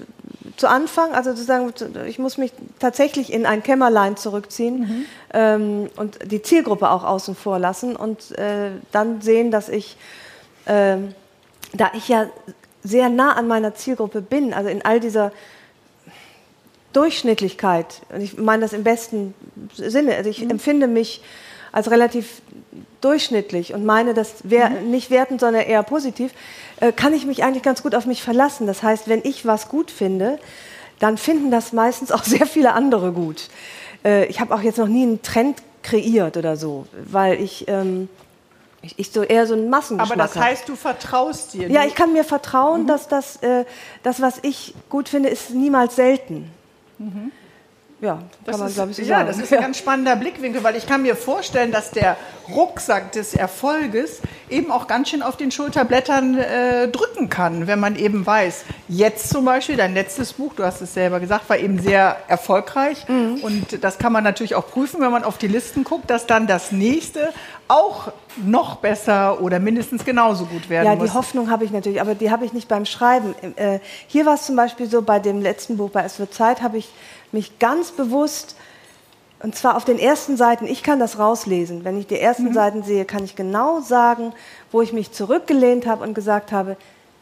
zu 0.56 0.66
Anfang. 0.70 1.12
Also 1.12 1.34
zu 1.34 1.44
sagen, 1.44 1.70
ich 2.06 2.18
muss 2.18 2.38
mich 2.38 2.52
tatsächlich 2.78 3.30
in 3.30 3.44
ein 3.44 3.62
Kämmerlein 3.62 4.16
zurückziehen 4.16 5.06
ähm, 5.34 5.90
und 5.96 6.32
die 6.32 6.40
Zielgruppe 6.40 6.88
auch 6.88 7.04
außen 7.04 7.34
vor 7.34 7.58
lassen 7.58 7.96
und 7.96 8.30
äh, 8.38 8.70
dann 8.92 9.20
sehen, 9.20 9.50
dass 9.50 9.68
ich, 9.68 9.98
ähm, 10.66 11.14
da 11.74 11.90
ich 11.92 12.08
ja 12.08 12.30
sehr 12.82 13.08
nah 13.08 13.32
an 13.32 13.46
meiner 13.48 13.74
Zielgruppe 13.74 14.22
bin, 14.22 14.52
also 14.54 14.68
in 14.68 14.84
all 14.84 15.00
dieser 15.00 15.32
Durchschnittlichkeit, 16.92 18.02
und 18.12 18.20
ich 18.20 18.36
meine 18.36 18.62
das 18.62 18.72
im 18.72 18.82
besten 18.82 19.34
Sinne, 19.74 20.16
also 20.16 20.28
ich 20.28 20.42
empfinde 20.42 20.88
mich 20.88 21.22
als 21.72 21.90
relativ 21.90 22.42
durchschnittlich 23.00 23.74
und 23.74 23.84
meine 23.84 24.14
das 24.14 24.34
wär, 24.44 24.70
nicht 24.70 25.10
wertend, 25.10 25.40
sondern 25.40 25.62
eher 25.62 25.82
positiv, 25.82 26.32
äh, 26.80 26.92
kann 26.92 27.14
ich 27.14 27.26
mich 27.26 27.44
eigentlich 27.44 27.62
ganz 27.62 27.82
gut 27.82 27.94
auf 27.94 28.06
mich 28.06 28.22
verlassen. 28.22 28.66
Das 28.66 28.82
heißt, 28.82 29.08
wenn 29.08 29.20
ich 29.22 29.46
was 29.46 29.68
gut 29.68 29.90
finde, 29.90 30.38
dann 30.98 31.16
finden 31.16 31.50
das 31.50 31.72
meistens 31.72 32.12
auch 32.12 32.24
sehr 32.24 32.46
viele 32.46 32.72
andere 32.72 33.12
gut. 33.12 33.48
Äh, 34.04 34.26
ich 34.26 34.40
habe 34.40 34.54
auch 34.54 34.62
jetzt 34.62 34.78
noch 34.78 34.88
nie 34.88 35.02
einen 35.02 35.22
Trend 35.22 35.62
kreiert 35.82 36.36
oder 36.36 36.56
so, 36.56 36.86
weil 36.92 37.40
ich, 37.40 37.66
ähm, 37.68 38.08
ich, 38.82 38.98
ich 38.98 39.10
so 39.10 39.22
eher 39.22 39.46
so 39.46 39.54
einen 39.54 39.68
Massengeschmack 39.68 40.18
Aber 40.18 40.26
das 40.26 40.36
heißt, 40.36 40.68
du 40.68 40.76
vertraust 40.76 41.52
dir. 41.52 41.68
Ja, 41.70 41.84
ich 41.84 41.94
kann 41.94 42.12
mir 42.12 42.24
vertrauen, 42.24 42.86
dass 42.86 43.08
das, 43.08 43.36
äh, 43.42 43.64
das, 44.02 44.22
was 44.22 44.38
ich 44.42 44.74
gut 44.88 45.08
finde, 45.08 45.28
ist 45.28 45.50
niemals 45.50 45.96
selten. 45.96 46.50
Ja, 48.02 48.18
Das 48.46 48.52
kann 48.52 48.60
man, 48.60 48.68
ist, 48.70 48.74
glaube 48.76 48.90
ich, 48.92 48.96
so 48.96 49.02
ja, 49.02 49.16
sagen. 49.18 49.28
das 49.28 49.38
ist 49.38 49.52
ein 49.52 49.60
ganz 49.60 49.76
spannender 49.76 50.16
Blickwinkel, 50.16 50.64
weil 50.64 50.74
ich 50.76 50.86
kann 50.86 51.02
mir 51.02 51.14
vorstellen, 51.16 51.70
dass 51.70 51.90
der 51.90 52.16
Rucksack 52.48 53.12
des 53.12 53.34
Erfolges 53.34 54.20
eben 54.48 54.70
auch 54.72 54.86
ganz 54.86 55.10
schön 55.10 55.22
auf 55.22 55.36
den 55.36 55.50
Schulterblättern 55.50 56.38
äh, 56.38 56.88
drücken 56.88 57.28
kann, 57.28 57.66
wenn 57.66 57.78
man 57.78 57.96
eben 57.96 58.24
weiß, 58.26 58.64
jetzt 58.88 59.28
zum 59.28 59.44
Beispiel, 59.44 59.76
dein 59.76 59.92
letztes 59.94 60.32
Buch, 60.32 60.54
du 60.54 60.64
hast 60.64 60.80
es 60.80 60.94
selber 60.94 61.20
gesagt, 61.20 61.48
war 61.50 61.58
eben 61.58 61.78
sehr 61.78 62.16
erfolgreich 62.26 63.06
Mhm. 63.08 63.40
und 63.42 63.84
das 63.84 63.98
kann 63.98 64.12
man 64.12 64.24
natürlich 64.24 64.54
auch 64.54 64.66
prüfen, 64.68 65.00
wenn 65.02 65.10
man 65.12 65.22
auf 65.22 65.36
die 65.38 65.46
Listen 65.48 65.84
guckt, 65.84 66.10
dass 66.10 66.26
dann 66.26 66.46
das 66.46 66.72
nächste 66.72 67.28
auch 67.68 68.10
noch 68.44 68.76
besser 68.76 69.40
oder 69.42 69.60
mindestens 69.60 70.04
genauso 70.04 70.46
gut 70.46 70.68
werden 70.70 70.86
Ja, 70.86 70.94
muss. 70.96 71.10
die 71.10 71.14
Hoffnung 71.14 71.50
habe 71.50 71.64
ich 71.64 71.70
natürlich, 71.70 72.00
aber 72.00 72.14
die 72.16 72.30
habe 72.30 72.44
ich 72.44 72.52
nicht 72.52 72.66
beim 72.66 72.84
Schreiben. 72.86 73.34
Äh, 73.56 73.78
hier 74.08 74.26
war 74.26 74.34
es 74.34 74.46
zum 74.46 74.56
Beispiel 74.56 74.88
so, 74.88 75.02
bei 75.02 75.20
dem 75.20 75.40
letzten 75.42 75.76
Buch, 75.76 75.90
bei 75.90 76.02
Es 76.02 76.18
wird 76.18 76.34
Zeit, 76.34 76.62
habe 76.62 76.78
ich 76.78 76.88
mich 77.32 77.58
ganz 77.58 77.92
bewusst, 77.92 78.56
und 79.42 79.54
zwar 79.54 79.76
auf 79.76 79.84
den 79.84 79.98
ersten 79.98 80.36
Seiten, 80.36 80.66
ich 80.66 80.82
kann 80.82 80.98
das 80.98 81.18
rauslesen. 81.18 81.84
Wenn 81.84 81.98
ich 81.98 82.06
die 82.06 82.18
ersten 82.18 82.48
Mhm. 82.48 82.54
Seiten 82.54 82.82
sehe, 82.82 83.04
kann 83.04 83.24
ich 83.24 83.36
genau 83.36 83.80
sagen, 83.80 84.32
wo 84.70 84.82
ich 84.82 84.92
mich 84.92 85.12
zurückgelehnt 85.12 85.86
habe 85.86 86.04
und 86.04 86.14
gesagt 86.14 86.52
habe, 86.52 86.76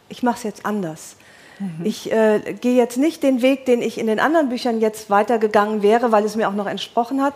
ich 0.08 0.22
mache 0.22 0.38
es 0.38 0.42
jetzt 0.42 0.66
anders. 0.66 1.16
Mhm. 1.58 1.84
Ich 1.84 2.10
äh, 2.10 2.40
gehe 2.60 2.76
jetzt 2.76 2.96
nicht 2.96 3.22
den 3.22 3.42
Weg, 3.42 3.66
den 3.66 3.82
ich 3.82 3.98
in 3.98 4.06
den 4.06 4.20
anderen 4.20 4.48
Büchern 4.48 4.80
jetzt 4.80 5.10
weitergegangen 5.10 5.82
wäre, 5.82 6.10
weil 6.10 6.24
es 6.24 6.34
mir 6.34 6.48
auch 6.48 6.54
noch 6.54 6.66
entsprochen 6.66 7.22
hat, 7.22 7.34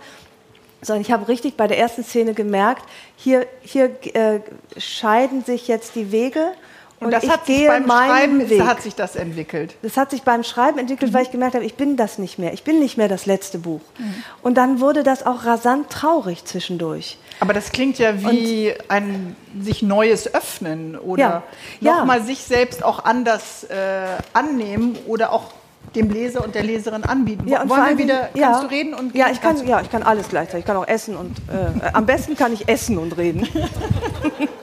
sondern 0.80 1.02
ich 1.02 1.12
habe 1.12 1.28
richtig 1.28 1.56
bei 1.56 1.68
der 1.68 1.78
ersten 1.78 2.02
Szene 2.02 2.34
gemerkt, 2.34 2.84
hier, 3.16 3.46
hier 3.62 3.90
äh, 4.14 4.40
scheiden 4.76 5.44
sich 5.44 5.68
jetzt 5.68 5.94
die 5.94 6.10
Wege 6.10 6.52
und, 7.02 7.06
und 7.06 7.22
das 7.22 7.28
hat 7.28 7.46
sich 7.46 7.66
beim 7.66 7.86
Schreiben 7.86 8.48
Weg. 8.50 8.62
hat 8.64 8.82
sich 8.82 8.94
das 8.94 9.16
entwickelt. 9.16 9.74
Das 9.82 9.96
hat 9.96 10.10
sich 10.10 10.22
beim 10.22 10.42
Schreiben 10.44 10.78
entwickelt, 10.78 11.12
weil 11.12 11.22
ich 11.22 11.30
gemerkt 11.30 11.54
habe, 11.54 11.64
ich 11.64 11.74
bin 11.74 11.96
das 11.96 12.18
nicht 12.18 12.38
mehr. 12.38 12.52
Ich 12.52 12.64
bin 12.64 12.78
nicht 12.78 12.96
mehr 12.96 13.08
das 13.08 13.26
letzte 13.26 13.58
Buch. 13.58 13.80
Mhm. 13.98 14.14
Und 14.42 14.54
dann 14.56 14.80
wurde 14.80 15.02
das 15.02 15.24
auch 15.26 15.44
rasant 15.44 15.90
traurig 15.90 16.44
zwischendurch. 16.44 17.18
Aber 17.40 17.52
das 17.52 17.72
klingt 17.72 17.98
ja 17.98 18.22
wie 18.22 18.72
ein 18.88 19.34
sich 19.60 19.82
Neues 19.82 20.32
öffnen 20.34 20.96
oder 20.98 21.20
Ja, 21.22 21.42
ja. 21.80 21.96
nochmal 21.98 22.22
sich 22.22 22.38
selbst 22.44 22.84
auch 22.84 23.04
anders 23.04 23.64
äh, 23.64 23.74
annehmen 24.32 24.96
oder 25.06 25.32
auch 25.32 25.52
dem 25.96 26.08
Leser 26.10 26.42
und 26.44 26.54
der 26.54 26.62
Leserin 26.62 27.04
anbieten. 27.04 27.48
Ja, 27.48 27.62
und 27.62 27.68
Wollen 27.68 27.80
vor 27.80 27.88
wir 27.90 27.98
wieder, 27.98 28.28
Dingen- 28.32 28.44
kannst 28.44 28.62
ja, 28.62 28.68
du 28.68 28.74
reden 28.74 28.94
und 28.94 29.14
ja, 29.14 29.28
ich 29.30 29.40
kann, 29.42 29.66
ja, 29.66 29.80
ich 29.80 29.90
kann 29.90 30.02
alles 30.04 30.28
gleichzeitig. 30.28 30.60
Ich 30.60 30.66
kann 30.66 30.76
auch 30.76 30.86
essen 30.88 31.16
und 31.16 31.36
äh, 31.48 31.88
am 31.92 32.06
besten 32.06 32.36
kann 32.36 32.52
ich 32.52 32.68
essen 32.68 32.96
und 32.96 33.16
reden. 33.18 33.46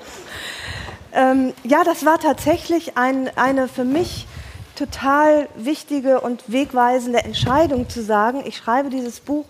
ähm, 1.13 1.53
ja, 1.63 1.83
das 1.83 2.05
war 2.05 2.19
tatsächlich 2.19 2.97
ein, 2.97 3.29
eine 3.37 3.67
für 3.67 3.83
mich 3.83 4.27
total 4.75 5.47
wichtige 5.55 6.21
und 6.21 6.43
wegweisende 6.47 7.19
Entscheidung 7.19 7.89
zu 7.89 8.01
sagen, 8.01 8.43
ich 8.45 8.57
schreibe 8.57 8.89
dieses 8.89 9.19
Buch 9.19 9.45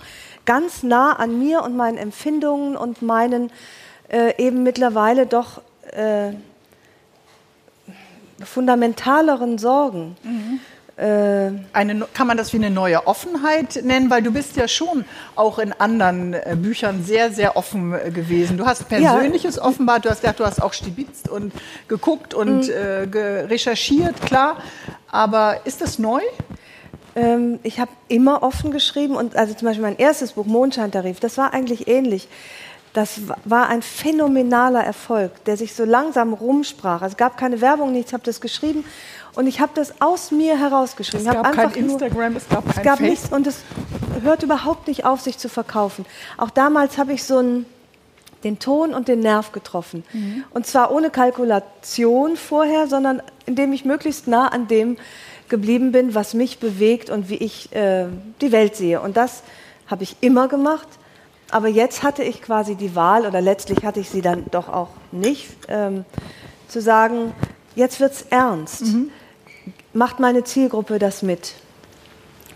ganz 0.45 0.82
nah 0.82 1.13
an 1.13 1.38
mir 1.38 1.62
und 1.62 1.76
meinen 1.78 1.98
Empfindungen 1.98 2.76
und 2.76 3.02
meinen 3.02 3.52
äh, 4.10 4.34
eben 4.43 4.63
mittlerweile 4.63 5.28
doch 5.28 5.62
äh, 5.91 6.32
fundamentaleren 8.43 9.58
Sorgen. 9.58 10.17
Äh, 10.24 10.58
eine, 11.02 12.08
kann 12.14 12.28
man 12.28 12.36
das 12.38 12.52
wie 12.54 12.58
eine 12.58 12.70
neue 12.70 13.08
Offenheit 13.08 13.80
nennen? 13.84 14.10
Weil 14.10 14.22
du 14.22 14.32
bist 14.32 14.56
ja 14.58 14.68
schon 14.68 15.06
auch 15.36 15.60
in 15.60 15.72
anderen 15.74 16.34
äh, 16.34 16.56
Büchern 16.58 17.04
sehr, 17.04 17.32
sehr 17.32 17.56
offen 17.56 17.94
äh, 17.94 18.12
gewesen. 18.12 18.58
Du 18.58 18.66
hast 18.66 18.90
Persönliches 18.90 19.60
offenbart, 19.60 20.06
du 20.06 20.10
hast 20.10 20.22
gesagt, 20.22 20.40
du 20.40 20.46
hast 20.46 20.62
auch 20.62 20.74
stibitzt 20.74 21.30
und 21.30 21.54
geguckt 21.88 22.34
und 22.34 22.68
Mhm. 22.68 22.74
äh, 22.74 23.40
recherchiert, 23.46 24.22
klar. 24.22 24.58
Aber 25.12 25.62
ist 25.66 25.82
das 25.82 26.00
neu? 26.00 26.22
Ähm, 27.16 27.60
ich 27.64 27.80
habe 27.80 27.92
immer 28.08 28.44
offen 28.44 28.72
geschrieben 28.72 29.16
und 29.16 29.36
also 29.36 29.54
zum 29.54 29.68
Beispiel 29.68 29.82
mein 29.84 29.98
erstes 29.98 30.34
Buch 30.34 30.46
Mondscheintarif, 30.46 31.20
das 31.20 31.38
war 31.38 31.54
eigentlich 31.54 31.88
ähnlich. 31.88 32.28
Das 32.93 33.21
war 33.45 33.67
ein 33.67 33.82
phänomenaler 33.82 34.84
Erfolg, 34.84 35.43
der 35.45 35.58
sich 35.58 35.75
so 35.75 35.86
langsam 35.86 36.34
rumsprach. 36.34 37.02
Es 37.02 37.17
gab 37.17 37.38
keine 37.38 37.62
Werbung, 37.62 37.91
nichts, 37.91 38.12
ich 38.12 38.13
habe 38.13 38.23
das 38.23 38.41
geschrieben 38.41 38.84
und 39.36 39.47
ich 39.47 39.60
habe 39.60 39.71
das 39.75 40.02
aus 40.02 40.32
mir 40.32 40.58
herausgeschrieben. 40.58 41.28
Es 41.28 41.34
gab 41.34 41.52
kein 41.54 41.71
Instagram, 41.71 42.36
es 42.36 42.49
gab 42.49 42.65
kein 42.65 42.78
Es 42.78 42.84
gab 42.84 42.99
nichts 42.99 43.32
und 43.32 43.47
es 43.47 43.62
hört 44.21 44.43
überhaupt 44.43 44.88
nicht 44.88 45.06
auf, 45.06 45.21
sich 45.21 45.38
zu 45.38 45.49
verkaufen. 45.49 46.06
Auch 46.38 46.49
damals 46.49 46.97
habe 46.97 47.13
ich 47.13 47.23
so 47.23 47.38
einen, 47.38 47.65
den 48.43 48.58
Ton 48.58 48.93
und 48.93 49.08
den 49.08 49.19
Nerv 49.19 49.52
getroffen. 49.52 50.04
Mhm. 50.12 50.43
Und 50.52 50.65
zwar 50.65 50.91
ohne 50.91 51.10
Kalkulation 51.10 52.38
vorher, 52.38 52.88
sondern 52.88 53.21
indem 53.45 53.71
ich 53.73 53.86
möglichst 53.86 54.28
nah 54.28 54.47
an 54.47 54.67
dem 54.67 54.97
geblieben 55.47 55.91
bin, 55.91 56.15
was 56.15 56.34
mich 56.34 56.60
bewegt 56.60 57.10
und 57.10 57.30
wie 57.30 57.38
ich 57.38 57.73
äh, 57.73 58.06
die 58.41 58.52
Welt 58.52 58.75
sehe. 58.75 59.02
Und 59.02 59.17
das 59.17 59.43
habe 59.88 60.04
ich 60.04 60.17
immer 60.21 60.47
gemacht. 60.47 60.88
Aber 61.52 61.68
jetzt 61.68 62.04
hatte 62.04 62.24
ich 62.24 62.42
quasi 62.42 62.76
die 62.76 62.96
Wahl, 62.96 63.26
oder 63.26 63.42
letztlich 63.42 63.84
hatte 63.84 64.00
ich 64.00 64.10
sie 64.10 64.22
dann 64.22 64.46
doch 64.52 64.70
auch 64.70 64.90
nicht, 65.12 65.50
ähm, 65.68 66.06
zu 66.68 66.82
sagen, 66.82 67.34
jetzt 67.76 68.00
wird 68.00 68.14
es 68.14 68.22
ernst. 68.24 68.82
Mhm. 68.82 69.10
Macht 69.94 70.20
meine 70.20 70.44
Zielgruppe 70.44 71.00
das 71.00 71.24
mit? 71.24 71.54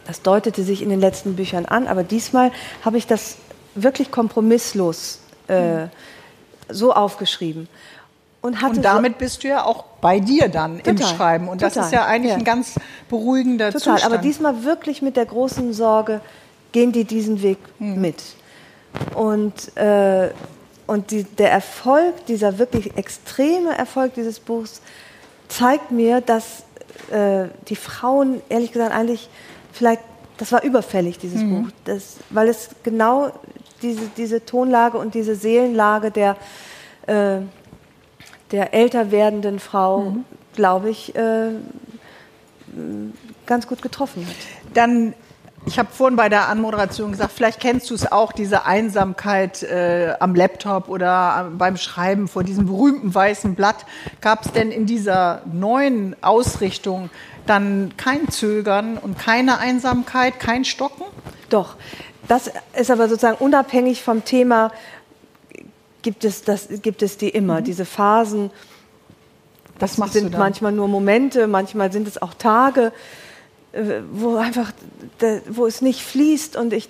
Das 0.06 0.22
deutete 0.22 0.64
sich 0.64 0.82
in 0.82 0.90
den 0.90 1.00
letzten 1.00 1.36
Büchern 1.36 1.66
an, 1.66 1.88
aber 1.88 2.04
diesmal 2.04 2.52
habe 2.84 2.98
ich 2.98 3.08
das 3.08 3.38
wirklich 3.74 4.12
kompromisslos 4.12 5.20
äh, 5.48 5.86
mhm. 5.86 5.90
so 6.70 6.94
aufgeschrieben. 6.94 7.68
Und, 8.42 8.62
und, 8.62 8.84
damit 8.84 9.14
so 9.14 9.20
bist 9.20 9.44
du 9.44 9.48
ja 9.48 9.64
auch 9.64 9.86
bei 10.02 10.20
dir 10.20 10.50
dann 10.50 10.80
total, 10.80 10.92
im 10.92 10.98
Schreiben. 10.98 11.48
Und 11.48 11.60
total, 11.60 11.76
das 11.76 11.86
ist 11.86 11.94
ja 11.94 12.06
eigentlich 12.06 12.32
ja. 12.32 12.38
ein 12.38 12.44
ganz 12.44 12.76
beruhigender 13.10 13.72
total, 13.72 13.94
Zustand. 13.94 14.06
Aber 14.06 14.18
diesmal 14.22 14.66
wirklich 14.66 15.02
mit 15.02 15.16
der 15.16 15.26
großen 15.26 15.72
Sorge, 15.74 16.20
gehen 16.74 16.92
die 16.92 17.06
diesen 17.06 17.42
Weg 17.42 17.58
mhm. 17.80 18.02
mit. 18.02 18.22
Und, 19.16 19.76
äh, 19.78 20.30
und 20.88 21.12
die, 21.12 21.24
der 21.24 21.52
Erfolg, 21.52 22.26
dieser 22.28 22.60
wirklich 22.60 22.98
extreme 22.98 23.78
Erfolg 23.78 24.14
dieses 24.16 24.40
Buchs, 24.40 24.82
zeigt 25.48 25.92
mir, 25.92 26.22
dass 26.22 26.64
äh, 27.12 27.46
die 27.68 27.76
Frauen, 27.76 28.42
ehrlich 28.50 28.72
gesagt, 28.72 28.94
eigentlich 28.94 29.30
vielleicht, 29.72 30.02
das 30.38 30.52
war 30.52 30.64
überfällig, 30.64 31.18
dieses 31.20 31.42
mhm. 31.42 31.64
Buch, 31.64 31.72
das, 31.86 32.18
weil 32.30 32.48
es 32.50 32.70
genau 32.84 33.32
diese, 33.82 34.10
diese 34.18 34.46
Tonlage 34.46 34.98
und 34.98 35.14
diese 35.14 35.36
Seelenlage 35.36 36.12
der, 36.12 36.38
äh, 37.08 37.42
der 38.52 38.74
älter 38.74 39.12
werdenden 39.12 39.60
Frau, 39.60 40.02
mhm. 40.02 40.26
glaube 40.56 40.90
ich, 40.90 41.16
äh, 41.16 41.52
ganz 43.46 43.68
gut 43.68 43.82
getroffen 43.82 44.26
hat. 44.26 44.36
Dann 44.74 45.14
ich 45.66 45.80
habe 45.80 45.90
vorhin 45.92 46.18
bei 46.18 46.30
der 46.30 46.50
Anmoderation 46.50 47.12
gesagt, 47.12 47.32
vielleicht 47.34 47.60
kennst 47.60 47.90
du 47.90 47.96
es 47.96 48.12
auch, 48.12 48.34
diese 48.34 48.66
Einsamkeit 48.66 49.64
äh, 49.64 50.14
am 50.20 50.36
Laptop 50.36 50.90
oder 50.90 51.48
äh, 51.48 51.56
beim 51.56 51.78
Schreiben 51.78 52.28
vor 52.28 52.44
diesem 52.44 52.66
berühmten 52.66 53.14
weißen 53.14 53.56
Blatt. 53.56 53.86
Gab 54.20 54.46
es 54.46 54.52
denn 54.52 54.72
in 54.72 54.86
dieser 54.86 55.42
neuen 55.52 56.16
Ausrichtung 56.22 57.10
dann 57.46 57.94
kein 57.96 58.30
Zögern 58.30 58.98
und 58.98 59.18
keine 59.18 59.60
Einsamkeit, 59.60 60.40
kein 60.40 60.66
Stocken? 60.66 61.04
Doch, 61.50 61.76
das 62.28 62.52
ist 62.78 62.92
aber 62.92 63.08
sozusagen 63.08 63.38
unabhängig 63.38 64.04
vom 64.04 64.26
Thema, 64.26 64.72
gibt 66.02 66.26
es, 66.26 66.44
das, 66.44 66.68
gibt 66.82 67.02
es 67.02 67.18
die 67.18 67.30
immer, 67.30 67.62
mhm. 67.62 67.64
diese 67.64 67.86
Phasen. 67.86 68.52
Das 69.80 69.96
sind 69.96 70.38
manchmal 70.38 70.72
nur 70.72 70.88
Momente, 70.88 71.48
manchmal 71.48 71.92
sind 71.92 72.08
es 72.08 72.22
auch 72.22 72.34
Tage. 72.34 72.92
Äh, 73.74 74.02
wo 74.12 74.36
einfach, 74.36 74.72
wo 75.50 75.66
es 75.66 75.82
nicht 75.82 76.02
fließt 76.02 76.56
und 76.56 76.74
ich, 76.74 76.90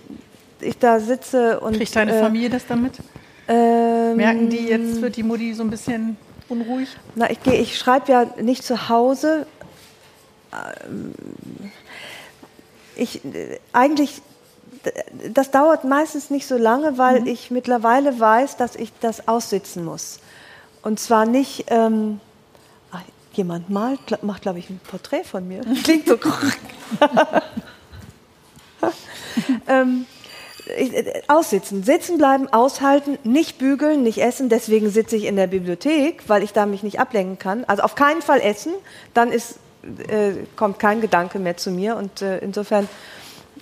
ich 0.59 0.77
da 0.77 0.99
sitze 0.99 1.61
und. 1.61 1.77
Kriegt 1.77 1.95
deine 1.95 2.13
äh, 2.13 2.19
Familie 2.19 2.49
das 2.49 2.67
damit? 2.67 2.95
Ähm, 3.47 4.17
Merken 4.17 4.49
die, 4.49 4.67
jetzt 4.67 5.01
wird 5.01 5.15
die 5.15 5.23
Mutti 5.23 5.53
so 5.53 5.63
ein 5.63 5.69
bisschen 5.69 6.17
unruhig? 6.49 6.89
Na, 7.15 7.29
ich, 7.29 7.39
ich 7.45 7.77
schreibe 7.77 8.11
ja 8.11 8.25
nicht 8.41 8.65
zu 8.65 8.89
Hause. 8.89 9.47
Ähm, 10.51 11.13
ich, 12.97 13.21
eigentlich, 13.71 14.21
das 15.33 15.51
dauert 15.51 15.85
meistens 15.85 16.29
nicht 16.29 16.47
so 16.47 16.57
lange, 16.57 16.97
weil 16.97 17.21
mhm. 17.21 17.27
ich 17.27 17.49
mittlerweile 17.49 18.19
weiß, 18.19 18.57
dass 18.57 18.75
ich 18.75 18.91
das 18.99 19.29
aussitzen 19.29 19.85
muss. 19.85 20.19
Und 20.81 20.99
zwar 20.99 21.25
nicht. 21.25 21.65
Ähm, 21.69 22.19
jemand 23.37 23.69
malt, 23.69 24.23
macht, 24.23 24.43
glaube 24.43 24.59
ich, 24.59 24.69
ein 24.69 24.79
Porträt 24.79 25.23
von 25.23 25.47
mir. 25.47 25.61
Klingt 25.83 26.07
so. 26.07 26.17
ähm, 29.67 30.05
äh, 30.65 31.21
aussitzen, 31.27 31.83
sitzen 31.83 32.17
bleiben, 32.17 32.47
aushalten, 32.51 33.17
nicht 33.23 33.57
bügeln, 33.57 34.03
nicht 34.03 34.19
essen. 34.19 34.49
Deswegen 34.49 34.89
sitze 34.89 35.15
ich 35.15 35.25
in 35.25 35.35
der 35.35 35.47
Bibliothek, 35.47 36.23
weil 36.27 36.43
ich 36.43 36.53
da 36.53 36.65
mich 36.65 36.83
nicht 36.83 36.99
ablenken 36.99 37.37
kann. 37.37 37.65
Also 37.65 37.83
auf 37.83 37.95
keinen 37.95 38.21
Fall 38.21 38.39
essen, 38.39 38.73
dann 39.13 39.31
ist, 39.31 39.59
äh, 40.07 40.33
kommt 40.55 40.79
kein 40.79 41.01
Gedanke 41.01 41.39
mehr 41.39 41.57
zu 41.57 41.71
mir. 41.71 41.97
Und 41.97 42.21
äh, 42.21 42.39
insofern 42.39 42.87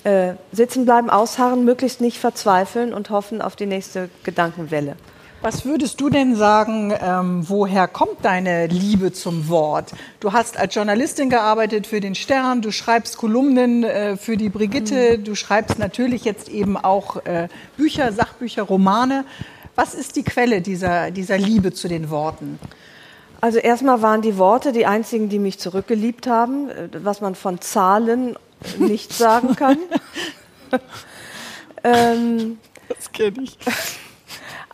äh, 0.03 0.33
sitzen 0.51 0.85
bleiben, 0.85 1.09
ausharren, 1.09 1.65
möglichst 1.65 2.01
nicht 2.01 2.19
verzweifeln 2.19 2.93
und 2.93 3.09
hoffen 3.09 3.41
auf 3.41 3.55
die 3.55 3.65
nächste 3.65 4.09
Gedankenwelle. 4.23 4.95
Was 5.43 5.65
würdest 5.65 5.99
du 5.99 6.11
denn 6.11 6.35
sagen, 6.35 6.93
ähm, 7.01 7.49
woher 7.49 7.87
kommt 7.87 8.23
deine 8.23 8.67
Liebe 8.67 9.11
zum 9.11 9.49
Wort? 9.49 9.91
Du 10.19 10.33
hast 10.33 10.55
als 10.55 10.75
Journalistin 10.75 11.31
gearbeitet 11.31 11.87
für 11.87 11.99
den 11.99 12.13
Stern, 12.13 12.61
du 12.61 12.71
schreibst 12.71 13.17
Kolumnen 13.17 13.83
äh, 13.83 14.17
für 14.17 14.37
die 14.37 14.49
Brigitte, 14.49 15.17
mhm. 15.17 15.23
du 15.23 15.33
schreibst 15.33 15.79
natürlich 15.79 16.25
jetzt 16.25 16.47
eben 16.47 16.77
auch 16.77 17.25
äh, 17.25 17.47
Bücher, 17.75 18.11
Sachbücher, 18.13 18.61
Romane. 18.61 19.25
Was 19.75 19.95
ist 19.95 20.15
die 20.15 20.21
Quelle 20.21 20.61
dieser, 20.61 21.09
dieser 21.09 21.39
Liebe 21.39 21.73
zu 21.73 21.87
den 21.87 22.11
Worten? 22.11 22.59
Also 23.41 23.57
erstmal 23.57 24.03
waren 24.03 24.21
die 24.21 24.37
Worte 24.37 24.71
die 24.71 24.85
einzigen, 24.85 25.27
die 25.27 25.39
mich 25.39 25.57
zurückgeliebt 25.57 26.27
haben, 26.27 26.69
äh, 26.69 26.89
was 27.01 27.19
man 27.19 27.33
von 27.33 27.59
Zahlen 27.61 28.35
nicht 28.77 29.11
sagen 29.11 29.55
kann. 29.55 29.79
ähm, 31.83 32.59
das 32.87 33.11
kenne 33.11 33.41
ich. 33.41 33.57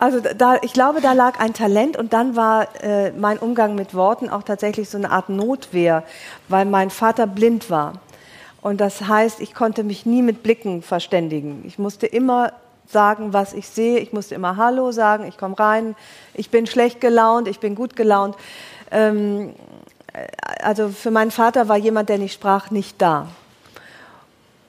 Also 0.00 0.20
da, 0.20 0.58
ich 0.62 0.72
glaube, 0.72 1.00
da 1.00 1.12
lag 1.12 1.40
ein 1.40 1.54
Talent 1.54 1.96
und 1.96 2.12
dann 2.12 2.36
war 2.36 2.68
äh, 2.82 3.10
mein 3.12 3.38
Umgang 3.38 3.74
mit 3.74 3.94
Worten 3.94 4.28
auch 4.28 4.44
tatsächlich 4.44 4.88
so 4.88 4.96
eine 4.96 5.10
Art 5.10 5.28
Notwehr, 5.28 6.04
weil 6.48 6.66
mein 6.66 6.90
Vater 6.90 7.26
blind 7.26 7.68
war. 7.68 7.94
Und 8.62 8.80
das 8.80 9.02
heißt, 9.02 9.40
ich 9.40 9.54
konnte 9.54 9.82
mich 9.82 10.06
nie 10.06 10.22
mit 10.22 10.42
Blicken 10.42 10.82
verständigen. 10.82 11.62
Ich 11.66 11.78
musste 11.78 12.06
immer 12.06 12.52
sagen, 12.86 13.32
was 13.32 13.52
ich 13.54 13.68
sehe. 13.68 13.98
Ich 13.98 14.12
musste 14.12 14.34
immer 14.34 14.56
Hallo 14.56 14.92
sagen, 14.92 15.26
ich 15.26 15.36
komme 15.36 15.58
rein, 15.58 15.96
ich 16.34 16.50
bin 16.50 16.66
schlecht 16.66 17.00
gelaunt, 17.00 17.48
ich 17.48 17.60
bin 17.60 17.74
gut 17.74 17.96
gelaunt. 17.96 18.36
Ähm, 18.90 19.54
also 20.62 20.88
für 20.88 21.10
meinen 21.10 21.30
Vater 21.30 21.68
war 21.68 21.76
jemand, 21.76 22.08
der 22.08 22.18
nicht 22.18 22.34
sprach, 22.34 22.70
nicht 22.70 23.00
da. 23.02 23.28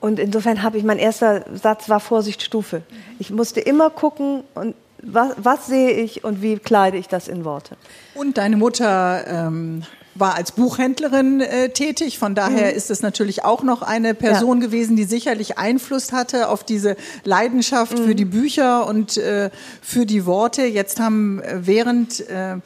Und 0.00 0.18
insofern 0.18 0.62
habe 0.62 0.78
ich, 0.78 0.84
mein 0.84 0.98
erster 0.98 1.44
Satz 1.54 1.88
war 1.88 2.00
Vorsichtsstufe. 2.00 2.82
Ich 3.18 3.30
musste 3.30 3.60
immer 3.60 3.90
gucken 3.90 4.44
und 4.54 4.74
was, 5.02 5.32
was, 5.38 5.66
sehe 5.66 5.90
ich 5.90 6.24
und 6.24 6.42
wie 6.42 6.58
kleide 6.58 6.96
ich 6.96 7.08
das 7.08 7.28
in 7.28 7.44
Worte? 7.44 7.76
Und 8.14 8.38
deine 8.38 8.56
Mutter 8.56 9.24
ähm, 9.26 9.82
war 10.14 10.34
als 10.34 10.52
Buchhändlerin 10.52 11.40
äh, 11.40 11.70
tätig, 11.70 12.18
von 12.18 12.34
daher 12.34 12.70
mhm. 12.70 12.76
ist 12.76 12.90
es 12.90 13.02
natürlich 13.02 13.44
auch 13.44 13.62
noch 13.62 13.82
eine 13.82 14.14
Person 14.14 14.60
ja. 14.60 14.66
gewesen, 14.66 14.96
die 14.96 15.04
sicherlich 15.04 15.58
Einfluss 15.58 16.12
hatte 16.12 16.48
auf 16.48 16.64
diese 16.64 16.96
Leidenschaft 17.24 17.98
mhm. 17.98 18.04
für 18.04 18.14
die 18.14 18.24
Bücher 18.24 18.86
und 18.86 19.16
äh, 19.16 19.50
für 19.80 20.06
die 20.06 20.26
Worte. 20.26 20.62
Jetzt 20.62 21.00
haben 21.00 21.40
äh, 21.40 21.66
während 21.66 22.28
äh, 22.28 22.56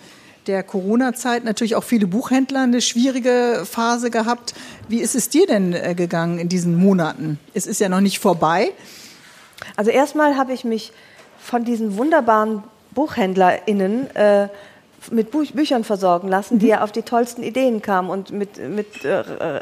der 0.47 0.62
Corona-Zeit 0.62 1.44
natürlich 1.44 1.75
auch 1.75 1.85
viele 1.85 2.07
Buchhändler 2.07 2.62
eine 2.62 2.81
schwierige 2.81 3.62
Phase 3.64 4.11
gehabt. 4.11 4.55
Wie 4.88 5.01
ist 5.01 5.14
es 5.14 5.29
dir 5.29 5.47
denn 5.47 5.73
äh, 5.73 5.94
gegangen 5.94 6.38
in 6.38 6.49
diesen 6.49 6.77
Monaten? 6.77 7.38
Es 7.55 7.66
ist 7.66 7.81
ja 7.81 7.88
noch 7.88 8.01
nicht 8.01 8.18
vorbei. 8.18 8.73
Also 9.77 9.90
erstmal 9.90 10.37
habe 10.37 10.53
ich 10.53 10.64
mich 10.64 10.92
von 11.44 11.62
diesen 11.62 11.98
wunderbaren 11.98 12.64
BuchhändlerInnen 12.94 14.16
äh, 14.16 14.48
mit 15.11 15.30
Bü 15.30 15.44
Büchern 15.52 15.85
versorgen 15.85 16.28
lassen, 16.28 16.59
die 16.59 16.66
mhm. 16.66 16.70
ja 16.70 16.83
auf 16.83 16.90
die 16.90 17.02
tollsten 17.02 17.42
Ideen 17.42 17.83
kamen 17.83 18.09
und 18.09 18.30
mit, 18.30 18.57
mit 18.57 19.04
äh, 19.04 19.16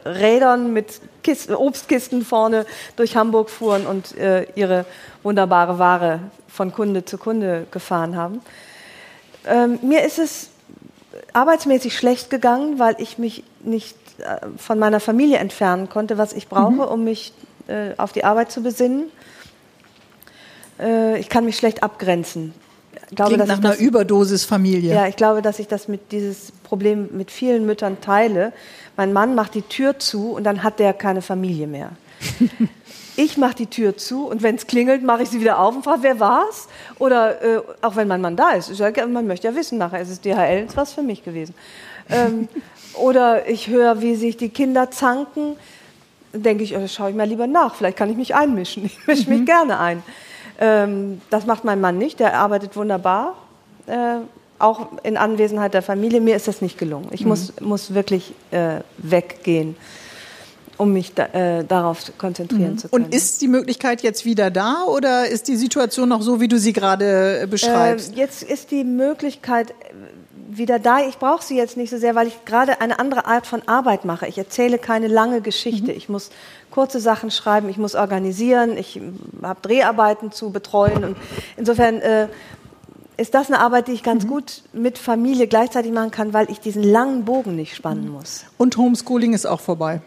Rädern, 0.08 0.72
mit 0.72 1.00
Kisten, 1.24 1.56
Obstkisten 1.56 2.24
vorne 2.24 2.66
durch 2.94 3.16
Hamburg 3.16 3.50
fuhren 3.50 3.86
und 3.86 4.16
äh, 4.16 4.46
ihre 4.54 4.84
wunderbare 5.24 5.80
Ware 5.80 6.20
von 6.46 6.72
Kunde 6.72 7.04
zu 7.04 7.18
Kunde 7.18 7.66
gefahren 7.72 8.16
haben. 8.16 8.42
Ähm, 9.44 9.80
mir 9.82 10.04
ist 10.04 10.20
es 10.20 10.50
arbeitsmäßig 11.32 11.96
schlecht 11.98 12.30
gegangen, 12.30 12.78
weil 12.78 12.94
ich 12.98 13.18
mich 13.18 13.42
nicht 13.64 13.96
äh, 14.18 14.46
von 14.56 14.78
meiner 14.78 15.00
Familie 15.00 15.38
entfernen 15.38 15.88
konnte, 15.88 16.16
was 16.16 16.32
ich 16.32 16.46
brauche, 16.46 16.70
mhm. 16.74 16.80
um 16.80 17.02
mich 17.02 17.32
äh, 17.66 17.90
auf 17.96 18.12
die 18.12 18.22
Arbeit 18.22 18.52
zu 18.52 18.62
besinnen 18.62 19.10
äh, 20.82 21.18
ich 21.18 21.28
kann 21.28 21.44
mich 21.44 21.56
schlecht 21.56 21.82
abgrenzen. 21.82 22.54
Ich 23.10 23.16
glaube, 23.16 23.34
Klingt 23.34 23.48
nach 23.48 23.58
einer 23.58 23.70
das, 23.70 23.80
Überdosis 23.80 24.44
Familie. 24.44 24.94
Ja, 24.94 25.06
ich 25.06 25.16
glaube, 25.16 25.42
dass 25.42 25.58
ich 25.58 25.68
das 25.68 25.86
mit 25.86 26.12
dieses 26.12 26.52
Problem 26.64 27.10
mit 27.12 27.30
vielen 27.30 27.66
Müttern 27.66 28.00
teile. 28.00 28.52
Mein 28.96 29.12
Mann 29.12 29.34
macht 29.34 29.54
die 29.54 29.62
Tür 29.62 29.98
zu 29.98 30.32
und 30.32 30.44
dann 30.44 30.62
hat 30.62 30.78
der 30.78 30.94
keine 30.94 31.20
Familie 31.20 31.66
mehr. 31.66 31.90
ich 33.16 33.36
mache 33.36 33.54
die 33.54 33.66
Tür 33.66 33.96
zu 33.96 34.26
und 34.26 34.42
wenn 34.42 34.54
es 34.54 34.66
klingelt, 34.66 35.02
mache 35.02 35.24
ich 35.24 35.28
sie 35.28 35.40
wieder 35.40 35.58
auf 35.58 35.76
und 35.76 35.84
frage, 35.84 36.02
wer 36.02 36.20
war's? 36.20 36.68
Oder 36.98 37.42
äh, 37.42 37.60
auch 37.82 37.96
wenn 37.96 38.08
mein 38.08 38.20
Mann 38.20 38.36
da 38.36 38.52
ist. 38.52 38.74
Sage, 38.74 39.06
man 39.06 39.26
möchte 39.26 39.48
ja 39.48 39.54
wissen, 39.54 39.78
nachher 39.78 40.00
ist 40.00 40.10
es 40.10 40.20
DHL, 40.20 40.64
ist 40.66 40.76
was 40.76 40.94
für 40.94 41.02
mich 41.02 41.22
gewesen. 41.22 41.54
Ähm, 42.08 42.48
oder 42.94 43.48
ich 43.48 43.68
höre, 43.68 44.00
wie 44.00 44.14
sich 44.14 44.36
die 44.36 44.48
Kinder 44.48 44.90
zanken. 44.90 45.56
Denke 46.32 46.64
ich, 46.64 46.74
oh, 46.74 46.88
schaue 46.88 47.10
ich 47.10 47.16
mal 47.16 47.28
lieber 47.28 47.46
nach. 47.46 47.74
Vielleicht 47.74 47.98
kann 47.98 48.08
ich 48.08 48.16
mich 48.16 48.34
einmischen. 48.34 48.86
Ich 48.86 49.06
mische 49.06 49.28
mich 49.28 49.40
mhm. 49.40 49.44
gerne 49.44 49.78
ein. 49.78 50.02
Ähm, 50.62 51.20
das 51.28 51.44
macht 51.44 51.64
mein 51.64 51.80
Mann 51.80 51.98
nicht. 51.98 52.20
Der 52.20 52.38
arbeitet 52.38 52.76
wunderbar. 52.76 53.34
Äh, 53.86 54.18
auch 54.60 54.86
in 55.02 55.16
Anwesenheit 55.16 55.74
der 55.74 55.82
Familie. 55.82 56.20
Mir 56.20 56.36
ist 56.36 56.46
das 56.46 56.62
nicht 56.62 56.78
gelungen. 56.78 57.08
Ich 57.10 57.22
mhm. 57.22 57.28
muss, 57.28 57.60
muss 57.60 57.94
wirklich 57.94 58.32
äh, 58.52 58.80
weggehen 58.98 59.76
um 60.78 60.92
mich 60.92 61.14
da, 61.14 61.26
äh, 61.26 61.64
darauf 61.64 62.00
konzentrieren 62.18 62.72
mhm. 62.72 62.78
zu 62.78 62.88
können. 62.88 63.04
Und 63.04 63.14
ist 63.14 63.40
die 63.40 63.48
Möglichkeit 63.48 64.02
jetzt 64.02 64.24
wieder 64.24 64.50
da 64.50 64.84
oder 64.84 65.28
ist 65.28 65.46
die 65.48 65.56
Situation 65.56 66.08
noch 66.08 66.22
so, 66.22 66.40
wie 66.40 66.48
du 66.48 66.58
sie 66.58 66.72
gerade 66.72 67.42
äh, 67.42 67.46
beschreibst? 67.46 68.14
Äh, 68.14 68.20
jetzt 68.20 68.42
ist 68.42 68.70
die 68.70 68.82
Möglichkeit 68.82 69.74
wieder 70.56 70.78
da. 70.78 71.00
Ich 71.06 71.18
brauche 71.18 71.42
sie 71.42 71.56
jetzt 71.56 71.76
nicht 71.76 71.90
so 71.90 71.98
sehr, 71.98 72.14
weil 72.14 72.26
ich 72.26 72.44
gerade 72.44 72.80
eine 72.80 72.98
andere 72.98 73.26
Art 73.26 73.46
von 73.46 73.66
Arbeit 73.66 74.04
mache. 74.04 74.26
Ich 74.26 74.38
erzähle 74.38 74.78
keine 74.78 75.08
lange 75.08 75.40
Geschichte. 75.40 75.90
Mhm. 75.90 75.96
Ich 75.96 76.08
muss 76.08 76.30
kurze 76.70 77.00
Sachen 77.00 77.30
schreiben, 77.30 77.68
ich 77.68 77.78
muss 77.78 77.94
organisieren, 77.94 78.76
ich 78.76 79.00
habe 79.42 79.60
Dreharbeiten 79.60 80.32
zu 80.32 80.50
betreuen 80.50 81.04
und 81.04 81.16
insofern 81.56 82.00
äh, 82.00 82.28
ist 83.18 83.34
das 83.34 83.48
eine 83.48 83.60
Arbeit, 83.60 83.88
die 83.88 83.92
ich 83.92 84.02
ganz 84.02 84.24
mhm. 84.24 84.28
gut 84.28 84.62
mit 84.72 84.98
Familie 84.98 85.46
gleichzeitig 85.46 85.92
machen 85.92 86.10
kann, 86.10 86.32
weil 86.32 86.50
ich 86.50 86.60
diesen 86.60 86.82
langen 86.82 87.24
Bogen 87.24 87.56
nicht 87.56 87.76
spannen 87.76 88.06
mhm. 88.06 88.12
muss. 88.12 88.44
Und 88.56 88.76
Homeschooling 88.76 89.34
ist 89.34 89.46
auch 89.46 89.60
vorbei. 89.60 90.00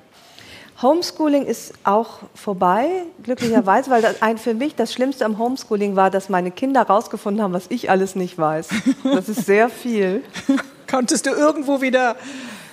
Homeschooling 0.81 1.45
ist 1.45 1.73
auch 1.85 2.19
vorbei, 2.33 3.03
glücklicherweise, 3.23 3.89
weil 3.89 4.01
das 4.01 4.21
ein, 4.21 4.37
für 4.37 4.53
mich 4.53 4.75
das 4.75 4.91
Schlimmste 4.91 5.23
am 5.23 5.37
Homeschooling 5.37 5.95
war, 5.95 6.11
dass 6.11 6.27
meine 6.27 6.51
Kinder 6.51 6.81
herausgefunden 6.81 7.41
haben, 7.41 7.53
was 7.53 7.67
ich 7.69 7.89
alles 7.89 8.15
nicht 8.15 8.37
weiß. 8.37 8.69
Das 9.03 9.29
ist 9.29 9.45
sehr 9.45 9.69
viel. 9.69 10.21
Konntest 10.89 11.27
du 11.27 11.31
irgendwo 11.31 11.81
wieder 11.81 12.17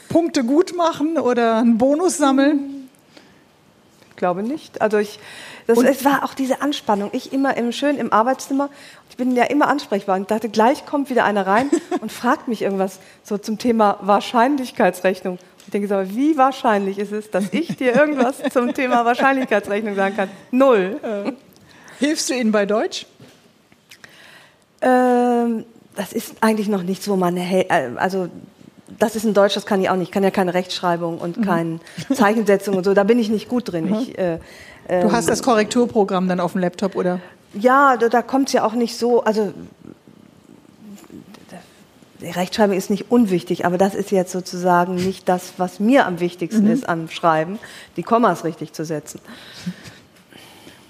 Punkte 0.08 0.42
gut 0.42 0.76
machen 0.76 1.16
oder 1.16 1.58
einen 1.58 1.78
Bonus 1.78 2.18
sammeln? 2.18 2.88
Ich 4.10 4.16
glaube 4.16 4.42
nicht. 4.42 4.82
Also 4.82 4.98
ich, 4.98 5.20
das, 5.66 5.78
es 5.78 6.04
war 6.04 6.24
auch 6.24 6.34
diese 6.34 6.60
Anspannung. 6.60 7.10
Ich 7.12 7.32
immer 7.32 7.56
im, 7.56 7.70
schön 7.70 7.98
im 7.98 8.12
Arbeitszimmer. 8.12 8.68
Ich 9.10 9.16
bin 9.16 9.34
ja 9.36 9.44
immer 9.44 9.68
ansprechbar 9.68 10.16
und 10.16 10.30
dachte, 10.30 10.48
gleich 10.48 10.86
kommt 10.86 11.08
wieder 11.08 11.24
einer 11.24 11.46
rein 11.46 11.70
und 12.00 12.10
fragt 12.10 12.48
mich 12.48 12.62
irgendwas 12.62 12.98
so 13.22 13.38
zum 13.38 13.58
Thema 13.58 13.98
Wahrscheinlichkeitsrechnung. 14.00 15.38
Ich 15.64 15.70
denke 15.70 15.88
so, 15.88 15.94
wie 16.16 16.36
wahrscheinlich 16.36 16.98
ist 16.98 17.12
es, 17.12 17.30
dass 17.30 17.52
ich 17.52 17.76
dir 17.76 17.94
irgendwas 17.94 18.36
zum 18.52 18.74
Thema 18.74 19.04
Wahrscheinlichkeitsrechnung 19.04 19.94
sagen 19.94 20.16
kann? 20.16 20.28
Null. 20.50 21.00
Äh, 21.02 21.32
hilfst 21.98 22.30
du 22.30 22.34
ihnen 22.34 22.52
bei 22.52 22.66
Deutsch? 22.66 23.06
Ähm, 24.80 25.64
das 25.96 26.12
ist 26.12 26.36
eigentlich 26.40 26.68
noch 26.68 26.82
nichts, 26.82 27.08
wo 27.08 27.16
man, 27.16 27.36
äh, 27.36 27.66
also 27.96 28.28
das 28.98 29.16
ist 29.16 29.24
in 29.24 29.34
Deutsch, 29.34 29.54
das 29.54 29.66
kann 29.66 29.80
ich 29.80 29.88
auch 29.88 29.96
nicht. 29.96 30.08
Ich 30.08 30.12
kann 30.12 30.24
ja 30.24 30.30
keine 30.30 30.54
Rechtschreibung 30.54 31.18
und 31.18 31.38
mhm. 31.38 31.42
keine 31.42 31.80
Zeichensetzung 32.12 32.76
und 32.76 32.84
so. 32.84 32.94
Da 32.94 33.04
bin 33.04 33.18
ich 33.18 33.30
nicht 33.30 33.48
gut 33.48 33.72
drin. 33.72 33.86
Mhm. 33.86 33.94
Ich, 33.94 34.18
äh, 34.18 34.38
ähm, 34.88 35.08
du 35.08 35.12
hast 35.12 35.28
das 35.28 35.42
Korrekturprogramm 35.42 36.28
dann 36.28 36.40
auf 36.40 36.52
dem 36.52 36.60
Laptop, 36.60 36.96
oder? 36.96 37.20
Ja, 37.54 37.96
da, 37.96 38.08
da 38.08 38.22
kommt 38.22 38.48
es 38.48 38.54
ja 38.54 38.64
auch 38.64 38.72
nicht 38.72 38.96
so. 38.96 39.22
Also 39.24 39.52
Rechtschreibung 42.22 42.76
ist 42.76 42.90
nicht 42.90 43.10
unwichtig, 43.10 43.66
aber 43.66 43.78
das 43.78 43.94
ist 43.94 44.10
jetzt 44.10 44.32
sozusagen 44.32 44.94
nicht 44.94 45.28
das, 45.28 45.54
was 45.58 45.80
mir 45.80 46.06
am 46.06 46.20
wichtigsten 46.20 46.64
mhm. 46.64 46.72
ist 46.72 46.88
am 46.88 47.08
Schreiben, 47.08 47.58
die 47.96 48.02
Kommas 48.02 48.44
richtig 48.44 48.72
zu 48.72 48.84
setzen. 48.84 49.20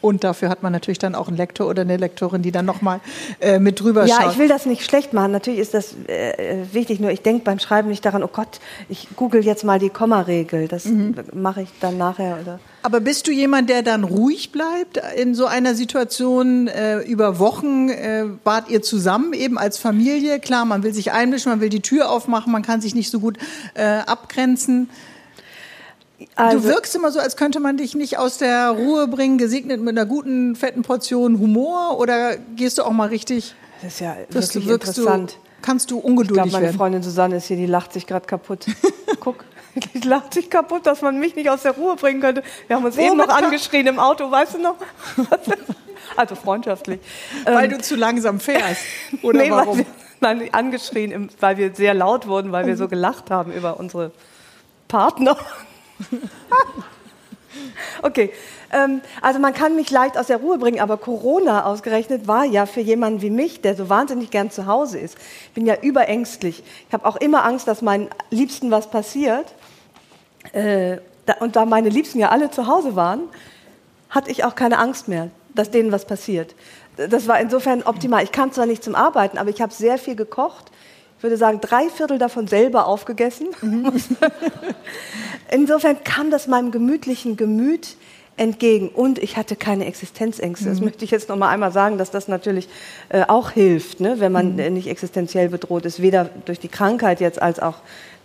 Und 0.02 0.24
dafür 0.24 0.48
hat 0.48 0.62
man 0.62 0.72
natürlich 0.72 0.98
dann 0.98 1.14
auch 1.14 1.28
einen 1.28 1.36
Lektor 1.36 1.68
oder 1.68 1.82
eine 1.82 1.96
Lektorin, 1.96 2.42
die 2.42 2.50
dann 2.50 2.66
nochmal 2.66 3.00
äh, 3.40 3.58
mit 3.58 3.80
drüber 3.80 4.04
ja, 4.04 4.16
schaut. 4.16 4.24
Ja, 4.24 4.30
ich 4.32 4.38
will 4.38 4.48
das 4.48 4.66
nicht 4.66 4.84
schlecht 4.84 5.12
machen. 5.12 5.32
Natürlich 5.32 5.60
ist 5.60 5.74
das 5.74 5.94
äh, 6.08 6.64
wichtig. 6.72 7.00
Nur 7.00 7.10
ich 7.12 7.22
denke 7.22 7.44
beim 7.44 7.60
Schreiben 7.60 7.88
nicht 7.88 8.04
daran, 8.04 8.24
oh 8.24 8.30
Gott, 8.30 8.60
ich 8.88 9.08
google 9.16 9.44
jetzt 9.44 9.64
mal 9.64 9.78
die 9.78 9.90
Kommaregel. 9.90 10.66
Das 10.66 10.86
mhm. 10.86 11.14
mache 11.32 11.62
ich 11.62 11.68
dann 11.80 11.96
nachher. 11.98 12.38
Oder? 12.42 12.58
Aber 12.82 13.00
bist 13.00 13.28
du 13.28 13.30
jemand, 13.30 13.70
der 13.70 13.82
dann 13.82 14.02
ruhig 14.02 14.50
bleibt 14.50 15.00
in 15.16 15.36
so 15.36 15.46
einer 15.46 15.76
Situation? 15.76 16.66
Äh, 16.66 16.98
über 17.02 17.38
Wochen 17.38 17.88
äh, 17.88 18.24
wart 18.42 18.68
ihr 18.70 18.82
zusammen 18.82 19.32
eben 19.34 19.56
als 19.56 19.78
Familie. 19.78 20.40
Klar, 20.40 20.64
man 20.64 20.82
will 20.82 20.92
sich 20.92 21.12
einmischen, 21.12 21.52
man 21.52 21.60
will 21.60 21.68
die 21.68 21.80
Tür 21.80 22.10
aufmachen, 22.10 22.50
man 22.50 22.62
kann 22.62 22.80
sich 22.80 22.96
nicht 22.96 23.10
so 23.10 23.20
gut 23.20 23.38
äh, 23.74 23.84
abgrenzen. 23.84 24.90
Also, 26.36 26.58
du 26.58 26.64
wirkst 26.64 26.94
immer 26.94 27.10
so, 27.10 27.20
als 27.20 27.36
könnte 27.36 27.60
man 27.60 27.76
dich 27.76 27.94
nicht 27.94 28.18
aus 28.18 28.38
der 28.38 28.70
Ruhe 28.70 29.08
bringen, 29.08 29.38
gesegnet 29.38 29.80
mit 29.80 29.96
einer 29.96 30.06
guten, 30.06 30.56
fetten 30.56 30.82
Portion 30.82 31.38
Humor 31.38 31.98
oder 31.98 32.36
gehst 32.56 32.78
du 32.78 32.82
auch 32.84 32.92
mal 32.92 33.08
richtig? 33.08 33.54
Das 33.82 33.94
ist 33.94 34.00
ja 34.00 34.16
wirklich 34.30 34.66
du, 34.66 34.72
interessant. 34.74 35.32
Du, 35.32 35.36
kannst 35.62 35.90
du 35.90 35.98
ungeduldig 35.98 36.46
ich 36.46 36.50
glaub, 36.50 36.62
meine 36.62 36.72
Freundin 36.72 37.02
Susanne 37.02 37.36
ist 37.36 37.46
hier, 37.46 37.56
die 37.56 37.66
lacht 37.66 37.92
sich 37.92 38.06
gerade 38.06 38.26
kaputt. 38.26 38.66
Guck, 39.20 39.44
die 39.74 40.00
lacht 40.00 40.34
sich 40.34 40.50
kaputt, 40.50 40.86
dass 40.86 41.02
man 41.02 41.18
mich 41.18 41.34
nicht 41.34 41.50
aus 41.50 41.62
der 41.62 41.72
Ruhe 41.72 41.96
bringen 41.96 42.20
könnte. 42.20 42.42
Wir 42.66 42.76
haben 42.76 42.84
uns 42.84 42.96
Womit 42.96 43.10
eben 43.10 43.18
noch 43.18 43.28
angeschrien 43.28 43.86
im 43.86 43.98
Auto, 43.98 44.30
weißt 44.30 44.54
du 44.54 44.58
noch? 44.58 44.76
also 46.16 46.34
freundschaftlich. 46.34 47.00
Weil 47.44 47.64
ähm, 47.64 47.78
du 47.78 47.78
zu 47.78 47.96
langsam 47.96 48.40
fährst, 48.40 48.82
oder 49.22 49.38
nee, 49.38 49.50
warum? 49.50 49.78
Wir, 49.78 49.86
nein, 50.20 50.48
angeschrien, 50.52 51.30
weil 51.40 51.56
wir 51.56 51.74
sehr 51.74 51.94
laut 51.94 52.26
wurden, 52.26 52.52
weil 52.52 52.66
wir 52.66 52.76
so 52.76 52.88
gelacht 52.88 53.30
haben 53.30 53.52
über 53.52 53.80
unsere 53.80 54.12
Partner. 54.88 55.36
okay, 58.02 58.32
ähm, 58.72 59.00
also 59.20 59.38
man 59.38 59.52
kann 59.52 59.76
mich 59.76 59.90
leicht 59.90 60.16
aus 60.16 60.26
der 60.26 60.38
Ruhe 60.38 60.58
bringen, 60.58 60.80
aber 60.80 60.96
Corona 60.96 61.64
ausgerechnet 61.64 62.26
war 62.26 62.44
ja 62.44 62.66
für 62.66 62.80
jemanden 62.80 63.22
wie 63.22 63.30
mich, 63.30 63.60
der 63.60 63.76
so 63.76 63.88
wahnsinnig 63.88 64.30
gern 64.30 64.50
zu 64.50 64.66
Hause 64.66 64.98
ist. 64.98 65.16
Ich 65.46 65.52
bin 65.52 65.66
ja 65.66 65.76
überängstlich. 65.80 66.62
Ich 66.88 66.92
habe 66.92 67.06
auch 67.06 67.16
immer 67.16 67.44
Angst, 67.44 67.68
dass 67.68 67.82
meinen 67.82 68.08
Liebsten 68.30 68.70
was 68.70 68.90
passiert. 68.90 69.54
Äh, 70.52 70.98
und 71.40 71.56
da 71.56 71.64
meine 71.64 71.88
Liebsten 71.88 72.18
ja 72.18 72.30
alle 72.30 72.50
zu 72.50 72.66
Hause 72.66 72.96
waren, 72.96 73.28
hatte 74.10 74.30
ich 74.30 74.44
auch 74.44 74.54
keine 74.54 74.78
Angst 74.78 75.08
mehr, 75.08 75.30
dass 75.54 75.70
denen 75.70 75.92
was 75.92 76.04
passiert. 76.04 76.54
Das 76.96 77.28
war 77.28 77.40
insofern 77.40 77.82
optimal. 77.82 78.22
Ich 78.24 78.32
kam 78.32 78.52
zwar 78.52 78.66
nicht 78.66 78.84
zum 78.84 78.94
Arbeiten, 78.94 79.38
aber 79.38 79.50
ich 79.50 79.62
habe 79.62 79.72
sehr 79.72 79.98
viel 79.98 80.16
gekocht 80.16 80.70
ich 81.22 81.24
würde 81.24 81.36
sagen, 81.36 81.60
drei 81.60 81.88
Viertel 81.88 82.18
davon 82.18 82.48
selber 82.48 82.88
aufgegessen. 82.88 83.46
Mhm. 83.60 83.92
Insofern 85.52 86.02
kam 86.02 86.32
das 86.32 86.48
meinem 86.48 86.72
gemütlichen 86.72 87.36
Gemüt 87.36 87.94
entgegen. 88.36 88.88
Und 88.88 89.20
ich 89.20 89.36
hatte 89.36 89.54
keine 89.54 89.86
Existenzängste. 89.86 90.68
Das 90.68 90.80
mhm. 90.80 90.86
möchte 90.86 91.04
ich 91.04 91.12
jetzt 91.12 91.28
noch 91.28 91.36
mal 91.36 91.48
einmal 91.48 91.70
sagen, 91.70 91.96
dass 91.96 92.10
das 92.10 92.26
natürlich 92.26 92.68
äh, 93.08 93.22
auch 93.28 93.52
hilft, 93.52 94.00
ne, 94.00 94.18
wenn 94.18 94.32
man 94.32 94.56
mhm. 94.56 94.72
nicht 94.72 94.88
existenziell 94.88 95.48
bedroht 95.48 95.84
ist, 95.86 96.02
weder 96.02 96.28
durch 96.44 96.58
die 96.58 96.66
Krankheit 96.66 97.20
jetzt 97.20 97.40
als 97.40 97.60
auch 97.60 97.76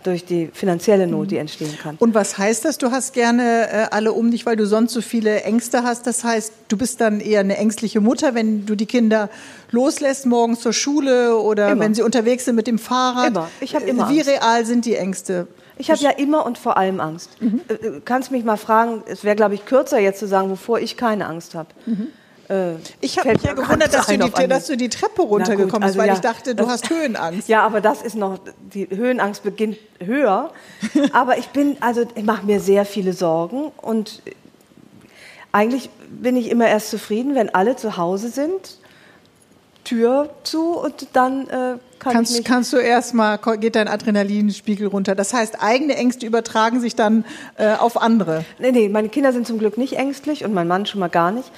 durch 0.02 0.24
die 0.24 0.50
finanzielle 0.52 1.06
Not, 1.06 1.30
die 1.30 1.34
mhm. 1.34 1.42
entstehen 1.42 1.76
kann. 1.82 1.96
Und 1.98 2.14
was 2.14 2.38
heißt 2.38 2.64
das? 2.64 2.78
Du 2.78 2.90
hast 2.90 3.12
gerne 3.12 3.68
äh, 3.70 3.86
alle 3.90 4.12
um 4.12 4.30
dich, 4.30 4.46
weil 4.46 4.56
du 4.56 4.66
sonst 4.66 4.92
so 4.92 5.00
viele 5.00 5.42
Ängste 5.42 5.82
hast. 5.82 6.06
Das 6.06 6.24
heißt, 6.24 6.52
du 6.68 6.76
bist 6.76 7.00
dann 7.00 7.20
eher 7.20 7.40
eine 7.40 7.56
ängstliche 7.56 8.00
Mutter, 8.00 8.34
wenn 8.34 8.66
du 8.66 8.74
die 8.74 8.86
Kinder 8.86 9.28
loslässt 9.70 10.26
morgens 10.26 10.60
zur 10.60 10.72
Schule 10.72 11.36
oder 11.36 11.70
immer. 11.70 11.84
wenn 11.84 11.94
sie 11.94 12.02
unterwegs 12.02 12.44
sind 12.44 12.54
mit 12.54 12.66
dem 12.66 12.78
Fahrrad. 12.78 13.28
Immer. 13.28 13.50
Ich 13.60 13.74
habe 13.74 13.84
immer. 13.86 14.08
Wie 14.08 14.20
Angst. 14.20 14.30
real 14.30 14.64
sind 14.64 14.84
die 14.84 14.94
Ängste? 14.94 15.46
Ich 15.78 15.90
habe 15.90 16.00
ja 16.00 16.10
immer 16.10 16.44
und 16.44 16.58
vor 16.58 16.76
allem 16.76 17.00
Angst. 17.00 17.30
Mhm. 17.40 17.60
Du 17.68 17.74
äh, 17.74 17.96
äh, 17.96 18.00
kannst 18.04 18.30
mich 18.30 18.44
mal 18.44 18.56
fragen, 18.56 19.02
es 19.06 19.24
wäre, 19.24 19.36
glaube 19.36 19.54
ich, 19.54 19.64
kürzer 19.64 19.98
jetzt 19.98 20.18
zu 20.18 20.26
sagen, 20.26 20.50
wovor 20.50 20.80
ich 20.80 20.96
keine 20.96 21.26
Angst 21.26 21.54
habe. 21.54 21.68
Mhm. 21.86 22.08
Äh, 22.48 22.74
ich 23.00 23.18
habe 23.18 23.32
mich 23.32 23.42
ja 23.42 23.52
gewundert, 23.52 23.92
dass 23.92 24.06
du, 24.06 24.18
die, 24.18 24.48
dass 24.48 24.66
du, 24.66 24.76
die, 24.76 24.88
Treppe 24.88 25.22
runtergekommen 25.22 25.80
bist, 25.80 25.82
also 25.82 25.98
weil 25.98 26.08
ja, 26.08 26.14
ich 26.14 26.20
dachte, 26.20 26.54
du 26.54 26.66
hast 26.66 26.88
Höhenangst. 26.88 27.48
Ja, 27.48 27.64
aber 27.64 27.80
das 27.80 28.02
ist 28.02 28.16
noch, 28.16 28.38
die 28.72 28.88
Höhenangst 28.88 29.42
beginnt 29.42 29.78
höher. 30.00 30.50
aber 31.12 31.38
ich 31.38 31.48
bin, 31.48 31.76
also 31.80 32.06
ich 32.14 32.24
mache 32.24 32.46
mir 32.46 32.60
sehr 32.60 32.84
viele 32.84 33.12
Sorgen 33.12 33.70
und 33.82 34.22
eigentlich 35.52 35.90
bin 36.10 36.36
ich 36.36 36.50
immer 36.50 36.68
erst 36.68 36.90
zufrieden, 36.90 37.34
wenn 37.34 37.50
alle 37.54 37.76
zu 37.76 37.96
Hause 37.96 38.28
sind, 38.28 38.78
Tür 39.84 40.30
zu 40.42 40.78
und 40.78 41.08
dann 41.14 41.48
äh, 41.48 41.50
kann 41.98 42.12
kannst, 42.12 42.32
ich 42.32 42.38
mich 42.38 42.46
kannst 42.46 42.72
du 42.74 42.76
erstmal 42.76 43.38
geht 43.38 43.74
dein 43.74 43.88
Adrenalinspiegel 43.88 44.86
runter. 44.86 45.14
Das 45.14 45.32
heißt, 45.32 45.62
eigene 45.62 45.96
Ängste 45.96 46.26
übertragen 46.26 46.80
sich 46.80 46.94
dann 46.94 47.24
äh, 47.56 47.74
auf 47.74 48.00
andere. 48.00 48.44
Nee, 48.58 48.72
nee, 48.72 48.88
meine 48.88 49.08
Kinder 49.08 49.32
sind 49.32 49.46
zum 49.46 49.58
Glück 49.58 49.78
nicht 49.78 49.94
ängstlich 49.94 50.44
und 50.44 50.52
mein 50.52 50.68
Mann 50.68 50.84
schon 50.84 51.00
mal 51.00 51.08
gar 51.08 51.30
nicht. 51.30 51.50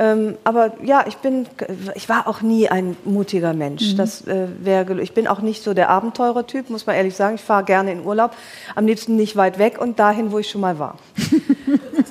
Ähm, 0.00 0.38
aber 0.44 0.72
ja, 0.82 1.04
ich 1.06 1.18
bin, 1.18 1.46
ich 1.94 2.08
war 2.08 2.26
auch 2.26 2.40
nie 2.40 2.70
ein 2.70 2.96
mutiger 3.04 3.52
Mensch. 3.52 3.92
Mhm. 3.92 3.96
Das 3.98 4.26
äh, 4.26 4.46
wäre, 4.58 4.98
ich 5.02 5.12
bin 5.12 5.28
auch 5.28 5.42
nicht 5.42 5.62
so 5.62 5.74
der 5.74 5.90
Abenteurertyp, 5.90 6.70
muss 6.70 6.86
man 6.86 6.96
ehrlich 6.96 7.14
sagen. 7.14 7.34
Ich 7.34 7.42
fahre 7.42 7.64
gerne 7.64 7.92
in 7.92 8.06
Urlaub, 8.06 8.30
am 8.74 8.86
liebsten 8.86 9.16
nicht 9.16 9.36
weit 9.36 9.58
weg 9.58 9.78
und 9.78 9.98
dahin, 9.98 10.32
wo 10.32 10.38
ich 10.38 10.48
schon 10.48 10.62
mal 10.62 10.78
war. 10.78 10.96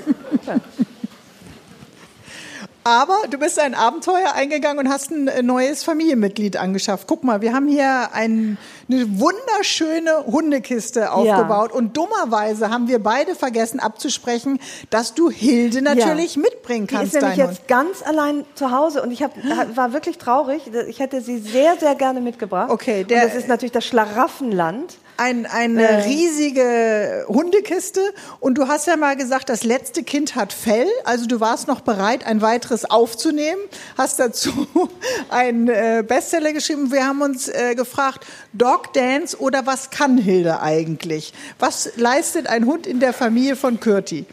Aber 2.83 3.17
du 3.29 3.37
bist 3.37 3.59
ein 3.59 3.75
Abenteuer 3.75 4.33
eingegangen 4.33 4.79
und 4.79 4.91
hast 4.91 5.11
ein 5.11 5.27
äh, 5.27 5.43
neues 5.43 5.83
Familienmitglied 5.83 6.57
angeschafft. 6.57 7.07
Guck 7.07 7.23
mal, 7.23 7.41
wir 7.41 7.53
haben 7.53 7.67
hier 7.67 8.09
ein, 8.13 8.57
eine 8.89 9.19
wunderschöne 9.19 10.25
Hundekiste 10.25 11.11
aufgebaut 11.11 11.71
ja. 11.71 11.77
und 11.77 11.97
dummerweise 11.97 12.69
haben 12.69 12.87
wir 12.87 12.99
beide 12.99 13.35
vergessen 13.35 13.79
abzusprechen, 13.79 14.59
dass 14.89 15.13
du 15.13 15.29
Hilde 15.29 15.81
natürlich 15.81 16.35
ja. 16.35 16.41
mitbringen 16.41 16.87
kannst. 16.87 17.13
Die 17.13 17.17
ist 17.17 17.21
nämlich 17.21 17.37
jetzt 17.37 17.67
ganz 17.67 18.01
allein 18.01 18.45
zu 18.55 18.71
Hause 18.71 19.01
und 19.01 19.11
ich 19.11 19.23
hab, 19.23 19.33
war 19.75 19.93
wirklich 19.93 20.17
traurig. 20.17 20.63
Ich 20.87 20.99
hätte 20.99 21.21
sie 21.21 21.39
sehr, 21.39 21.77
sehr 21.77 21.95
gerne 21.95 22.21
mitgebracht. 22.21 22.69
Okay, 22.71 23.03
der, 23.03 23.23
und 23.23 23.29
das 23.29 23.35
ist 23.35 23.47
natürlich 23.47 23.73
das 23.73 23.85
Schlaraffenland 23.85 24.97
ein, 25.19 25.45
eine 25.45 25.87
äh. 25.87 26.03
riesige 26.03 27.25
Hundekiste 27.27 28.01
und 28.39 28.57
du 28.57 28.67
hast 28.67 28.87
ja 28.87 28.95
mal 28.95 29.15
gesagt, 29.15 29.49
das 29.49 29.63
letzte 29.63 30.03
Kind 30.03 30.35
hat 30.35 30.53
Fell, 30.53 30.87
also 31.03 31.25
du 31.25 31.39
warst 31.39 31.67
noch 31.67 31.81
bereit, 31.81 32.25
ein 32.25 32.41
weiteres 32.41 32.85
aufzunehmen, 32.85 33.61
hast 33.97 34.19
dazu 34.19 34.67
einen 35.29 35.67
äh, 35.67 36.03
Bestseller 36.07 36.53
geschrieben. 36.53 36.91
Wir 36.91 37.05
haben 37.05 37.21
uns 37.21 37.49
äh, 37.49 37.75
gefragt, 37.75 38.25
Dog 38.53 38.93
Dance 38.93 39.37
oder 39.37 39.65
was 39.65 39.89
kann 39.89 40.17
Hilde 40.17 40.61
eigentlich? 40.61 41.33
Was 41.59 41.97
leistet 41.97 42.47
ein 42.47 42.65
Hund 42.65 42.87
in 42.87 42.99
der 42.99 43.13
Familie 43.13 43.55
von 43.55 43.79
Kürti? 43.79 44.25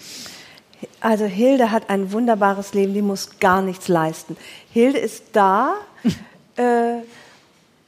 Also 1.00 1.24
Hilde 1.24 1.72
hat 1.72 1.90
ein 1.90 2.12
wunderbares 2.12 2.74
Leben, 2.74 2.94
die 2.94 3.02
muss 3.02 3.40
gar 3.40 3.60
nichts 3.60 3.88
leisten. 3.88 4.36
Hilde 4.72 4.98
ist 4.98 5.24
da. 5.32 5.74
äh, 6.56 6.98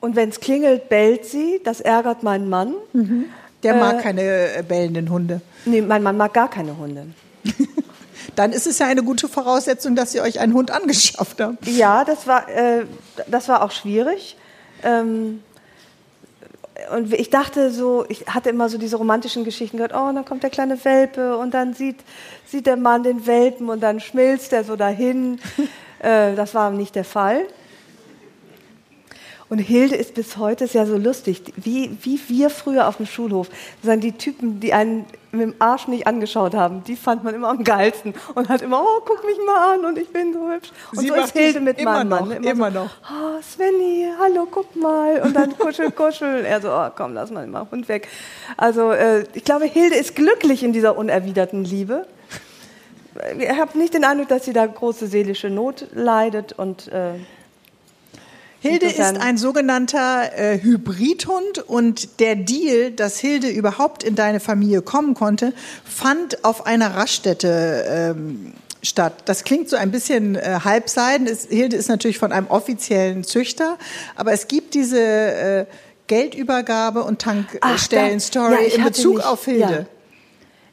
und 0.00 0.16
wenn 0.16 0.28
es 0.28 0.40
klingelt, 0.40 0.88
bellt 0.88 1.24
sie. 1.24 1.60
Das 1.64 1.80
ärgert 1.80 2.22
meinen 2.22 2.48
Mann. 2.48 2.74
Mhm. 2.92 3.26
Der 3.62 3.74
äh, 3.74 3.80
mag 3.80 4.02
keine 4.02 4.22
äh, 4.22 4.62
bellenden 4.62 5.10
Hunde. 5.10 5.40
Nee, 5.64 5.82
mein 5.82 6.02
Mann 6.02 6.16
mag 6.16 6.32
gar 6.32 6.48
keine 6.48 6.76
Hunde. 6.76 7.06
Dann 8.36 8.52
ist 8.52 8.66
es 8.66 8.78
ja 8.78 8.86
eine 8.86 9.02
gute 9.02 9.28
Voraussetzung, 9.28 9.96
dass 9.96 10.14
ihr 10.14 10.22
euch 10.22 10.38
einen 10.38 10.54
Hund 10.54 10.70
angeschafft 10.70 11.40
habt. 11.40 11.66
Ja, 11.66 12.04
das 12.04 12.26
war, 12.26 12.48
äh, 12.48 12.84
das 13.26 13.48
war 13.48 13.62
auch 13.62 13.72
schwierig. 13.72 14.36
Ähm, 14.84 15.42
und 16.96 17.12
ich 17.12 17.30
dachte 17.30 17.72
so, 17.72 18.04
ich 18.08 18.26
hatte 18.26 18.50
immer 18.50 18.68
so 18.68 18.78
diese 18.78 18.96
romantischen 18.96 19.44
Geschichten 19.44 19.78
gehört, 19.78 19.92
oh, 19.92 20.12
dann 20.12 20.24
kommt 20.24 20.44
der 20.44 20.50
kleine 20.50 20.84
Welpe 20.84 21.36
und 21.36 21.52
dann 21.52 21.74
sieht, 21.74 21.96
sieht 22.46 22.66
der 22.66 22.76
Mann 22.76 23.02
den 23.02 23.26
Welpen 23.26 23.68
und 23.68 23.80
dann 23.80 23.98
schmilzt 23.98 24.52
er 24.52 24.62
so 24.62 24.76
dahin. 24.76 25.40
äh, 25.98 26.36
das 26.36 26.54
war 26.54 26.70
nicht 26.70 26.94
der 26.94 27.04
Fall. 27.04 27.42
Und 29.50 29.58
Hilde 29.58 29.96
ist 29.96 30.14
bis 30.14 30.36
heute 30.36 30.64
ist 30.64 30.74
ja 30.74 30.84
so 30.84 30.98
lustig, 30.98 31.42
wie, 31.56 31.96
wie 32.02 32.20
wir 32.28 32.50
früher 32.50 32.86
auf 32.86 32.98
dem 32.98 33.06
Schulhof. 33.06 33.48
Das 33.82 33.98
die 34.00 34.12
Typen, 34.12 34.60
die 34.60 34.74
einen 34.74 35.06
mit 35.32 35.42
dem 35.42 35.54
Arsch 35.58 35.88
nicht 35.88 36.06
angeschaut 36.06 36.54
haben, 36.54 36.84
die 36.84 36.96
fand 36.96 37.24
man 37.24 37.34
immer 37.34 37.48
am 37.48 37.64
geilsten 37.64 38.14
und 38.34 38.48
hat 38.48 38.62
immer, 38.62 38.82
oh, 38.82 39.00
guck 39.04 39.24
mich 39.24 39.36
mal 39.46 39.74
an 39.74 39.84
und 39.84 39.98
ich 39.98 40.08
bin 40.10 40.32
so 40.32 40.50
hübsch. 40.50 40.70
Und 40.92 41.00
Sie 41.00 41.08
so 41.08 41.14
ist 41.14 41.32
Hilde 41.32 41.60
mit 41.60 41.82
meinem 41.82 42.08
Mann. 42.08 42.30
Immer, 42.30 42.50
immer 42.50 42.72
so, 42.72 42.78
noch. 42.80 42.90
Oh, 43.10 43.40
Svenny, 43.42 44.08
hallo, 44.18 44.46
guck 44.50 44.76
mal. 44.76 45.22
Und 45.22 45.34
dann 45.34 45.56
kuschel, 45.58 45.90
kuschel. 45.92 46.44
Er 46.44 46.60
so, 46.60 46.70
oh, 46.70 46.88
komm, 46.94 47.14
lass 47.14 47.30
mal 47.30 47.46
mal 47.46 47.66
Hund 47.70 47.88
weg. 47.88 48.08
Also 48.56 48.92
äh, 48.92 49.24
ich 49.32 49.44
glaube, 49.44 49.64
Hilde 49.64 49.96
ist 49.96 50.14
glücklich 50.14 50.62
in 50.62 50.72
dieser 50.72 50.96
unerwiderten 50.96 51.64
Liebe. 51.64 52.06
Ich 53.38 53.48
habe 53.48 53.76
nicht 53.78 53.94
den 53.94 54.04
Eindruck, 54.04 54.28
dass 54.28 54.44
sie 54.44 54.52
da 54.52 54.66
große 54.66 55.06
seelische 55.06 55.50
Not 55.50 55.86
leidet 55.92 56.52
und 56.52 56.88
äh, 56.88 57.14
Hilde 58.60 58.86
ist 58.86 59.00
ein 59.00 59.38
sogenannter 59.38 60.36
äh, 60.36 60.60
Hybridhund 60.60 61.58
und 61.66 62.20
der 62.20 62.34
Deal, 62.34 62.90
dass 62.90 63.18
Hilde 63.18 63.48
überhaupt 63.48 64.02
in 64.02 64.16
deine 64.16 64.40
Familie 64.40 64.82
kommen 64.82 65.14
konnte, 65.14 65.52
fand 65.84 66.44
auf 66.44 66.66
einer 66.66 66.96
Raststätte 66.96 67.84
ähm, 67.88 68.52
statt. 68.82 69.14
Das 69.26 69.44
klingt 69.44 69.68
so 69.68 69.76
ein 69.76 69.92
bisschen 69.92 70.34
äh, 70.34 70.60
halbseiden. 70.64 71.28
Es, 71.28 71.46
Hilde 71.46 71.76
ist 71.76 71.88
natürlich 71.88 72.18
von 72.18 72.32
einem 72.32 72.48
offiziellen 72.48 73.22
Züchter, 73.22 73.78
aber 74.16 74.32
es 74.32 74.48
gibt 74.48 74.74
diese 74.74 75.00
äh, 75.00 75.66
Geldübergabe 76.08 77.04
und 77.04 77.20
Tankstellen-Story 77.20 78.70
ja, 78.70 78.74
in 78.76 78.84
Bezug 78.84 79.16
mich, 79.16 79.24
auf 79.24 79.44
Hilde. 79.44 79.60
Ja. 79.60 79.86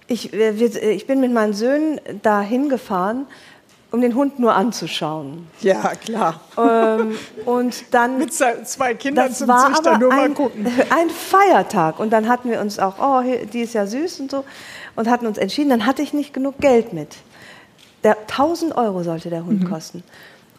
Ich, 0.07 0.33
ich 0.33 1.07
bin 1.07 1.19
mit 1.19 1.33
meinen 1.33 1.53
Söhnen 1.53 1.99
da 2.21 2.41
hingefahren 2.41 3.27
um 3.95 4.01
den 4.01 4.13
Hund 4.13 4.39
nur 4.39 4.53
anzuschauen. 4.53 5.47
Ja, 5.61 5.93
klar. 5.95 6.41
Ähm, 6.57 7.17
und 7.45 7.93
dann 7.93 8.17
mit 8.17 8.33
zwei 8.33 8.93
Kindern 8.93 9.33
zum 9.33 9.47
Züchter 9.47 9.97
nur 9.97 10.09
mal 10.09 10.29
gucken. 10.31 10.65
Ein 10.89 11.09
Feiertag 11.09 11.99
und 11.99 12.11
dann 12.11 12.27
hatten 12.27 12.51
wir 12.51 12.59
uns 12.59 12.77
auch, 12.77 12.95
oh, 12.99 13.23
die 13.53 13.61
ist 13.61 13.73
ja 13.73 13.87
süß 13.87 14.19
und 14.19 14.31
so 14.31 14.43
und 14.97 15.09
hatten 15.09 15.25
uns 15.25 15.37
entschieden. 15.37 15.69
Dann 15.69 15.85
hatte 15.85 16.01
ich 16.01 16.13
nicht 16.13 16.33
genug 16.33 16.57
Geld 16.59 16.91
mit. 16.91 17.15
Der 18.03 18.17
1000 18.17 18.75
Euro 18.75 19.01
sollte 19.03 19.29
der 19.29 19.45
Hund 19.45 19.63
mhm. 19.63 19.69
kosten 19.69 20.03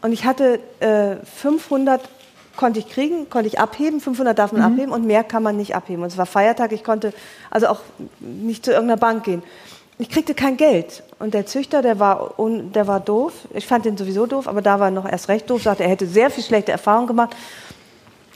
und 0.00 0.12
ich 0.12 0.24
hatte 0.24 0.58
äh, 0.80 1.16
500 1.26 2.00
konnte 2.56 2.78
ich 2.78 2.88
kriegen, 2.88 3.28
konnte 3.28 3.48
ich 3.48 3.60
abheben, 3.60 4.00
500 4.00 4.38
darf 4.38 4.52
man 4.52 4.62
mhm. 4.62 4.72
abheben 4.72 4.92
und 4.92 5.06
mehr 5.06 5.24
kann 5.24 5.42
man 5.42 5.58
nicht 5.58 5.76
abheben. 5.76 6.02
Und 6.02 6.08
es 6.08 6.16
war 6.16 6.24
Feiertag, 6.24 6.72
ich 6.72 6.84
konnte 6.84 7.12
also 7.50 7.66
auch 7.66 7.80
nicht 8.18 8.64
zu 8.64 8.70
irgendeiner 8.70 8.98
Bank 8.98 9.24
gehen 9.24 9.42
ich 9.98 10.10
kriegte 10.10 10.34
kein 10.34 10.56
Geld. 10.56 11.02
Und 11.18 11.32
der 11.32 11.46
Züchter, 11.46 11.80
der 11.80 11.98
war, 11.98 12.38
un, 12.38 12.72
der 12.72 12.86
war 12.86 13.00
doof. 13.00 13.32
Ich 13.54 13.66
fand 13.66 13.84
den 13.84 13.96
sowieso 13.96 14.26
doof, 14.26 14.46
aber 14.46 14.60
da 14.60 14.78
war 14.78 14.88
er 14.88 14.90
noch 14.90 15.10
erst 15.10 15.28
recht 15.28 15.48
doof. 15.48 15.62
Sagte, 15.62 15.84
er 15.84 15.88
hätte 15.88 16.06
sehr 16.06 16.30
viel 16.30 16.44
schlechte 16.44 16.72
Erfahrungen 16.72 17.06
gemacht. 17.06 17.34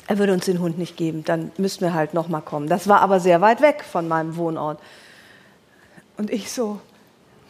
Er 0.06 0.18
würde 0.18 0.32
uns 0.32 0.46
den 0.46 0.60
Hund 0.60 0.78
nicht 0.78 0.96
geben. 0.96 1.22
Dann 1.24 1.52
müssten 1.58 1.82
wir 1.82 1.92
halt 1.92 2.14
noch 2.14 2.28
mal 2.28 2.40
kommen. 2.40 2.68
Das 2.68 2.88
war 2.88 3.00
aber 3.00 3.20
sehr 3.20 3.40
weit 3.40 3.60
weg 3.60 3.84
von 3.84 4.08
meinem 4.08 4.36
Wohnort. 4.36 4.78
Und 6.16 6.30
ich 6.30 6.50
so, 6.50 6.80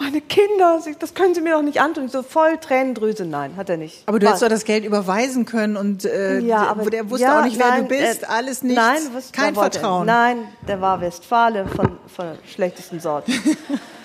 meine 0.01 0.21
Kinder, 0.21 0.81
das 0.99 1.15
können 1.15 1.35
Sie 1.35 1.41
mir 1.41 1.53
doch 1.53 1.63
nicht 1.63 1.81
antun. 1.81 2.07
Ich 2.07 2.13
so 2.13 2.23
voll 2.23 2.59
Tränendrüse, 2.59 3.25
nein, 3.25 3.57
hat 3.57 3.69
er 3.69 3.77
nicht. 3.77 4.03
Aber 4.07 4.19
du 4.19 4.27
hättest 4.27 4.43
doch 4.43 4.49
das 4.49 4.65
Geld 4.65 4.85
überweisen 4.85 5.45
können 5.45 5.77
und 5.77 6.05
äh, 6.05 6.41
ja, 6.41 6.67
aber, 6.69 6.91
der 6.91 7.09
wusste 7.11 7.27
ja, 7.27 7.41
auch 7.41 7.45
nicht, 7.45 7.59
wer 7.59 7.69
nein, 7.69 7.83
du 7.83 7.89
bist, 7.89 8.23
äh, 8.23 8.27
alles 8.27 8.63
nichts, 8.63 8.83
nein, 8.83 9.03
was, 9.13 9.31
kein 9.31 9.55
Vertrauen. 9.55 10.07
nein, 10.07 10.39
der 10.67 10.81
war 10.81 11.01
Westfale 11.01 11.67
von, 11.67 11.99
von 12.07 12.25
der 12.25 12.37
schlechtesten 12.49 12.99
Sorte. 12.99 13.31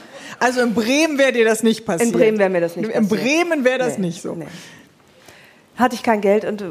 Also 0.46 0.62
in 0.62 0.76
Bremen 0.76 1.18
wäre 1.18 1.32
dir 1.32 1.44
das 1.44 1.64
nicht 1.64 1.88
passiert. 1.88 2.14
In 2.14 2.14
Bremen 2.14 2.38
wäre 2.38 2.52
mir 2.52 2.62
das 2.62 2.76
nicht 2.76 2.86
passiert. 2.86 3.04
In 3.04 3.10
Bremen 3.10 3.64
wäre 3.64 3.80
das 3.80 3.98
nee, 3.98 4.08
nicht 4.08 4.22
so. 4.22 4.36
Nee. 4.36 4.46
Hatte 5.76 5.96
ich 5.96 6.04
kein 6.04 6.22
Geld 6.22 6.46
und 6.46 6.64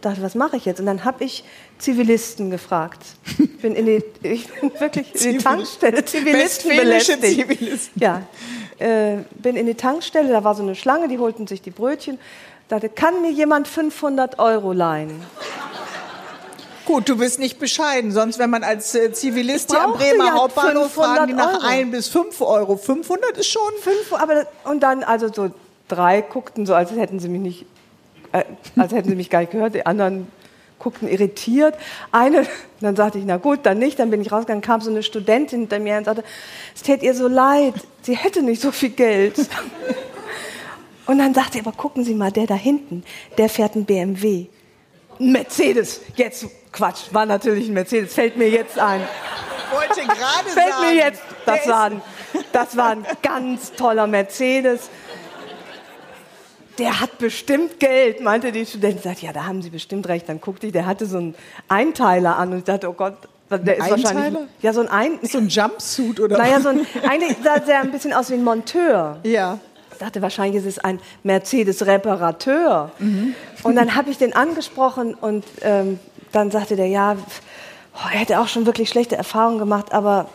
dachte, 0.00 0.22
was 0.22 0.34
mache 0.34 0.56
ich 0.56 0.64
jetzt? 0.64 0.80
Und 0.80 0.86
dann 0.86 1.04
habe 1.04 1.24
ich 1.24 1.44
Zivilisten 1.76 2.50
gefragt. 2.50 3.02
Ich 3.38 3.58
bin, 3.58 3.74
in 3.74 3.84
die, 3.84 4.02
ich 4.22 4.48
bin 4.48 4.72
wirklich 4.78 5.26
in 5.26 5.32
die 5.32 5.38
Tankstelle 5.44 6.04
Zivilisten 6.04 6.74
belästigt. 6.74 7.22
Zivilisten. 7.22 8.00
Ja, 8.00 8.22
äh, 8.78 9.18
bin 9.34 9.56
in 9.56 9.66
die 9.66 9.74
Tankstelle, 9.74 10.30
da 10.30 10.42
war 10.42 10.54
so 10.54 10.62
eine 10.62 10.74
Schlange, 10.74 11.08
die 11.08 11.18
holten 11.18 11.46
sich 11.46 11.60
die 11.60 11.70
Brötchen. 11.70 12.18
Dachte, 12.68 12.88
kann 12.88 13.20
mir 13.20 13.30
jemand 13.30 13.68
500 13.68 14.38
Euro 14.38 14.72
leihen? 14.72 15.22
Gut, 16.88 17.06
du 17.06 17.18
bist 17.18 17.38
nicht 17.38 17.58
bescheiden. 17.58 18.12
Sonst, 18.12 18.38
wenn 18.38 18.48
man 18.48 18.64
als 18.64 18.94
äh, 18.94 19.12
Zivilist 19.12 19.70
hier 19.70 19.82
am 19.82 19.92
Bremer 19.92 20.24
ja 20.24 20.32
Hauptbahnhof 20.32 20.94
fragen 20.94 21.26
die 21.26 21.34
nach 21.34 21.56
Euro. 21.56 21.66
ein 21.66 21.90
bis 21.90 22.08
fünf 22.08 22.40
Euro. 22.40 22.78
500 22.78 23.36
ist 23.36 23.48
schon. 23.48 23.70
Fünf, 23.82 24.14
aber 24.14 24.46
und 24.64 24.82
dann 24.82 25.02
also 25.02 25.30
so 25.30 25.50
drei 25.88 26.22
guckten 26.22 26.64
so, 26.64 26.74
als 26.74 26.90
hätten 26.92 27.20
sie 27.20 27.28
mich 27.28 27.42
nicht, 27.42 27.66
äh, 28.32 28.44
als 28.74 28.94
hätten 28.94 29.10
sie 29.10 29.16
mich 29.16 29.28
gar 29.28 29.40
nicht 29.40 29.52
gehört. 29.52 29.74
Die 29.74 29.84
anderen 29.84 30.28
guckten 30.78 31.08
irritiert. 31.08 31.74
Eine, 32.10 32.46
dann 32.80 32.96
sagte 32.96 33.18
ich, 33.18 33.26
na 33.26 33.36
gut, 33.36 33.60
dann 33.64 33.78
nicht. 33.78 33.98
Dann 33.98 34.08
bin 34.08 34.22
ich 34.22 34.32
rausgegangen, 34.32 34.62
kam 34.62 34.80
so 34.80 34.88
eine 34.88 35.02
Studentin 35.02 35.60
hinter 35.60 35.80
mir 35.80 35.98
und 35.98 36.04
sagte, 36.04 36.24
es 36.74 36.80
täte 36.80 37.04
ihr 37.04 37.14
so 37.14 37.28
leid, 37.28 37.74
sie 38.00 38.16
hätte 38.16 38.40
nicht 38.40 38.62
so 38.62 38.72
viel 38.72 38.90
Geld. 38.90 39.38
und 41.06 41.18
dann 41.18 41.34
sagte 41.34 41.58
sie, 41.58 41.60
aber 41.60 41.72
gucken 41.72 42.02
Sie 42.02 42.14
mal, 42.14 42.32
der 42.32 42.46
da 42.46 42.54
hinten, 42.54 43.04
der 43.36 43.50
fährt 43.50 43.74
einen 43.74 43.84
BMW. 43.84 44.46
Mercedes. 45.18 46.00
Jetzt 46.16 46.46
Quatsch, 46.78 47.06
war 47.10 47.26
natürlich 47.26 47.66
ein 47.66 47.74
Mercedes, 47.74 48.14
fällt 48.14 48.36
mir 48.36 48.48
jetzt 48.48 48.78
ein. 48.78 49.00
Wollte 49.72 50.00
gerade 50.00 50.48
Fällt 50.48 50.68
sagen, 50.68 50.86
mir 50.86 50.94
jetzt, 50.94 51.22
das 51.44 51.68
war, 51.68 51.84
ein, 51.84 52.02
das 52.52 52.76
war 52.76 52.90
ein 52.90 53.04
ganz 53.20 53.72
toller 53.72 54.06
Mercedes. 54.06 54.88
Der 56.78 57.00
hat 57.00 57.18
bestimmt 57.18 57.80
Geld, 57.80 58.20
meinte 58.20 58.52
die 58.52 58.64
Studentin. 58.64 59.02
Sagt, 59.02 59.22
ja, 59.22 59.32
da 59.32 59.44
haben 59.44 59.60
Sie 59.60 59.70
bestimmt 59.70 60.06
recht. 60.06 60.28
Dann 60.28 60.40
guckte 60.40 60.68
ich, 60.68 60.72
der 60.72 60.86
hatte 60.86 61.06
so 61.06 61.18
einen 61.18 61.34
Einteiler 61.66 62.36
an 62.36 62.52
und 62.52 62.58
ich 62.58 62.64
dachte, 62.64 62.88
oh 62.88 62.92
Gott, 62.92 63.16
der 63.50 63.76
ist 63.76 63.82
Einteiler? 63.82 64.04
wahrscheinlich 64.04 64.48
ja 64.60 64.72
so 64.72 64.80
ein 64.82 64.88
ein 64.88 65.18
so 65.22 65.38
ein 65.38 65.48
Jumpsuit 65.48 66.20
oder 66.20 66.36
naja 66.36 66.60
so 66.60 66.68
ein 66.68 66.86
eigentlich 67.08 67.38
sah 67.42 67.58
der 67.58 67.80
ein 67.80 67.90
bisschen 67.90 68.12
aus 68.12 68.28
wie 68.28 68.34
ein 68.34 68.44
Monteur 68.44 69.20
ja 69.22 69.58
ich 69.90 69.96
dachte 69.96 70.20
wahrscheinlich 70.20 70.62
ist 70.62 70.66
es 70.66 70.78
ein 70.78 71.00
Mercedes 71.22 71.86
Reparateur 71.86 72.92
mhm. 72.98 73.34
und 73.62 73.74
dann 73.74 73.94
habe 73.94 74.10
ich 74.10 74.18
den 74.18 74.34
angesprochen 74.34 75.14
und 75.14 75.46
ähm, 75.62 75.98
dann 76.32 76.50
sagte 76.50 76.76
der, 76.76 76.86
ja, 76.86 77.16
oh, 77.94 78.08
er 78.12 78.18
hätte 78.18 78.40
auch 78.40 78.48
schon 78.48 78.66
wirklich 78.66 78.88
schlechte 78.88 79.16
Erfahrungen 79.16 79.58
gemacht, 79.58 79.92
aber 79.92 80.28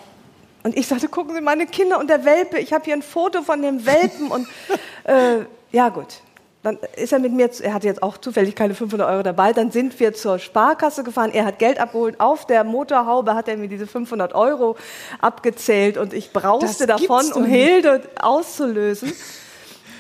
und 0.64 0.78
ich 0.78 0.88
sagte, 0.88 1.10
gucken 1.10 1.36
Sie, 1.36 1.42
meine 1.42 1.66
Kinder 1.66 2.00
und 2.00 2.10
der 2.10 2.24
Welpe, 2.24 2.58
ich 2.58 2.72
habe 2.72 2.86
hier 2.86 2.94
ein 2.94 3.02
Foto 3.02 3.42
von 3.42 3.62
dem 3.62 3.86
Welpen 3.86 4.32
und 4.32 4.48
äh, 5.04 5.40
ja 5.72 5.90
gut. 5.90 6.22
Dann 6.64 6.80
ist 6.96 7.12
er 7.12 7.20
mit 7.20 7.34
mir, 7.34 7.50
er 7.62 7.74
hatte 7.74 7.88
jetzt 7.88 8.02
auch 8.02 8.18
zufällig 8.18 8.56
keine 8.56 8.74
500 8.74 9.10
Euro 9.10 9.22
dabei, 9.22 9.52
dann 9.52 9.72
sind 9.72 10.00
wir 10.00 10.14
zur 10.14 10.40
Sparkasse 10.40 11.04
gefahren, 11.04 11.32
er 11.34 11.44
hat 11.44 11.60
Geld 11.60 11.78
abgeholt, 11.78 12.22
auf 12.22 12.48
der 12.48 12.64
Motorhaube 12.64 13.36
hat 13.36 13.50
er 13.50 13.58
mir 13.58 13.68
diese 13.68 13.86
500 13.86 14.34
Euro 14.34 14.78
abgezählt 15.20 15.98
und 15.98 16.14
ich 16.14 16.32
brauste 16.32 16.88
davon, 16.88 17.34
um 17.34 17.44
Hilde 17.44 18.04
auszulösen. 18.18 19.12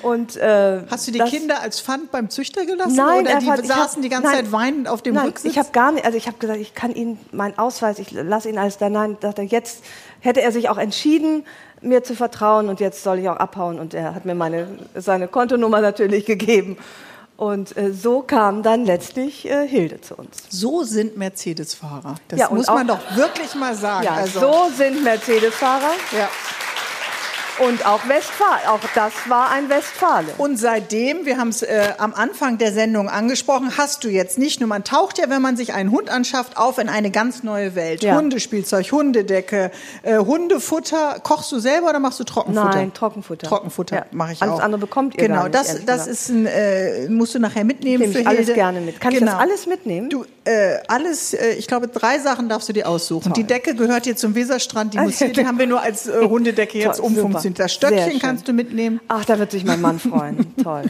Und, 0.03 0.35
äh, 0.35 0.81
Hast 0.91 1.07
du 1.07 1.11
die 1.11 1.19
Kinder 1.19 1.61
als 1.61 1.79
Pfand 1.79 2.11
beim 2.11 2.29
Züchter 2.29 2.65
gelassen? 2.65 2.95
Nein, 2.95 3.25
oder 3.25 3.39
die 3.39 3.49
hat, 3.49 3.65
saßen 3.65 3.95
hab, 3.95 4.01
die 4.01 4.09
ganze 4.09 4.27
nein, 4.27 4.35
Zeit 4.35 4.51
weinend 4.51 4.87
auf 4.87 5.01
dem 5.01 5.15
nein, 5.15 5.27
Rücksitz? 5.27 5.51
Ich 5.51 5.57
habe 5.57 5.69
gar 5.71 5.91
nicht, 5.91 6.05
also 6.05 6.17
ich 6.17 6.27
habe 6.27 6.37
gesagt, 6.37 6.59
ich 6.59 6.75
kann 6.75 6.93
Ihnen 6.93 7.17
meinen 7.31 7.57
Ausweis, 7.57 7.99
ich 7.99 8.11
lasse 8.11 8.49
ihn 8.49 8.57
alles 8.57 8.77
da. 8.77 8.89
Nein, 8.89 9.17
dachte 9.21 9.41
jetzt 9.41 9.83
hätte 10.19 10.41
er 10.41 10.51
sich 10.51 10.69
auch 10.69 10.77
entschieden, 10.77 11.45
mir 11.81 12.03
zu 12.03 12.15
vertrauen 12.15 12.69
und 12.69 12.79
jetzt 12.79 13.03
soll 13.03 13.19
ich 13.19 13.29
auch 13.29 13.37
abhauen. 13.37 13.79
Und 13.79 13.93
er 13.93 14.15
hat 14.15 14.25
mir 14.25 14.35
meine, 14.35 14.67
seine 14.95 15.27
Kontonummer 15.27 15.81
natürlich 15.81 16.25
gegeben. 16.25 16.77
Und 17.35 17.75
äh, 17.75 17.91
so 17.91 18.21
kam 18.21 18.61
dann 18.61 18.85
letztlich 18.85 19.49
äh, 19.49 19.67
Hilde 19.67 19.99
zu 19.99 20.15
uns. 20.15 20.37
So 20.49 20.83
sind 20.83 21.17
Mercedes-Fahrer. 21.17 22.15
Das 22.27 22.39
ja, 22.39 22.49
muss 22.49 22.67
man 22.67 22.87
doch 22.87 22.99
wirklich 23.15 23.55
mal 23.55 23.75
sagen. 23.75 24.05
Ja, 24.05 24.13
also. 24.13 24.39
so 24.39 24.53
sind 24.75 25.03
Mercedes-Fahrer. 25.03 25.91
Ja. 26.11 26.29
Und 27.59 27.85
auch 27.85 28.07
Westfalen, 28.07 28.67
auch 28.67 28.79
das 28.95 29.13
war 29.27 29.51
ein 29.51 29.69
Westfale. 29.69 30.27
Und 30.39 30.57
seitdem, 30.57 31.25
wir 31.25 31.37
haben 31.37 31.49
es 31.49 31.61
äh, 31.61 31.93
am 31.99 32.13
Anfang 32.13 32.57
der 32.57 32.73
Sendung 32.73 33.09
angesprochen, 33.09 33.77
hast 33.77 34.03
du 34.03 34.09
jetzt 34.09 34.39
nicht 34.39 34.59
nur, 34.59 34.67
man 34.67 34.83
taucht 34.83 35.19
ja, 35.19 35.29
wenn 35.29 35.41
man 35.41 35.55
sich 35.55 35.73
einen 35.73 35.91
Hund 35.91 36.09
anschafft, 36.09 36.57
auf 36.57 36.79
in 36.79 36.89
eine 36.89 37.11
ganz 37.11 37.43
neue 37.43 37.75
Welt. 37.75 38.01
Ja. 38.01 38.15
Hundespielzeug, 38.15 38.91
Hundedecke, 38.91 39.71
äh, 40.01 40.17
Hundefutter. 40.17 41.19
Kochst 41.21 41.51
du 41.51 41.59
selber 41.59 41.89
oder 41.89 41.99
machst 41.99 42.19
du 42.19 42.23
Trockenfutter? 42.23 42.69
Nein, 42.69 42.93
Trockenfutter. 42.93 43.47
Trockenfutter 43.47 43.95
ja. 43.97 44.05
mache 44.11 44.33
ich 44.33 44.41
alles 44.41 44.53
auch. 44.53 44.55
Alles 44.55 44.65
andere 44.65 44.81
bekommt 44.81 45.15
ihr 45.15 45.27
Genau, 45.27 45.43
nicht, 45.43 45.55
das, 45.55 45.85
das 45.85 46.07
ist 46.07 46.29
ein, 46.29 46.47
äh, 46.47 47.07
musst 47.09 47.35
du 47.35 47.39
nachher 47.39 47.65
mitnehmen 47.65 48.03
Nehme 48.09 48.19
ich 48.19 48.27
alles 48.27 48.53
gerne 48.53 48.81
mit. 48.81 48.99
Kann 48.99 49.13
genau. 49.13 49.25
ich 49.25 49.31
das 49.31 49.39
alles 49.39 49.67
mitnehmen? 49.67 50.09
Du, 50.09 50.25
äh, 50.45 50.79
alles, 50.87 51.33
äh, 51.33 51.53
ich 51.53 51.67
glaube, 51.67 51.87
drei 51.87 52.19
Sachen 52.19 52.49
darfst 52.49 52.67
du 52.67 52.73
dir 52.73 52.87
aussuchen. 52.87 53.33
Toll. 53.33 53.33
Die 53.33 53.43
Decke 53.45 53.75
gehört 53.75 54.03
hier 54.03 54.15
zum 54.15 54.35
Weserstrand, 54.35 54.93
die, 54.93 54.99
muss 54.99 55.17
hier, 55.17 55.31
die 55.31 55.45
haben 55.47 55.57
wir 55.57 55.67
nur 55.67 55.81
als 55.81 56.07
äh, 56.07 56.25
Hundedecke 56.27 56.77
jetzt 56.77 56.99
umfunktioniert. 56.99 57.59
Das 57.59 57.73
Stöckchen 57.73 58.19
kannst 58.19 58.47
du 58.47 58.53
mitnehmen. 58.53 58.99
Ach, 59.07 59.23
da 59.25 59.39
wird 59.39 59.51
sich 59.51 59.63
mein 59.63 59.81
Mann 59.81 59.99
freuen. 59.99 60.53
Toll. 60.63 60.83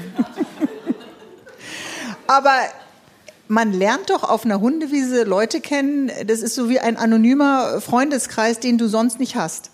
Aber 2.25 2.55
man 3.47 3.73
lernt 3.73 4.09
doch 4.09 4.23
auf 4.23 4.45
einer 4.45 4.59
Hundewiese 4.59 5.23
Leute 5.23 5.61
kennen. 5.61 6.11
Das 6.25 6.41
ist 6.41 6.55
so 6.55 6.69
wie 6.69 6.79
ein 6.79 6.97
anonymer 6.97 7.79
Freundeskreis, 7.81 8.59
den 8.59 8.77
du 8.77 8.87
sonst 8.87 9.19
nicht 9.19 9.35
hast. 9.35 9.69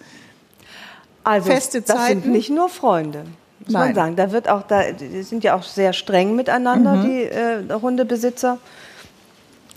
Also, 1.23 1.49
Feste 1.49 1.81
das 1.81 1.95
Zeiten. 1.95 2.23
sind 2.23 2.31
nicht 2.31 2.49
nur 2.49 2.69
Freunde. 2.69 3.25
Muss 3.59 3.73
Nein. 3.73 3.87
man 3.87 3.95
sagen. 3.95 4.15
Da 4.15 4.31
wird 4.31 4.49
auch, 4.49 4.63
da, 4.63 4.91
die 4.91 5.21
sind 5.21 5.43
ja 5.43 5.55
auch 5.55 5.63
sehr 5.63 5.93
streng 5.93 6.35
miteinander, 6.35 6.95
mhm. 6.95 7.03
die 7.03 7.23
äh, 7.23 7.63
Hundebesitzer 7.81 8.57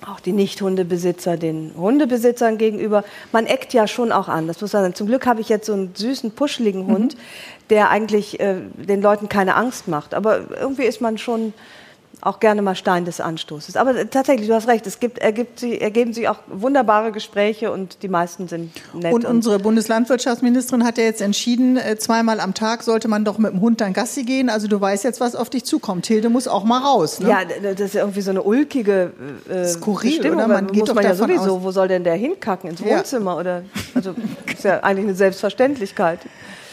auch 0.06 0.20
die 0.20 0.32
Nicht-Hundebesitzer 0.32 1.36
den 1.36 1.72
Hundebesitzern 1.76 2.58
gegenüber. 2.58 3.04
Man 3.32 3.46
eckt 3.46 3.72
ja 3.72 3.86
schon 3.86 4.12
auch 4.12 4.28
an. 4.28 4.46
Das 4.46 4.60
muss 4.60 4.72
man 4.72 4.82
sagen. 4.82 4.94
Zum 4.94 5.06
Glück 5.06 5.26
habe 5.26 5.40
ich 5.40 5.48
jetzt 5.48 5.66
so 5.66 5.72
einen 5.72 5.94
süßen, 5.94 6.32
puscheligen 6.32 6.86
Hund, 6.86 7.14
mhm. 7.14 7.18
der 7.70 7.90
eigentlich 7.90 8.40
äh, 8.40 8.56
den 8.76 9.02
Leuten 9.02 9.28
keine 9.28 9.54
Angst 9.54 9.88
macht. 9.88 10.14
Aber 10.14 10.40
irgendwie 10.60 10.84
ist 10.84 11.00
man 11.00 11.18
schon 11.18 11.52
auch 12.22 12.38
gerne 12.38 12.62
mal 12.62 12.76
Stein 12.76 13.04
des 13.04 13.20
Anstoßes. 13.20 13.76
Aber 13.76 14.08
tatsächlich, 14.08 14.46
du 14.48 14.54
hast 14.54 14.68
recht, 14.68 14.86
es 14.86 15.00
gibt, 15.00 15.18
ergibt, 15.18 15.60
ergeben 15.62 16.12
sich 16.12 16.28
auch 16.28 16.38
wunderbare 16.46 17.10
Gespräche 17.10 17.72
und 17.72 18.02
die 18.04 18.08
meisten 18.08 18.46
sind 18.46 18.72
nett. 18.94 19.12
Und, 19.12 19.24
und 19.24 19.30
unsere 19.30 19.58
Bundeslandwirtschaftsministerin 19.58 20.84
hat 20.84 20.98
ja 20.98 21.04
jetzt 21.04 21.20
entschieden, 21.20 21.76
äh, 21.76 21.96
zweimal 21.98 22.38
am 22.38 22.54
Tag 22.54 22.84
sollte 22.84 23.08
man 23.08 23.24
doch 23.24 23.38
mit 23.38 23.52
dem 23.52 23.60
Hund 23.60 23.80
dann 23.80 23.92
Gassi 23.92 24.22
gehen. 24.22 24.50
Also 24.50 24.68
du 24.68 24.80
weißt 24.80 25.02
jetzt, 25.02 25.20
was 25.20 25.34
auf 25.34 25.50
dich 25.50 25.64
zukommt. 25.64 26.06
Hilde 26.06 26.28
muss 26.28 26.46
auch 26.46 26.62
mal 26.62 26.78
raus. 26.78 27.18
Ne? 27.18 27.28
Ja, 27.28 27.40
das 27.44 27.80
ist 27.80 27.96
irgendwie 27.96 28.20
so 28.20 28.30
eine 28.30 28.42
ulkige 28.42 29.10
äh, 29.50 29.64
Skurril, 29.64 30.12
Stimmung. 30.12 30.36
Oder? 30.36 30.46
Man 30.46 30.68
geht 30.68 30.88
doch 30.88 30.94
man 30.94 31.04
ja 31.04 31.16
sowieso, 31.16 31.56
aus. 31.56 31.62
wo 31.64 31.72
soll 31.72 31.88
denn 31.88 32.04
der 32.04 32.14
hinkacken? 32.14 32.70
Ins 32.70 32.84
Wohnzimmer? 32.84 33.32
Ja. 33.32 33.40
Oder, 33.40 33.62
also 33.96 34.14
ist 34.46 34.62
ja 34.62 34.78
eigentlich 34.78 35.06
eine 35.06 35.16
Selbstverständlichkeit. 35.16 36.20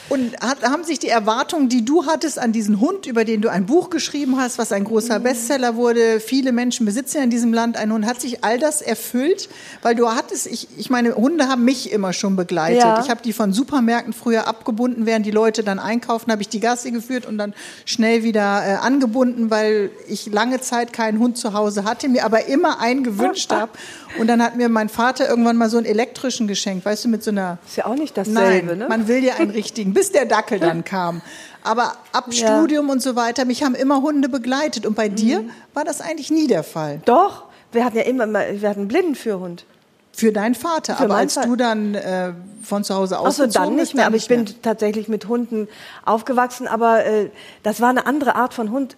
Und 0.09 0.39
hat, 0.41 0.63
haben 0.63 0.83
sich 0.83 0.99
die 0.99 1.09
Erwartungen, 1.09 1.69
die 1.69 1.85
du 1.85 2.05
hattest 2.05 2.39
an 2.39 2.51
diesen 2.51 2.79
Hund, 2.79 3.05
über 3.05 3.25
den 3.25 3.41
du 3.41 3.49
ein 3.49 3.65
Buch 3.65 3.89
geschrieben 3.89 4.37
hast, 4.37 4.57
was 4.57 4.71
ein 4.71 4.83
großer 4.83 5.19
mhm. 5.19 5.23
Bestseller 5.23 5.75
wurde, 5.75 6.19
viele 6.19 6.51
Menschen 6.51 6.85
besitzen 6.85 7.17
ja 7.17 7.23
in 7.23 7.29
diesem 7.29 7.53
Land 7.53 7.77
einen 7.77 7.93
Hund, 7.93 8.05
hat 8.05 8.19
sich 8.19 8.43
all 8.43 8.59
das 8.59 8.81
erfüllt? 8.81 9.49
Weil 9.81 9.95
du 9.95 10.09
hattest, 10.09 10.47
ich, 10.47 10.67
ich 10.77 10.89
meine, 10.89 11.15
Hunde 11.15 11.47
haben 11.47 11.63
mich 11.63 11.91
immer 11.91 12.13
schon 12.13 12.35
begleitet. 12.35 12.81
Ja. 12.81 13.01
Ich 13.01 13.09
habe 13.09 13.21
die 13.21 13.33
von 13.33 13.53
Supermärkten 13.53 14.13
früher 14.13 14.47
abgebunden, 14.47 15.05
während 15.05 15.25
die 15.25 15.31
Leute 15.31 15.63
dann 15.63 15.79
einkaufen, 15.79 16.31
habe 16.31 16.41
ich 16.41 16.49
die 16.49 16.59
Gassi 16.59 16.91
geführt 16.91 17.25
und 17.25 17.37
dann 17.37 17.53
schnell 17.85 18.23
wieder 18.23 18.63
äh, 18.65 18.75
angebunden, 18.75 19.51
weil 19.51 19.91
ich 20.07 20.27
lange 20.27 20.59
Zeit 20.59 20.91
keinen 20.91 21.19
Hund 21.19 21.37
zu 21.37 21.53
Hause 21.53 21.83
hatte, 21.83 22.09
mir 22.09 22.25
aber 22.25 22.45
immer 22.45 22.79
einen 22.79 23.03
gewünscht 23.03 23.51
habe. 23.51 23.71
Und 24.17 24.27
dann 24.27 24.41
hat 24.41 24.55
mir 24.55 24.69
mein 24.69 24.89
Vater 24.89 25.29
irgendwann 25.29 25.57
mal 25.57 25.69
so 25.69 25.77
einen 25.77 25.85
elektrischen 25.85 26.47
geschenkt, 26.47 26.85
weißt 26.85 27.05
du, 27.05 27.09
mit 27.09 27.23
so 27.23 27.31
einer. 27.31 27.59
Ist 27.67 27.77
ja 27.77 27.85
auch 27.85 27.95
nicht 27.95 28.17
dasselbe, 28.17 28.67
Nein, 28.67 28.77
ne? 28.79 28.87
Man 28.89 29.07
will 29.07 29.23
ja 29.23 29.35
einen 29.35 29.51
richtigen, 29.51 29.93
bis 29.93 30.11
der 30.11 30.25
Dackel 30.25 30.59
dann 30.59 30.83
kam. 30.85 31.21
Aber 31.63 31.93
ab 32.11 32.25
ja. 32.31 32.47
Studium 32.47 32.89
und 32.89 33.01
so 33.01 33.15
weiter, 33.15 33.45
mich 33.45 33.63
haben 33.63 33.75
immer 33.75 34.01
Hunde 34.01 34.29
begleitet. 34.29 34.85
Und 34.85 34.95
bei 34.95 35.09
mhm. 35.09 35.15
dir 35.15 35.43
war 35.73 35.83
das 35.83 36.01
eigentlich 36.01 36.31
nie 36.31 36.47
der 36.47 36.63
Fall. 36.63 37.01
Doch, 37.05 37.43
wir 37.71 37.85
hatten 37.85 37.97
ja 37.97 38.03
immer, 38.03 38.27
wir 38.27 38.69
hatten 38.69 38.81
einen 38.81 38.87
Blindenführhund. 38.87 39.65
Für 40.11 40.33
deinen 40.33 40.55
Vater, 40.55 40.97
Für 40.97 41.05
aber 41.05 41.15
als 41.15 41.35
Vater. 41.35 41.47
du 41.47 41.55
dann 41.55 41.95
äh, 41.95 42.33
von 42.61 42.83
zu 42.83 42.93
Hause 42.93 43.19
ausgezogen 43.19 43.51
Ach 43.51 43.53
so, 43.53 43.69
dann 43.69 43.75
nicht 43.75 43.95
mehr. 43.95 44.05
aber 44.05 44.17
ich 44.17 44.27
bin 44.27 44.45
tatsächlich 44.61 45.07
mit 45.07 45.27
Hunden 45.27 45.69
aufgewachsen, 46.03 46.67
aber 46.67 47.05
äh, 47.05 47.29
das 47.63 47.79
war 47.79 47.89
eine 47.89 48.05
andere 48.05 48.35
Art 48.35 48.53
von 48.53 48.71
Hund 48.71 48.97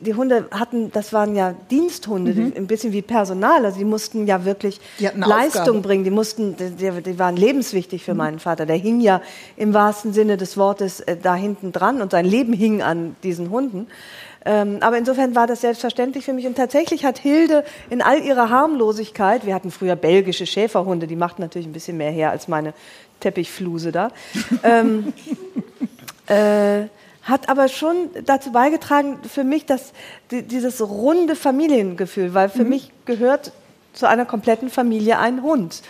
die 0.00 0.14
Hunde 0.14 0.46
hatten, 0.50 0.90
das 0.92 1.12
waren 1.12 1.34
ja 1.34 1.54
Diensthunde, 1.70 2.32
mhm. 2.32 2.52
ein 2.56 2.66
bisschen 2.66 2.92
wie 2.92 3.02
Personal. 3.02 3.64
Also 3.64 3.78
die 3.78 3.84
mussten 3.84 4.26
ja 4.26 4.44
wirklich 4.44 4.80
Leistung 4.98 5.60
Aufgabe. 5.60 5.80
bringen. 5.80 6.04
Die 6.04 6.10
mussten, 6.10 6.56
die, 6.56 7.02
die, 7.02 7.18
waren 7.18 7.36
lebenswichtig 7.36 8.04
für 8.04 8.12
mhm. 8.12 8.18
meinen 8.18 8.38
Vater. 8.38 8.66
Der 8.66 8.76
hing 8.76 9.00
ja 9.00 9.20
im 9.56 9.74
wahrsten 9.74 10.12
Sinne 10.12 10.36
des 10.36 10.56
Wortes 10.56 11.00
äh, 11.00 11.16
da 11.16 11.34
hinten 11.34 11.72
dran 11.72 12.02
und 12.02 12.12
sein 12.12 12.24
Leben 12.24 12.52
hing 12.52 12.82
an 12.82 13.16
diesen 13.22 13.50
Hunden. 13.50 13.86
Ähm, 14.44 14.78
aber 14.80 14.96
insofern 14.96 15.34
war 15.34 15.46
das 15.46 15.60
selbstverständlich 15.60 16.24
für 16.24 16.32
mich. 16.32 16.46
Und 16.46 16.56
tatsächlich 16.56 17.04
hat 17.04 17.18
Hilde 17.18 17.64
in 17.90 18.00
all 18.00 18.20
ihrer 18.20 18.48
Harmlosigkeit, 18.48 19.44
wir 19.44 19.54
hatten 19.54 19.70
früher 19.70 19.96
belgische 19.96 20.46
Schäferhunde, 20.46 21.06
die 21.06 21.16
machten 21.16 21.42
natürlich 21.42 21.68
ein 21.68 21.72
bisschen 21.72 21.96
mehr 21.96 22.10
her 22.10 22.30
als 22.30 22.48
meine 22.48 22.72
Teppichfluse 23.20 23.92
da. 23.92 24.10
ähm, 24.62 25.12
äh, 26.26 26.86
hat 27.22 27.48
aber 27.48 27.68
schon 27.68 28.10
dazu 28.24 28.52
beigetragen 28.52 29.18
für 29.22 29.44
mich, 29.44 29.66
dass 29.66 29.92
dieses 30.30 30.80
runde 30.80 31.36
Familiengefühl, 31.36 32.34
weil 32.34 32.48
für 32.48 32.64
mhm. 32.64 32.70
mich 32.70 32.92
gehört 33.04 33.52
zu 33.92 34.06
einer 34.06 34.24
kompletten 34.24 34.70
Familie 34.70 35.18
ein 35.18 35.42
Hund. 35.42 35.82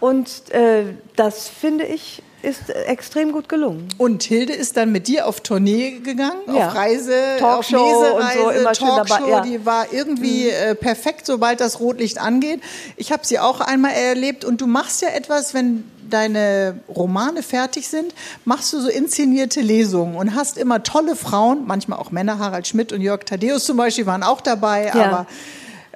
Und 0.00 0.50
äh, 0.50 0.84
das 1.16 1.48
finde 1.48 1.84
ich 1.84 2.22
ist 2.42 2.70
extrem 2.70 3.32
gut 3.32 3.48
gelungen. 3.48 3.88
Und 3.98 4.22
Hilde 4.22 4.52
ist 4.52 4.76
dann 4.76 4.92
mit 4.92 5.06
dir 5.06 5.26
auf 5.26 5.40
Tournee 5.40 6.00
gegangen, 6.00 6.40
ja. 6.48 6.68
auf 6.68 6.74
Reise, 6.74 7.12
Talkshow 7.38 7.76
auf 7.76 8.02
Lesereise, 8.02 8.38
und 8.38 8.44
so, 8.44 8.50
immer 8.50 8.72
Talkshow, 8.72 8.96
dabei, 8.96 9.30
ja. 9.30 9.40
die 9.40 9.64
war 9.64 9.92
irgendwie 9.92 10.44
mhm. 10.44 10.70
äh, 10.70 10.74
perfekt, 10.74 11.26
sobald 11.26 11.60
das 11.60 11.80
Rotlicht 11.80 12.20
angeht. 12.20 12.60
Ich 12.96 13.12
habe 13.12 13.24
sie 13.26 13.38
auch 13.38 13.60
einmal 13.60 13.92
erlebt 13.92 14.44
und 14.44 14.60
du 14.60 14.66
machst 14.66 15.02
ja 15.02 15.08
etwas, 15.08 15.54
wenn 15.54 15.84
deine 16.10 16.80
Romane 16.88 17.42
fertig 17.42 17.88
sind, 17.88 18.14
machst 18.44 18.72
du 18.72 18.80
so 18.80 18.88
inszenierte 18.88 19.60
Lesungen 19.60 20.16
und 20.16 20.34
hast 20.34 20.58
immer 20.58 20.82
tolle 20.82 21.16
Frauen, 21.16 21.66
manchmal 21.66 21.98
auch 21.98 22.10
Männer, 22.10 22.38
Harald 22.38 22.66
Schmidt 22.66 22.92
und 22.92 23.00
Jörg 23.00 23.24
Thaddeus 23.24 23.64
zum 23.64 23.76
Beispiel 23.76 24.06
waren 24.06 24.22
auch 24.22 24.40
dabei, 24.40 24.86
ja. 24.86 24.94
aber 24.94 25.26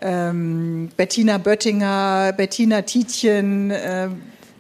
ähm, 0.01 0.91
Bettina 0.97 1.39
Böttinger, 1.39 2.33
Bettina 2.37 2.83
Tietjen, 2.83 3.71
äh, 3.71 4.09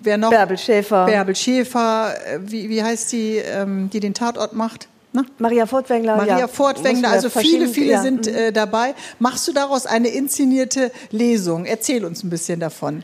wer 0.07 0.17
noch? 0.17 0.31
Bärbel 0.31 0.57
Schäfer. 0.57 1.05
Bärbel 1.05 1.37
Schäfer, 1.37 2.15
äh, 2.27 2.39
wie, 2.41 2.71
wie 2.71 2.83
heißt 2.83 3.13
die, 3.13 3.37
ähm, 3.37 3.91
die 3.93 4.01
den 4.01 4.15
Tatort 4.15 4.55
macht? 4.55 4.89
Na? 5.13 5.25
Maria 5.39 5.67
Fortwängler. 5.67 6.17
Maria 6.17 6.39
ja. 6.41 6.49
Fortwängler, 6.49 7.11
also 7.11 7.31
viele, 7.31 7.69
viele 7.69 7.93
ja. 7.93 8.03
sind 8.03 8.27
mhm. 8.27 8.35
äh, 8.35 8.53
dabei. 8.53 8.95
Machst 9.19 9.47
du 9.49 9.53
daraus 9.53 9.87
eine 9.87 10.09
inszenierte 10.09 10.93
Lesung? 11.11 11.65
Erzähl 11.65 12.05
uns 12.05 12.23
ein 12.23 12.31
bisschen 12.31 12.61
davon. 12.61 13.03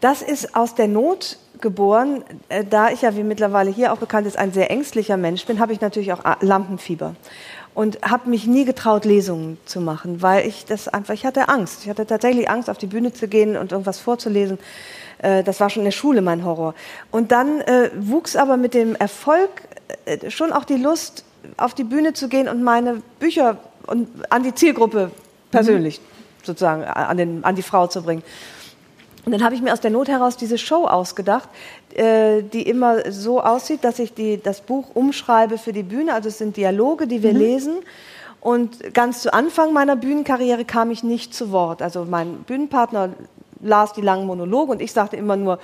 Das 0.00 0.22
ist 0.22 0.54
aus 0.54 0.74
der 0.74 0.88
Not 0.88 1.38
geboren. 1.60 2.22
Äh, 2.48 2.64
da 2.64 2.90
ich 2.90 3.02
ja, 3.02 3.16
wie 3.16 3.22
mittlerweile 3.22 3.70
hier 3.70 3.92
auch 3.92 3.98
bekannt 3.98 4.26
ist, 4.26 4.36
ein 4.36 4.52
sehr 4.52 4.70
ängstlicher 4.70 5.16
Mensch 5.16 5.46
bin, 5.46 5.58
habe 5.58 5.72
ich 5.72 5.80
natürlich 5.80 6.12
auch 6.12 6.22
Lampenfieber 6.40 7.14
und 7.74 8.00
habe 8.02 8.30
mich 8.30 8.46
nie 8.46 8.64
getraut, 8.64 9.04
Lesungen 9.04 9.58
zu 9.64 9.80
machen, 9.80 10.22
weil 10.22 10.46
ich 10.46 10.64
das 10.64 10.88
einfach, 10.88 11.12
ich 11.12 11.26
hatte 11.26 11.48
Angst. 11.48 11.80
Ich 11.82 11.90
hatte 11.90 12.06
tatsächlich 12.06 12.48
Angst, 12.48 12.70
auf 12.70 12.78
die 12.78 12.86
Bühne 12.86 13.12
zu 13.12 13.26
gehen 13.28 13.56
und 13.56 13.72
irgendwas 13.72 13.98
vorzulesen. 13.98 14.58
Äh, 15.18 15.42
das 15.42 15.60
war 15.60 15.70
schon 15.70 15.80
in 15.80 15.86
der 15.86 15.92
Schule 15.92 16.22
mein 16.22 16.44
Horror. 16.44 16.74
Und 17.10 17.32
dann 17.32 17.60
äh, 17.62 17.90
wuchs 17.98 18.36
aber 18.36 18.56
mit 18.56 18.74
dem 18.74 18.94
Erfolg 18.94 19.50
äh, 20.04 20.30
schon 20.30 20.52
auch 20.52 20.64
die 20.64 20.76
Lust, 20.76 21.24
auf 21.56 21.74
die 21.74 21.84
Bühne 21.84 22.12
zu 22.12 22.28
gehen 22.28 22.48
und 22.48 22.62
meine 22.62 23.02
Bücher 23.18 23.58
und 23.86 24.08
an 24.30 24.42
die 24.44 24.54
Zielgruppe 24.54 25.10
persönlich 25.50 26.00
mhm. 26.00 26.44
sozusagen 26.44 26.84
an, 26.84 27.16
den, 27.16 27.44
an 27.44 27.54
die 27.54 27.62
Frau 27.62 27.86
zu 27.86 28.02
bringen. 28.02 28.22
Und 29.24 29.32
dann 29.32 29.42
habe 29.42 29.54
ich 29.54 29.62
mir 29.62 29.72
aus 29.72 29.80
der 29.80 29.90
Not 29.90 30.08
heraus 30.08 30.36
diese 30.36 30.58
Show 30.58 30.84
ausgedacht, 30.84 31.48
die 31.96 32.62
immer 32.62 33.12
so 33.12 33.40
aussieht, 33.40 33.84
dass 33.84 33.98
ich 33.98 34.14
die, 34.14 34.40
das 34.42 34.60
Buch 34.60 34.90
umschreibe 34.94 35.58
für 35.58 35.72
die 35.72 35.82
Bühne. 35.82 36.14
Also 36.14 36.28
es 36.28 36.38
sind 36.38 36.56
Dialoge, 36.56 37.06
die 37.06 37.22
wir 37.22 37.32
mhm. 37.32 37.38
lesen. 37.38 37.74
Und 38.40 38.92
ganz 38.92 39.22
zu 39.22 39.32
Anfang 39.32 39.72
meiner 39.72 39.96
Bühnenkarriere 39.96 40.64
kam 40.64 40.90
ich 40.90 41.02
nicht 41.02 41.34
zu 41.34 41.50
Wort. 41.50 41.80
Also 41.80 42.04
mein 42.04 42.42
Bühnenpartner 42.42 43.10
las 43.62 43.92
die 43.94 44.02
langen 44.02 44.26
Monologe 44.26 44.72
und 44.72 44.82
ich 44.82 44.92
sagte 44.92 45.16
immer 45.16 45.36
nur, 45.36 45.58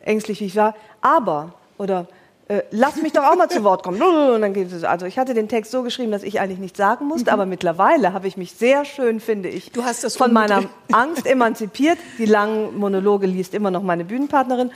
ängstlich 0.00 0.40
wie 0.40 0.44
ich 0.44 0.56
war, 0.56 0.74
aber 1.00 1.54
oder 1.78 2.06
äh, 2.48 2.62
lass 2.70 2.96
mich 2.96 3.12
doch 3.12 3.24
auch 3.24 3.36
mal 3.36 3.48
zu 3.48 3.64
Wort 3.64 3.82
kommen. 3.82 4.02
Und 4.34 4.42
dann 4.42 4.52
geht 4.52 4.70
es, 4.70 4.84
also 4.84 5.06
ich 5.06 5.18
hatte 5.18 5.32
den 5.32 5.48
Text 5.48 5.70
so 5.70 5.82
geschrieben, 5.82 6.12
dass 6.12 6.22
ich 6.22 6.40
eigentlich 6.40 6.58
nichts 6.58 6.76
sagen 6.76 7.06
musste, 7.06 7.32
aber 7.32 7.46
mittlerweile 7.46 8.12
habe 8.12 8.28
ich 8.28 8.36
mich 8.36 8.52
sehr 8.52 8.84
schön, 8.84 9.20
finde 9.20 9.48
ich, 9.48 9.72
Du 9.72 9.84
hast 9.84 10.04
das 10.04 10.16
von 10.16 10.32
meiner. 10.32 10.64
Angst 10.92 11.26
emanzipiert. 11.26 11.96
Die 12.18 12.26
langen 12.26 12.78
Monologe 12.78 13.26
liest 13.26 13.54
immer 13.54 13.70
noch 13.70 13.82
meine 13.82 14.04
Bühnenpartnerin. 14.04 14.70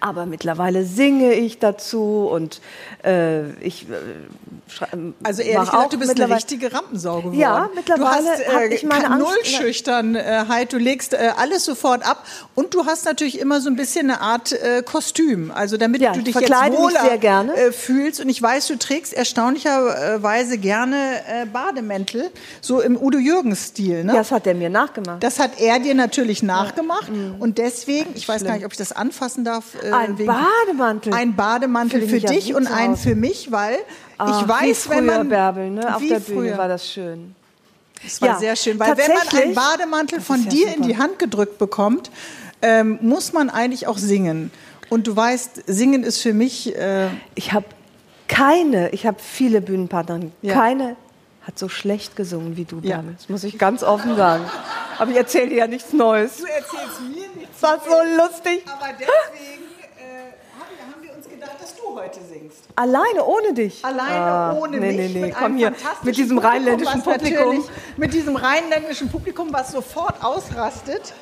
Aber 0.00 0.26
mittlerweile 0.26 0.84
singe 0.84 1.32
ich 1.34 1.58
dazu 1.58 2.28
und 2.30 2.60
äh, 3.04 3.50
ich 3.60 3.86
äh, 3.88 4.96
Also 5.22 5.42
ehrlich 5.42 5.70
gesagt, 5.70 5.92
du 5.92 5.98
bist 5.98 6.20
eine 6.20 6.34
richtige 6.34 6.72
Rampensau 6.72 7.18
geworden. 7.18 7.38
Ja, 7.38 7.68
mittlerweile 7.74 8.04
Du 8.04 8.06
hast 8.06 8.40
äh, 8.40 8.74
ich 8.74 8.84
meine 8.84 9.10
Angst- 9.10 9.26
Nullschüchternheit, 9.26 10.72
du 10.72 10.78
legst 10.78 11.14
äh, 11.14 11.30
alles 11.36 11.64
sofort 11.64 12.06
ab 12.06 12.24
und 12.54 12.74
du 12.74 12.86
hast 12.86 13.06
natürlich 13.06 13.38
immer 13.40 13.60
so 13.60 13.70
ein 13.70 13.76
bisschen 13.76 14.10
eine 14.10 14.20
Art 14.20 14.52
äh, 14.52 14.82
Kostüm, 14.82 15.50
also 15.50 15.76
damit 15.76 16.00
Ja, 16.00 16.12
du 16.12 16.18
ich 16.20 16.26
dich 16.26 16.34
jetzt 16.34 16.50
wohler 16.72 17.02
sehr 17.02 17.18
gerne. 17.18 17.54
Äh, 17.56 17.72
fühlst 17.72 18.20
und 18.20 18.28
ich 18.28 18.40
weiß, 18.40 18.66
du 18.68 18.78
trägst 18.78 19.14
erstaunlicherweise 19.14 20.58
gerne 20.58 20.96
äh, 21.28 21.46
Bademäntel, 21.46 22.30
so 22.60 22.80
im 22.80 22.96
Udo 23.00 23.18
Jürgens 23.18 23.66
Stil, 23.68 24.04
ne? 24.04 24.12
Ja, 24.12 24.18
das 24.18 24.30
hat 24.32 24.46
er 24.46 24.54
mir 24.54 24.70
nachgemacht. 24.70 25.22
Das 25.22 25.38
hat 25.38 25.58
er 25.60 25.78
dir 25.80 25.94
natürlich 25.94 26.42
nachgemacht 26.42 27.10
und 27.40 27.58
deswegen, 27.58 28.10
ich 28.14 28.28
weiß 28.28 28.44
gar 28.44 28.54
nicht, 28.54 28.64
ob 28.64 28.72
ich 28.72 28.78
das 28.78 28.92
anfassen 28.92 29.44
darf. 29.44 29.64
Äh. 29.82 29.92
Ein 29.92 30.16
Bademantel. 30.16 31.12
Ein 31.12 31.34
Bademantel 31.36 32.06
für 32.08 32.16
ja 32.18 32.30
dich 32.30 32.54
und 32.54 32.66
einen 32.66 32.96
für 32.96 33.14
mich, 33.14 33.50
weil 33.52 33.78
Ach, 34.18 34.42
ich 34.42 34.48
weiß, 34.48 34.84
früher, 34.84 34.96
wenn 34.96 35.06
man 35.06 35.28
Bärbel, 35.28 35.70
ne? 35.70 35.94
auf 35.94 36.00
wie 36.02 36.08
der 36.08 36.20
Bühne 36.20 36.38
früher. 36.50 36.58
war 36.58 36.68
das 36.68 36.88
schön. 36.90 37.34
Das 38.02 38.20
war 38.20 38.28
Ja, 38.28 38.38
sehr 38.38 38.56
schön, 38.56 38.78
weil 38.78 38.96
wenn 38.96 39.12
man 39.12 39.42
einen 39.42 39.54
Bademantel 39.54 40.20
von 40.20 40.42
ja 40.44 40.48
dir 40.50 40.66
in 40.68 40.74
super. 40.74 40.86
die 40.88 40.98
Hand 40.98 41.18
gedrückt 41.18 41.58
bekommt, 41.58 42.10
ähm, 42.62 42.98
muss 43.02 43.32
man 43.32 43.50
eigentlich 43.50 43.86
auch 43.86 43.98
singen. 43.98 44.50
Und 44.90 45.06
du 45.06 45.14
weißt, 45.14 45.62
singen 45.66 46.02
ist 46.02 46.20
für 46.22 46.32
mich 46.32 46.74
äh, 46.76 47.08
Ich 47.34 47.52
habe 47.52 47.66
keine, 48.28 48.90
ich 48.90 49.06
habe 49.06 49.18
viele 49.20 49.60
Bühnenpartnerinnen, 49.60 50.32
Ja. 50.42 50.54
keine 50.54 50.96
hat 51.42 51.58
so 51.58 51.68
schlecht 51.70 52.14
gesungen 52.14 52.56
wie 52.58 52.64
du, 52.64 52.76
Ja. 52.82 52.96
Bärbel. 52.96 53.14
Das 53.16 53.28
muss 53.30 53.42
ich 53.42 53.58
ganz 53.58 53.82
offen 53.82 54.16
sagen. 54.16 54.44
Aber 54.98 55.10
ich 55.10 55.16
erzähle 55.16 55.48
dir 55.48 55.56
ja 55.58 55.66
nichts 55.66 55.92
Neues. 55.94 56.36
Du 56.38 56.44
erzählst 56.44 57.00
mir 57.00 57.26
nichts. 57.40 57.58
Das 57.60 57.70
war 57.70 57.80
so 57.82 58.22
lustig. 58.22 58.64
Aber 58.66 58.88
deswegen 58.92 59.64
äh, 59.96 60.32
haben, 60.58 60.92
haben 60.94 61.02
wir 61.02 61.16
uns 61.16 61.26
gedacht, 61.28 61.54
dass 61.60 61.74
du 61.74 61.82
heute 62.08 62.20
singst. 62.28 62.58
Alleine, 62.76 63.24
ohne 63.24 63.52
dich. 63.54 63.84
Alleine 63.84 64.14
Ah, 64.14 64.52
ohne 64.54 64.78
nee, 64.78 64.86
mich. 64.88 64.96
Nee, 64.96 65.08
nee, 65.08 65.26
mit 65.26 65.34
komm 65.34 65.44
einem 65.44 65.56
hier. 65.58 65.72
Mit 66.02 66.16
diesem 66.16 66.36
Publikum, 66.36 66.38
rheinländischen 66.38 67.02
Publikum. 67.02 67.64
Mit 67.96 68.14
diesem 68.14 68.36
rheinländischen 68.36 69.08
Publikum, 69.10 69.52
was 69.52 69.72
sofort 69.72 70.22
ausrastet, 70.24 71.12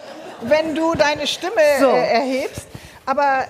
wenn 0.42 0.74
du 0.74 0.94
deine 0.94 1.26
Stimme 1.26 1.54
So. 1.80 1.88
äh, 1.88 2.12
erhebst. 2.12 2.66
Aber 3.04 3.44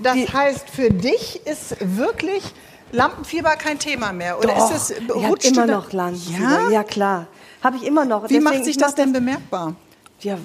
das 0.00 0.14
Die- 0.14 0.28
heißt, 0.28 0.68
für 0.70 0.90
dich 0.90 1.46
ist 1.46 1.76
wirklich 1.80 2.42
Lampenfieber 2.92 3.56
kein 3.56 3.78
Thema 3.78 4.12
mehr. 4.12 4.38
Oder 4.38 4.48
Doch, 4.54 4.70
ist 4.70 4.90
es, 4.90 4.98
ich 4.98 5.50
immer 5.50 5.66
noch 5.66 5.92
Land. 5.92 6.18
Ja? 6.38 6.68
Ja, 6.70 6.84
klar. 6.84 7.26
Habe 7.62 7.76
ich 7.76 7.84
immer 7.84 8.04
noch. 8.04 8.24
Wie 8.24 8.28
Deswegen, 8.28 8.44
macht 8.44 8.64
sich 8.64 8.76
ich 8.76 8.76
das 8.76 8.94
denn 8.94 9.12
bemerkbar? 9.12 9.74
Ja, 10.20 10.38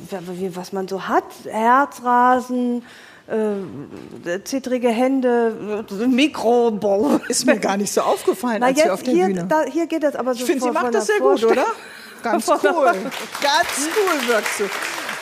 was 0.56 0.74
man 0.74 0.88
so 0.88 1.08
hat. 1.08 1.24
Herzrasen, 1.46 2.84
äh, 3.30 4.44
zittrige 4.44 4.90
Hände, 4.90 5.86
äh, 5.92 6.08
Mikro. 6.08 6.72
boah. 6.72 7.22
Ist 7.28 7.46
mir 7.46 7.58
gar 7.60 7.78
nicht 7.78 7.92
so 7.94 8.02
aufgefallen, 8.02 8.58
Na 8.62 8.68
als 8.68 8.78
wir 8.78 8.84
jetzt, 8.86 8.94
auf 8.94 9.04
der 9.04 9.14
hier, 9.14 9.26
Bühne. 9.28 9.46
da, 9.48 9.64
hier 9.64 9.88
geht 9.88 10.04
das 10.04 10.16
aber 10.16 10.34
so 10.34 10.40
Ich 10.42 10.46
finde, 10.46 10.64
sie 10.64 10.72
macht 10.72 10.94
das 10.94 11.08
sehr 11.08 11.20
gut, 11.20 11.44
oder? 11.44 11.66
Ganz 12.24 12.48
cool. 12.50 12.60
Ganz 12.64 13.90
cool 13.96 14.28
wirkst 14.28 14.60
du. 14.60 14.64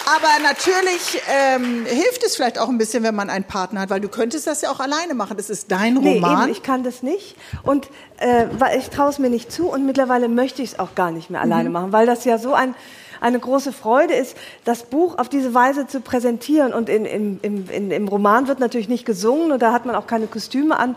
Aber 0.10 0.42
natürlich 0.42 1.22
ähm, 1.30 1.86
hilft 1.86 2.24
es 2.24 2.38
vielleicht 2.38 2.58
auch 2.60 2.70
ein 2.70 2.78
bisschen, 2.78 3.04
wenn 3.04 3.14
man 3.14 3.30
einen 3.30 3.44
Partner 3.44 3.82
hat, 3.82 3.90
weil 3.90 4.00
du 4.00 4.08
könntest 4.08 4.48
das 4.48 4.62
ja 4.62 4.70
auch 4.72 4.80
alleine 4.80 5.14
machen. 5.16 5.36
Das 5.36 5.50
ist 5.50 5.70
dein 5.70 5.96
Nee, 5.96 6.14
Roman. 6.16 6.44
eben, 6.44 6.52
ich 6.52 6.64
kann 6.64 6.84
das 6.84 7.04
nicht. 7.04 7.36
Und 7.64 7.90
äh, 8.20 8.46
weil 8.58 8.80
ich 8.80 8.90
traue 8.90 9.10
es 9.10 9.20
mir 9.20 9.30
nicht 9.30 9.52
zu 9.52 9.68
und 9.70 9.86
mittlerweile 9.86 10.30
möchte 10.30 10.62
ich 10.62 10.72
es 10.74 10.80
auch 10.80 10.96
gar 10.96 11.12
nicht 11.12 11.30
mehr 11.30 11.46
Mhm. 11.46 11.52
alleine 11.52 11.70
machen, 11.70 11.92
weil 11.92 12.06
das 12.06 12.24
ja 12.24 12.38
so 12.38 12.54
ein, 12.54 12.74
eine 13.22 13.40
große 13.40 13.72
Freude 13.72 14.14
ist, 14.14 14.36
das 14.66 14.84
Buch 14.84 15.18
auf 15.18 15.30
diese 15.30 15.54
Weise 15.54 15.88
zu 15.88 16.02
präsentieren. 16.02 16.74
Und 16.74 16.90
in, 16.90 17.06
im, 17.06 17.40
im, 17.42 17.70
in, 17.70 17.92
im 17.92 18.08
Roman 18.08 18.48
wird 18.48 18.60
natürlich 18.60 18.90
nicht 18.90 19.06
gesungen 19.06 19.52
und 19.52 19.62
da 19.62 19.74
hat 19.74 19.86
man 19.86 19.96
auch 19.96 20.08
keine 20.08 20.28
Kostüme 20.28 20.78
an. 20.78 20.96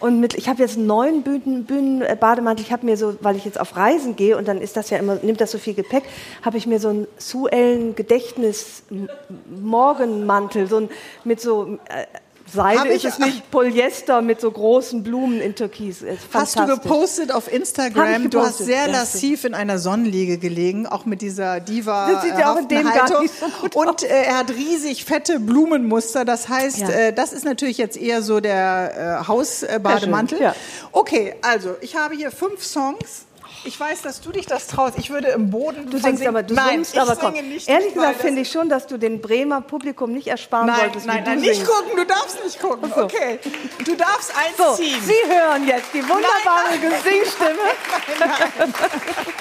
Und 0.00 0.18
mit, 0.18 0.32
ich 0.32 0.48
habe 0.48 0.62
jetzt 0.62 0.78
einen 0.78 0.86
neuen 0.86 1.22
Bühnen, 1.22 1.64
Bühnen, 1.66 2.00
äh, 2.00 2.16
Bademantel. 2.18 2.64
Ich 2.64 2.72
habe 2.72 2.86
mir 2.86 2.96
so, 2.96 3.16
weil 3.20 3.36
ich 3.36 3.44
jetzt 3.44 3.60
auf 3.60 3.76
Reisen 3.76 4.16
gehe 4.16 4.36
und 4.36 4.48
dann 4.48 4.62
ist 4.62 4.76
das 4.76 4.88
ja 4.88 4.96
immer, 4.96 5.16
nimmt 5.16 5.42
das 5.42 5.50
so 5.50 5.58
viel 5.58 5.74
Gepäck, 5.74 6.04
habe 6.42 6.56
ich 6.56 6.66
mir 6.66 6.80
so 6.80 6.88
einen 6.88 7.06
Suellen 7.18 7.94
Gedächtnis 7.94 8.82
Morgenmantel, 9.50 10.68
so 10.68 10.78
ein, 10.78 10.88
mit 11.24 11.42
so 11.42 11.78
äh, 11.88 12.06
Seide 12.52 12.88
ist 12.88 13.04
es 13.04 13.18
nicht, 13.18 13.50
Polyester 13.50 14.22
mit 14.22 14.40
so 14.40 14.50
großen 14.50 15.02
Blumen 15.02 15.40
in 15.40 15.54
Türkis. 15.54 16.02
Ist 16.02 16.18
Hast 16.32 16.58
du 16.58 16.66
gepostet 16.66 17.32
auf 17.32 17.52
Instagram? 17.52 18.24
ich 18.24 18.30
Du 18.30 18.38
hast 18.40 18.58
gepostet, 18.58 18.66
sehr 18.66 18.88
lassiv 18.88 19.44
in 19.44 19.54
einer 19.54 19.78
Sonnenliege 19.78 20.38
gelegen, 20.38 20.86
auch 20.86 21.04
mit 21.04 21.22
dieser 21.22 21.60
diva 21.60 22.10
Das 22.12 22.22
sieht 22.22 22.38
ja 22.38 22.52
auch 22.52 22.58
in 22.58 22.68
dem 22.68 22.90
Haltung. 22.92 23.22
nicht 23.22 23.34
so 23.38 23.46
gut 23.60 23.76
Und 23.76 24.02
äh, 24.02 24.08
er 24.24 24.38
hat 24.38 24.50
riesig 24.50 25.04
fette 25.04 25.38
Blumenmuster. 25.40 26.24
Das 26.24 26.48
heißt, 26.48 26.78
Ja. 26.80 26.88
äh, 26.88 27.12
das 27.12 27.32
ist 27.32 27.44
natürlich 27.44 27.78
jetzt 27.78 27.96
eher 27.96 28.22
so 28.22 28.40
der 28.40 29.20
äh, 29.22 29.28
Hausbademantel. 29.28 30.40
Ja. 30.40 30.54
Okay, 30.92 31.34
also 31.42 31.76
ich 31.80 31.96
habe 31.96 32.14
hier 32.14 32.30
fünf 32.30 32.64
Songs. 32.64 33.26
Ich 33.64 33.78
weiß, 33.78 34.02
dass 34.02 34.20
du 34.20 34.32
dich 34.32 34.46
das 34.46 34.66
traust. 34.68 34.96
Ich 34.98 35.10
würde 35.10 35.28
im 35.28 35.50
Boden. 35.50 35.88
Du 35.90 35.98
singst 35.98 36.26
aber, 36.26 36.42
du 36.42 36.54
nein, 36.54 36.84
singst 36.84 36.96
aber 36.98 37.16
komm. 37.16 37.34
nicht. 37.34 37.68
Ehrlich 37.68 37.92
gesagt 37.94 38.20
finde 38.20 38.40
ich 38.42 38.50
schon, 38.50 38.68
dass 38.68 38.86
du 38.86 38.96
den 38.96 39.20
Bremer 39.20 39.60
Publikum 39.60 40.12
nicht 40.12 40.28
ersparen 40.28 40.66
Nein, 40.66 40.80
solltest, 40.80 41.06
nein, 41.06 41.22
nein, 41.24 41.40
nicht 41.40 41.56
singst. 41.56 41.70
gucken. 41.70 41.90
Du 41.96 42.04
darfst 42.04 42.42
nicht 42.44 42.58
gucken. 42.60 42.90
so. 42.94 43.04
Okay, 43.04 43.38
du 43.84 43.94
darfst 43.96 44.32
eins 44.36 44.56
So, 44.56 44.74
ziehen. 44.74 45.00
Sie 45.02 45.28
hören 45.30 45.66
jetzt 45.66 45.92
die 45.92 46.02
wunderbare 46.02 46.78
Gesingstimme. 46.80 47.58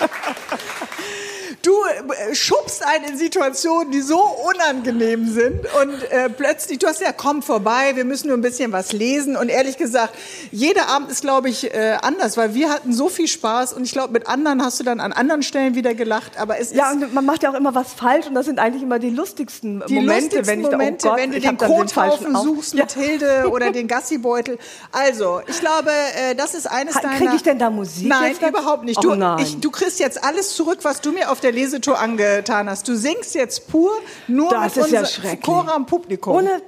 Du 1.69 1.75
äh, 1.83 2.33
schubst 2.33 2.83
einen 2.83 3.05
in 3.05 3.17
Situationen, 3.19 3.91
die 3.91 4.01
so 4.01 4.19
unangenehm 4.19 5.31
sind 5.31 5.61
und 5.79 6.11
äh, 6.11 6.27
plötzlich, 6.27 6.79
du 6.79 6.87
hast 6.87 6.99
ja, 6.99 7.11
komm 7.11 7.43
vorbei, 7.43 7.91
wir 7.95 8.05
müssen 8.05 8.29
nur 8.29 8.37
ein 8.37 8.41
bisschen 8.41 8.71
was 8.71 8.91
lesen 8.91 9.35
und 9.35 9.49
ehrlich 9.49 9.77
gesagt, 9.77 10.15
jeder 10.51 10.87
Abend 10.87 11.11
ist, 11.11 11.21
glaube 11.21 11.47
ich, 11.49 11.71
äh, 11.71 11.97
anders, 12.01 12.37
weil 12.37 12.55
wir 12.55 12.71
hatten 12.71 12.91
so 12.91 13.07
viel 13.07 13.27
Spaß 13.27 13.73
und 13.73 13.83
ich 13.83 13.91
glaube, 13.91 14.13
mit 14.13 14.27
anderen 14.27 14.63
hast 14.65 14.79
du 14.79 14.83
dann 14.83 14.99
an 14.99 15.13
anderen 15.13 15.43
Stellen 15.43 15.75
wieder 15.75 15.93
gelacht, 15.93 16.39
aber 16.39 16.59
es 16.59 16.73
Ja, 16.73 16.89
ist 16.89 17.03
und 17.03 17.13
man 17.13 17.23
macht 17.25 17.43
ja 17.43 17.51
auch 17.51 17.55
immer 17.55 17.75
was 17.75 17.93
falsch 17.93 18.25
und 18.25 18.33
das 18.33 18.47
sind 18.47 18.57
eigentlich 18.57 18.81
immer 18.81 18.97
die 18.97 19.11
lustigsten 19.11 19.83
die 19.87 19.93
Momente, 19.93 20.37
lustigsten 20.37 20.47
wenn 20.47 20.61
ich 20.61 20.65
da, 20.65 20.71
Momente, 20.77 21.07
oh 21.07 21.09
Gott, 21.11 21.19
wenn 21.19 21.31
du 21.31 21.39
den 21.39 21.57
Kothaufen 21.57 22.35
auf- 22.35 22.43
suchst 22.45 22.73
Ja. 22.73 22.85
mit 22.85 22.93
Hilde 22.93 23.47
oder 23.51 23.71
den 23.71 23.87
Gassibeutel. 23.87 24.57
Also, 24.91 25.41
ich 25.45 25.59
glaube, 25.59 25.91
äh, 25.91 26.33
das 26.33 26.55
ist 26.55 26.65
eines 26.65 26.95
Ha- 26.95 27.01
deiner... 27.01 27.17
krieg 27.17 27.29
ich 27.35 27.43
denn 27.43 27.59
da 27.59 27.69
Musik 27.69 28.07
Nein, 28.07 28.35
überhaupt 28.47 28.85
nicht. 28.85 28.97
Oh 28.97 29.01
Du, 29.01 29.13
nein. 29.13 29.37
Ich, 29.43 29.59
du 29.59 29.69
kriegst 29.69 29.99
jetzt 29.99 30.23
alles 30.23 30.55
zurück, 30.55 30.79
was 30.81 31.01
du 31.01 31.11
mir 31.11 31.29
auf 31.31 31.39
der 31.39 31.51
Lesetour 31.59 31.99
angetan 31.99 32.69
hast. 32.69 32.87
Du 32.87 32.95
singst 32.95 33.35
jetzt 33.35 33.67
pur 33.69 33.91
nur 34.27 34.49
Das 34.49 34.75
mit 34.75 34.85
ist 34.91 35.19
ja. 35.23 35.35
Chor 35.37 35.67
am 35.73 35.85
Publikum. 35.85 36.35
Ohne, 36.35 36.61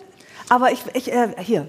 aber 0.49 0.71
ich, 0.71 0.81
ich 0.93 1.11
äh, 1.11 1.29
hier. 1.39 1.67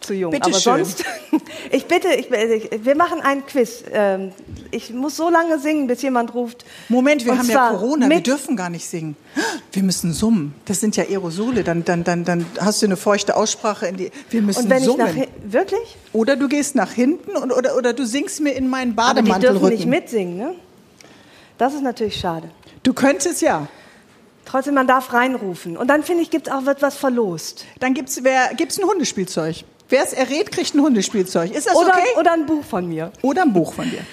Zu 0.00 0.14
jung. 0.14 0.32
Bitte 0.32 0.46
aber 0.46 0.54
schön. 0.58 0.84
sonst, 0.84 1.04
ich 1.70 1.86
bitte, 1.86 2.08
ich, 2.14 2.28
ich, 2.28 2.84
wir 2.84 2.96
machen 2.96 3.20
einen 3.20 3.46
Quiz. 3.46 3.84
Ähm, 3.92 4.32
Ich 4.72 4.90
muss 4.92 5.16
so 5.16 5.30
lange 5.30 5.60
singen, 5.60 5.86
bis 5.86 6.02
jemand 6.02 6.34
ruft. 6.34 6.64
Moment, 6.88 7.24
wir 7.24 7.38
haben 7.38 7.48
ja 7.48 7.70
Corona, 7.70 8.08
wir 8.10 8.20
dürfen 8.20 8.56
gar 8.56 8.68
nicht 8.68 8.84
singen. 8.84 9.14
Wir 9.70 9.84
müssen 9.84 10.12
summen. 10.12 10.54
Das 10.64 10.80
sind 10.80 10.96
ja 10.96 11.04
Aerosole. 11.04 11.62
Dann, 11.62 11.84
dann, 11.84 12.02
dann, 12.02 12.24
dann 12.24 12.44
hast 12.58 12.82
du 12.82 12.86
eine 12.86 12.96
feuchte 12.96 13.36
Aussprache 13.36 13.86
in 13.86 13.96
die. 13.96 14.10
Wir 14.30 14.42
müssen 14.42 14.64
Und 14.64 14.70
wenn 14.70 14.78
ich 14.78 14.84
summen. 14.86 15.06
nach 15.06 15.14
hin- 15.14 15.28
wirklich? 15.44 15.96
oder 16.12 16.34
du 16.34 16.48
gehst 16.48 16.74
nach 16.74 16.90
hinten 16.92 17.36
und, 17.36 17.52
oder, 17.52 17.76
oder 17.76 17.92
du 17.92 18.04
singst 18.04 18.40
mir 18.40 18.52
in 18.56 18.68
meinen 18.68 18.98
Aber 18.98 19.22
die 19.22 19.28
Bademantel 19.30 19.50
dürfen 19.52 19.68
nicht 19.68 19.86
mitsingen, 19.86 20.36
ne? 20.36 20.54
Das 21.62 21.74
ist 21.74 21.82
natürlich 21.82 22.18
schade. 22.18 22.50
Du 22.82 22.92
könntest 22.92 23.40
ja. 23.40 23.68
Trotzdem, 24.44 24.74
man 24.74 24.88
darf 24.88 25.12
reinrufen. 25.12 25.76
Und 25.76 25.86
dann 25.86 26.02
finde 26.02 26.24
ich, 26.24 26.30
gibt's 26.30 26.50
auch 26.50 26.66
wird 26.66 26.82
was 26.82 26.96
verlost. 26.96 27.66
Dann 27.78 27.94
gibt's, 27.94 28.24
wer, 28.24 28.52
gibt's 28.56 28.80
ein 28.80 28.84
Hundespielzeug. 28.84 29.62
Wer 29.88 30.02
es 30.02 30.12
errät, 30.12 30.50
kriegt 30.50 30.74
ein 30.74 30.80
Hundespielzeug. 30.80 31.52
Ist 31.52 31.68
das 31.68 31.76
Oder, 31.76 31.90
okay? 31.90 32.18
oder 32.18 32.32
ein 32.32 32.46
Buch 32.46 32.64
von 32.64 32.88
mir. 32.88 33.12
Oder 33.22 33.42
ein 33.42 33.52
Buch 33.52 33.74
von 33.74 33.88
dir. 33.88 34.04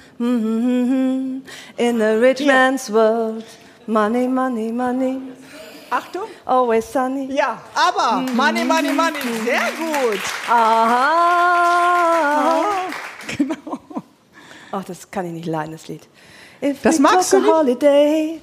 a 2.02 2.10
rich 2.20 2.44
man's 2.44 2.92
world, 2.92 3.44
money, 3.86 4.26
money, 4.28 4.70
money. 4.72 5.18
Achtung. 5.90 6.24
Always 6.44 6.90
sunny. 6.92 7.32
Ja, 7.32 7.58
aber 7.74 8.20
Money, 8.32 8.64
Money, 8.64 8.92
Money, 8.92 9.18
sehr 9.44 9.60
gut. 9.78 10.20
Aha. 10.48 12.62
Genau. 13.36 13.78
Ach, 14.72 14.84
das 14.84 15.10
kann 15.10 15.26
ich 15.26 15.32
nicht 15.32 15.46
leiden, 15.46 15.72
das 15.72 15.88
Lied. 15.88 16.06
If 16.62 16.82
Das 16.82 16.98
we 16.98 17.02
magst 17.02 17.30
took 17.30 17.44
du 17.44 17.54
a 17.54 17.62
nicht? 17.62 17.82
holiday. 17.82 18.40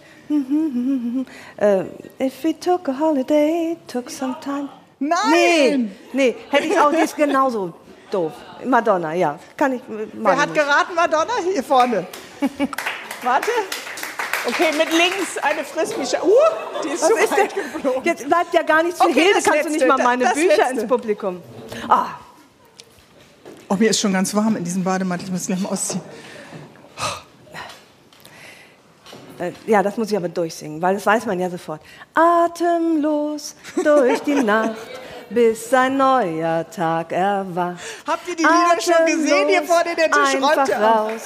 Äh, 1.58 1.84
if 2.20 2.44
we 2.44 2.60
took 2.60 2.88
a 2.90 3.00
holiday, 3.00 3.78
took 3.88 4.10
some 4.10 4.36
time. 4.42 4.70
Nee, 5.00 5.70
Nein! 5.72 5.96
nee, 6.14 6.36
hätte 6.50 6.68
ich 6.68 6.80
auch, 6.80 6.90
die 6.92 6.98
ist 6.98 7.16
genauso 7.16 7.74
doof. 8.10 8.32
Madonna, 8.66 9.14
ja. 9.14 9.38
Kann 9.56 9.74
ich. 9.74 9.82
Wer 9.88 10.38
hat 10.38 10.54
geraten, 10.54 10.96
Madonna? 10.96 11.34
Hier 11.44 11.64
vorne. 11.64 12.08
Warte. 13.24 13.52
Okay, 14.48 14.72
mit 14.78 14.92
links 14.92 15.38
eine 15.42 15.64
Frisbee. 15.64 16.18
Uh, 16.22 16.30
die 16.84 16.90
ist 16.90 17.02
Was 17.04 17.10
so 17.10 17.16
ist 17.16 17.32
weit 17.32 17.56
denn? 17.56 17.64
geflogen. 17.74 18.04
Jetzt 18.04 18.28
bleibt 18.28 18.54
ja 18.54 18.62
gar 18.62 18.84
nichts 18.84 19.00
für 19.00 19.06
Okay, 19.10 19.14
Hilde, 19.14 19.34
das 19.36 19.44
kannst 19.44 19.60
du 19.66 19.70
Letzte, 19.70 19.86
nicht 19.86 19.88
mal 19.88 20.04
meine 20.04 20.26
Bücher 20.34 20.48
Letzte. 20.58 20.74
ins 20.74 20.88
Publikum. 20.88 21.42
Ah, 21.88 22.08
Oh, 23.68 23.74
mir 23.76 23.90
ist 23.90 24.00
schon 24.00 24.14
ganz 24.14 24.34
warm 24.36 24.56
in 24.58 24.64
diesem 24.64 24.84
Bademantel. 24.84 25.26
Ich 25.26 25.32
muss 25.32 25.48
gleich 25.48 25.60
mal 25.60 25.70
ausziehen. 25.70 26.02
äh, 29.40 29.52
ja, 29.66 29.82
das 29.84 29.98
muss 29.98 30.12
ich 30.12 30.18
aber 30.18 30.30
durchsingen, 30.30 30.82
weil 30.82 30.94
das 30.96 31.06
weiß 31.06 31.26
man 31.26 31.40
ja 31.40 31.50
sofort. 31.50 31.82
Atemlos 32.14 33.56
durch 33.84 34.20
die 34.22 34.36
Nacht, 34.44 34.76
bis 35.30 35.74
ein 35.74 35.98
neuer 35.98 36.70
Tag 36.70 37.12
erwacht. 37.12 37.80
Habt 38.08 38.28
ihr 38.28 38.36
die 38.36 38.44
Lieder 38.44 38.82
schon 38.82 39.06
gesehen 39.06 39.48
hier 39.48 39.64
vorne 39.64 39.96
der 39.96 40.12
Tisch? 40.12 40.36
Einfach 40.36 40.70
raus, 40.70 41.22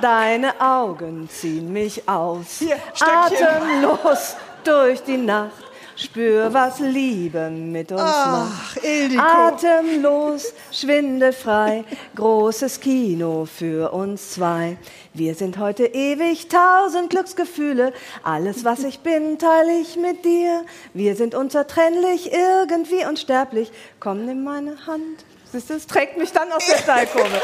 deine 0.00 0.60
Augen 0.60 1.28
ziehen 1.28 1.72
mich 1.72 2.08
aus. 2.08 2.58
Hier. 2.58 2.76
Atemlos 3.00 4.36
durch 4.64 5.02
die 5.02 5.18
Nacht, 5.18 5.52
spür, 5.96 6.52
was 6.52 6.80
Liebe 6.80 7.50
mit 7.50 7.92
uns 7.92 8.00
macht. 8.00 8.52
Ach, 8.70 8.76
Ildiko. 8.82 9.22
Atemlos, 9.22 10.52
schwindelfrei, 10.72 11.84
großes 12.16 12.80
Kino 12.80 13.46
für 13.46 13.92
uns 13.92 14.32
zwei. 14.32 14.76
Wir 15.12 15.34
sind 15.34 15.58
heute 15.58 15.86
ewig, 15.86 16.48
tausend 16.48 17.10
Glücksgefühle. 17.10 17.92
Alles, 18.22 18.64
was 18.64 18.80
ich 18.80 19.00
bin, 19.00 19.38
teile 19.38 19.78
ich 19.80 19.96
mit 19.96 20.24
dir. 20.24 20.64
Wir 20.92 21.14
sind 21.14 21.34
unzertrennlich, 21.34 22.32
irgendwie 22.32 23.04
unsterblich. 23.06 23.70
Komm, 24.00 24.26
nimm 24.26 24.42
meine 24.42 24.86
Hand. 24.86 25.24
Siehst 25.52 25.70
du, 25.70 25.74
es 25.74 25.86
trägt 25.86 26.16
mich 26.16 26.32
dann 26.32 26.50
aus 26.50 26.66
der 26.66 26.78
Steilkurve. 26.78 27.28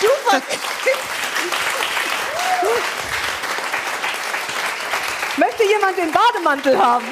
Super. 0.00 0.42
Möchte 5.36 5.64
jemand 5.64 5.98
den 5.98 6.12
Bademantel 6.12 6.78
haben? 6.78 7.06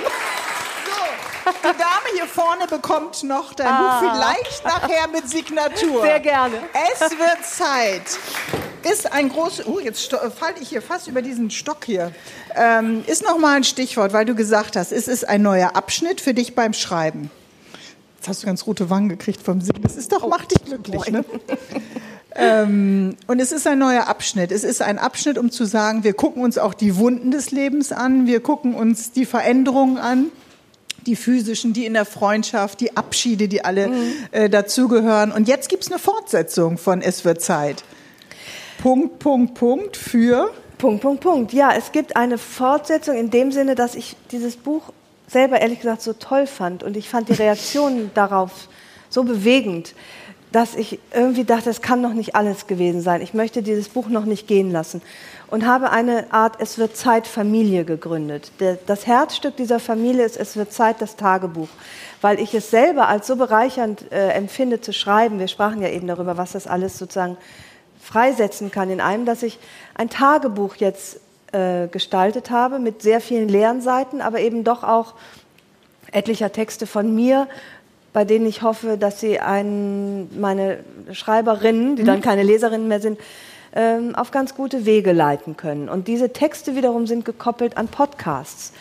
Die 1.47 1.79
Dame 1.79 2.15
hier 2.15 2.27
vorne 2.27 2.67
bekommt 2.67 3.23
noch 3.23 3.55
dein 3.55 3.67
Buch 3.67 4.13
vielleicht 4.13 4.65
nachher 4.65 5.09
mit 5.09 5.29
Signatur. 5.29 6.03
Ah. 6.03 6.07
Sehr 6.07 6.21
gerne. 6.21 6.55
Es 6.93 7.11
wird 7.11 7.45
Zeit. 7.45 8.19
Ist 8.91 9.13
ein 9.13 9.29
großes. 9.29 9.67
Oh, 9.67 9.79
jetzt 9.79 10.11
falle 10.11 10.55
ich 10.61 10.69
hier 10.69 10.83
fast 10.83 11.07
über 11.09 11.23
diesen 11.23 11.51
Stock 11.51 11.85
hier. 11.85 12.13
Ähm, 12.55 13.05
ist 13.07 13.23
noch 13.23 13.39
mal 13.39 13.57
ein 13.57 13.65
Stichwort, 13.65 14.13
weil 14.13 14.25
du 14.25 14.35
gesagt 14.35 14.77
hast, 14.77 14.93
es 14.93 15.09
ist 15.09 15.29
ein 15.29 15.43
neuer 15.43 15.77
Abschnitt 15.77 16.21
für 16.21 16.35
dich 16.35 16.55
beim 16.55 16.73
Schreiben. 16.73 17.31
Jetzt 18.17 18.29
hast 18.29 18.43
du 18.43 18.47
ganz 18.47 18.67
rote 18.67 18.91
Wangen 18.91 19.09
gekriegt 19.09 19.43
vom 19.43 19.61
Singen. 19.61 19.83
Das 19.83 19.97
ist 19.97 20.13
doch, 20.13 20.27
macht 20.29 20.51
dich 20.51 20.65
glücklich, 20.65 21.11
ne? 21.11 21.25
Ähm, 22.35 23.17
und 23.27 23.41
es 23.41 23.51
ist 23.51 23.67
ein 23.67 23.79
neuer 23.79 24.07
Abschnitt. 24.07 24.53
Es 24.53 24.63
ist 24.63 24.83
ein 24.83 24.99
Abschnitt, 24.99 25.37
um 25.37 25.51
zu 25.51 25.65
sagen, 25.65 26.05
wir 26.05 26.15
gucken 26.15 26.43
uns 26.43 26.59
auch 26.59 26.75
die 26.75 26.97
Wunden 26.97 27.31
des 27.31 27.51
Lebens 27.51 27.93
an, 27.93 28.27
wir 28.27 28.41
gucken 28.41 28.75
uns 28.75 29.13
die 29.13 29.27
Veränderungen 29.27 29.99
an, 29.99 30.27
die 31.07 31.17
physischen, 31.17 31.73
die 31.73 31.87
in 31.87 31.95
der 31.95 32.05
Freundschaft, 32.05 32.81
die 32.81 32.97
Abschiede, 32.97 33.49
die 33.49 33.65
alle 33.65 33.91
äh, 34.33 34.49
dazugehören. 34.49 35.33
Und 35.33 35.49
jetzt 35.49 35.69
gibt's 35.69 35.91
eine 35.91 35.99
Fortsetzung 35.99 36.79
von 36.79 37.03
Es 37.03 37.25
wird 37.25 37.43
Zeit. 37.43 37.85
Punkt, 38.83 39.19
Punkt, 39.19 39.55
Punkt 39.55 39.97
für. 39.97 40.51
Punkt, 40.79 41.03
Punkt, 41.03 41.21
Punkt. 41.23 41.53
Ja, 41.53 41.73
es 41.77 41.93
gibt 41.93 42.17
eine 42.17 42.39
Fortsetzung 42.39 43.17
in 43.17 43.31
dem 43.31 43.53
Sinne, 43.53 43.75
dass 43.75 43.95
ich 43.95 44.17
dieses 44.31 44.57
Buch 44.57 44.93
selber 45.29 45.61
ehrlich 45.61 45.81
gesagt 45.81 46.03
so 46.03 46.13
toll 46.13 46.47
fand 46.47 46.83
und 46.83 46.97
ich 46.97 47.09
fand 47.09 47.29
die 47.29 47.35
Reaktionen 47.35 48.11
darauf 48.15 48.69
so 49.09 49.25
bewegend, 49.25 49.95
dass 50.53 50.75
ich 50.75 50.99
irgendwie 51.15 51.45
dachte, 51.45 51.71
es 51.71 51.81
kann 51.81 52.01
noch 52.01 52.15
nicht 52.15 52.35
alles 52.35 52.67
gewesen 52.67 53.03
sein. 53.03 53.21
Ich 53.21 53.35
möchte 53.35 53.63
dieses 53.63 53.89
Buch 53.89 54.09
noch 54.09 54.25
nicht 54.25 54.49
gehen 54.49 54.73
lassen 54.73 55.01
und 55.51 55.67
habe 55.67 55.91
eine 55.91 56.33
Art 56.33 56.55
Es 56.61 56.79
wird 56.79 56.97
Zeit 56.97 57.27
Familie 57.27 57.85
gegründet. 57.85 58.53
Das 58.87 59.07
Herzstück 59.07 59.57
dieser 59.57 59.81
Familie 59.81 60.25
ist 60.25 60.37
Es 60.37 60.57
wird 60.57 60.73
Zeit 60.73 61.01
das 61.01 61.17
Tagebuch, 61.17 61.69
weil 62.21 62.39
ich 62.41 62.55
es 62.55 62.71
selber 62.71 63.09
als 63.09 63.27
so 63.27 63.37
bereichernd 63.37 64.11
äh, 64.13 64.31
empfinde 64.31 64.81
zu 64.81 64.93
schreiben. 64.93 65.39
Wir 65.39 65.49
sprachen 65.49 65.83
ja 65.83 65.89
eben 65.89 66.07
darüber, 66.07 66.37
was 66.37 66.53
das 66.53 66.67
alles 66.67 66.99
sozusagen 66.99 67.37
freisetzen 68.01 68.71
kann 68.71 68.91
in 68.91 69.01
einem, 69.01 69.27
dass 69.27 69.43
ich 69.43 69.59
ein 69.95 70.09
Tagebuch 70.09 70.77
jetzt 70.77 71.21
äh, 71.53 71.89
gestaltet 71.89 72.51
habe 72.51 72.79
mit 72.79 73.03
sehr 73.03 73.21
vielen 73.21 73.49
leeren 73.49 73.83
Seiten, 73.83 74.21
aber 74.21 74.41
eben 74.41 74.65
doch 74.65 74.85
auch 74.85 75.15
etlicher 76.13 76.53
Texte 76.53 76.87
von 76.87 77.15
mir, 77.15 77.47
bei 78.13 78.25
denen 78.25 78.47
ich 78.47 78.63
hoffe, 78.63 78.97
dass 78.99 79.21
sie 79.21 79.39
einen, 79.39 80.41
meine 80.41 80.79
Schreiberinnen, 81.13 81.97
die 81.97 82.05
dann 82.05 82.21
keine 82.21 82.43
Leserinnen 82.43 82.89
mehr 82.89 83.01
sind, 83.01 83.19
ähm, 83.75 84.15
auf 84.15 84.31
ganz 84.31 84.55
gute 84.55 84.85
Wege 84.85 85.13
leiten 85.13 85.57
können. 85.57 85.89
Und 85.89 86.09
diese 86.09 86.33
Texte 86.33 86.77
wiederum 86.77 87.07
sind 87.07 87.25
gekoppelt 87.25 87.77
an 87.77 87.89
Podcasts. 87.89 88.73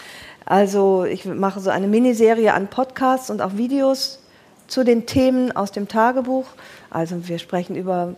Also 0.46 1.06
ich 1.06 1.26
mache 1.26 1.60
so 1.60 1.70
eine 1.70 1.88
Miniserie 1.88 2.54
an 2.54 2.68
Podcasts 2.68 3.30
und 3.30 3.42
auch 3.42 3.56
Videos 3.56 4.20
zu 4.68 4.84
den 4.84 5.06
Themen 5.06 5.56
aus 5.56 5.72
dem 5.72 5.88
Tagebuch. 5.88 6.46
Also 6.90 7.28
wir 7.28 7.40
sprechen 7.40 7.76
über 7.76 8.16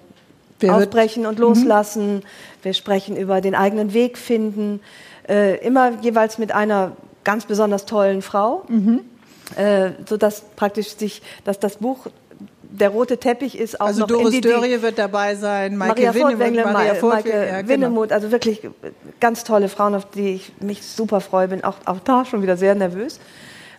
wird- 0.59 0.71
Aufbrechen 0.71 1.25
und 1.25 1.39
Loslassen. 1.39 2.23
Wir 2.61 2.73
sprechen 2.73 3.17
über 3.17 3.41
den 3.41 3.55
eigenen 3.55 3.93
Weg 3.93 4.17
finden. 4.17 4.79
Äh, 5.27 5.57
immer 5.65 5.99
jeweils 6.01 6.37
mit 6.37 6.53
einer 6.53 6.93
ganz 7.23 7.45
besonders 7.45 7.85
tollen 7.85 8.21
Frau, 8.21 8.63
äh, 9.55 9.91
so 10.07 10.17
dass 10.17 10.41
praktisch 10.55 10.95
sich, 10.95 11.21
dass 11.43 11.59
das 11.59 11.77
Buch 11.77 12.07
der 12.71 12.89
rote 12.89 13.17
Teppich 13.17 13.57
ist 13.59 13.79
auch 13.79 13.87
Also 13.87 14.01
noch 14.01 14.09
in 14.09 14.15
Doris 14.15 14.31
die, 14.31 14.41
Dörrie 14.41 14.81
wird 14.81 14.97
dabei 14.97 15.35
sein, 15.35 15.77
Maike 15.77 16.01
Maria 16.01 16.13
Winnemuth, 16.13 16.73
Maria 16.73 16.95
Maike 17.01 17.29
ja, 17.29 17.61
genau. 17.61 17.69
Winnemuth, 17.69 18.11
also 18.11 18.31
wirklich 18.31 18.61
ganz 19.19 19.43
tolle 19.43 19.69
Frauen, 19.69 19.93
auf 19.93 20.09
die 20.09 20.35
ich 20.35 20.53
mich 20.59 20.85
super 20.85 21.21
freue, 21.21 21.49
bin 21.49 21.63
auch, 21.63 21.75
auch 21.85 21.99
da 21.99 22.25
schon 22.25 22.41
wieder 22.41 22.57
sehr 22.57 22.75
nervös. 22.75 23.19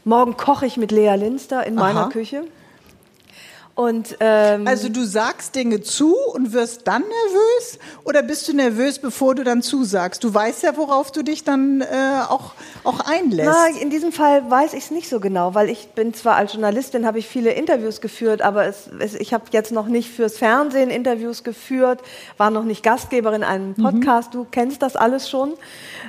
Morgen 0.05 0.37
koche 0.37 0.67
ich 0.67 0.77
mit 0.77 0.93
Lea 0.93 1.15
Linster 1.15 1.67
in 1.67 1.75
meiner 1.75 2.03
Aha. 2.03 2.09
Küche. 2.11 2.45
Und 3.75 4.19
ähm, 4.21 4.67
Also 4.67 4.91
du 4.91 5.03
sagst 5.05 5.55
Dinge 5.55 5.81
zu 5.81 6.15
und 6.35 6.53
wirst 6.53 6.87
dann 6.87 7.03
nervös 7.03 7.79
oder 8.05 8.23
bist 8.23 8.47
du 8.47 8.53
nervös, 8.53 8.99
bevor 8.99 9.35
du 9.35 9.45
dann 9.45 9.63
zusagst? 9.63 10.23
Du 10.23 10.33
weißt 10.33 10.63
ja, 10.63 10.77
worauf 10.77 11.11
du 11.11 11.23
dich 11.23 11.43
dann 11.43 11.81
äh, 11.81 11.87
auch, 12.29 12.53
auch 12.85 13.01
einlässt. 13.01 13.51
Na, 13.51 13.81
in 13.81 13.89
diesem 13.89 14.13
Fall 14.13 14.51
weiß 14.51 14.75
ich 14.75 14.85
es 14.85 14.91
nicht 14.91 15.09
so 15.09 15.21
genau, 15.21 15.55
weil 15.55 15.71
ich 15.71 15.89
bin 15.89 16.13
zwar 16.13 16.37
als 16.37 16.53
Journalistin, 16.53 17.07
habe 17.07 17.19
ich 17.19 17.27
viele 17.27 17.53
Interviews 17.53 18.03
geführt, 18.03 18.43
aber 18.43 18.67
es, 18.67 18.91
es, 18.99 19.15
ich 19.15 19.33
habe 19.33 19.45
jetzt 19.53 19.73
noch 19.73 19.87
nicht 19.87 20.11
fürs 20.11 20.37
Fernsehen 20.37 20.91
Interviews 20.91 21.43
geführt, 21.43 22.01
war 22.37 22.51
noch 22.51 22.65
nicht 22.65 22.83
Gastgeberin 22.83 23.43
in 23.43 23.45
einem 23.45 23.75
Podcast. 23.75 24.35
Du 24.35 24.47
kennst 24.51 24.83
das 24.83 24.97
alles 24.97 25.31
schon. 25.31 25.55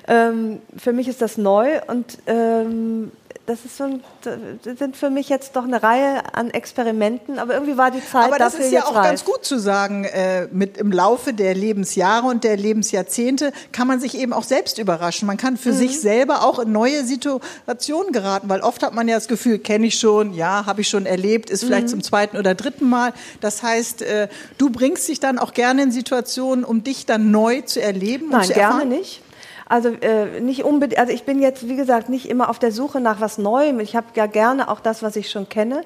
Ähm, 0.07 0.61
für 0.76 0.91
mich 0.91 1.07
ist 1.07 1.22
das 1.22 1.38
neu 1.38 1.80
und 1.88 2.18
ähm, 2.28 3.11
das 3.46 3.66
ist 3.66 3.76
so 3.76 3.84
ein, 3.84 4.04
das 4.22 4.80
sind 4.80 4.96
für 4.96 5.10
mich 5.10 5.28
jetzt 5.28 5.56
doch 5.58 5.66
eine 5.66 5.84
Reihe 5.84 6.22
an 6.34 6.50
Experimenten, 6.50 7.39
aber 7.39 7.56
irgendwie 7.56 7.78
war 7.78 7.91
die 7.91 8.00
Zeit 8.06 8.26
Aber 8.28 8.38
das 8.38 8.54
dafür 8.54 8.66
ist 8.68 8.72
ja 8.72 8.80
jetzt 8.80 8.88
auch 8.88 8.96
reif. 8.96 9.04
ganz 9.06 9.26
gut 9.26 9.44
zu 9.44 9.60
sagen, 9.60 10.06
äh, 10.06 10.48
mit 10.52 10.78
im 10.78 10.91
Laufe 10.94 11.34
der 11.34 11.54
Lebensjahre 11.54 12.28
und 12.28 12.44
der 12.46 12.56
Lebensjahrzehnte 12.56 13.52
kann 13.74 13.88
man 13.88 14.00
sich 14.00 14.18
eben 14.18 14.32
auch 14.32 14.44
selbst 14.44 14.78
überraschen. 14.80 15.26
Man 15.26 15.38
kann 15.38 15.58
für 15.58 15.72
Mhm. 15.74 15.78
sich 15.78 16.00
selber 16.00 16.44
auch 16.46 16.60
in 16.60 16.72
neue 16.72 17.04
Situationen 17.04 18.12
geraten, 18.14 18.48
weil 18.50 18.62
oft 18.62 18.84
hat 18.84 18.94
man 18.94 19.08
ja 19.08 19.16
das 19.16 19.28
Gefühl, 19.28 19.60
kenne 19.60 19.88
ich 19.88 20.00
schon, 20.00 20.34
ja, 20.34 20.66
habe 20.66 20.82
ich 20.82 20.88
schon 20.88 21.06
erlebt, 21.06 21.50
ist 21.50 21.64
Mhm. 21.64 21.68
vielleicht 21.68 21.89
zum 21.89 22.04
zweiten 22.04 22.38
oder 22.38 22.56
dritten 22.56 22.88
Mal. 22.88 23.14
Das 23.41 23.64
heißt, 23.64 24.04
äh, 24.04 24.28
du 24.58 24.70
bringst 24.70 25.08
dich 25.08 25.20
dann 25.20 25.39
auch 25.39 25.54
gerne 25.54 25.84
in 25.84 25.91
Situationen, 25.91 26.64
um 26.64 26.84
dich 26.84 27.06
dann 27.06 27.32
neu 27.32 27.62
zu 27.62 27.82
erleben 27.82 28.26
und 28.26 28.32
Nein, 28.32 28.44
zu 28.44 28.54
gerne 28.54 28.74
erfahren. 28.74 28.89
nicht. 28.89 29.22
Also 29.68 29.89
äh, 29.89 30.39
nicht 30.39 30.64
unbedingt. 30.64 30.99
Also 30.99 31.14
ich 31.14 31.24
bin 31.24 31.41
jetzt, 31.41 31.68
wie 31.68 31.76
gesagt, 31.76 32.09
nicht 32.09 32.30
immer 32.30 32.49
auf 32.49 32.59
der 32.59 32.72
Suche 32.72 32.99
nach 32.99 33.22
was 33.22 33.38
Neuem. 33.38 33.80
Ich 33.80 33.95
habe 33.95 34.07
ja 34.16 34.26
gerne 34.26 34.70
auch 34.70 34.80
das, 34.80 35.03
was 35.03 35.16
ich 35.16 35.30
schon 35.30 35.49
kenne. 35.49 35.84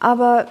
Aber 0.00 0.46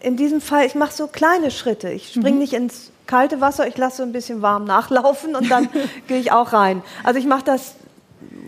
in 0.00 0.16
diesem 0.16 0.40
Fall, 0.40 0.66
ich 0.66 0.74
mache 0.74 0.92
so 0.92 1.06
kleine 1.06 1.50
Schritte. 1.50 1.90
Ich 1.90 2.12
springe 2.12 2.38
nicht 2.38 2.52
ins 2.52 2.90
kalte 3.06 3.40
Wasser, 3.40 3.66
ich 3.66 3.76
lasse 3.76 3.98
so 3.98 4.02
ein 4.04 4.12
bisschen 4.12 4.40
warm 4.40 4.64
nachlaufen 4.64 5.34
und 5.34 5.50
dann 5.50 5.68
gehe 6.06 6.18
ich 6.18 6.32
auch 6.32 6.52
rein. 6.52 6.82
Also 7.02 7.18
ich 7.18 7.26
mache 7.26 7.44
das 7.44 7.74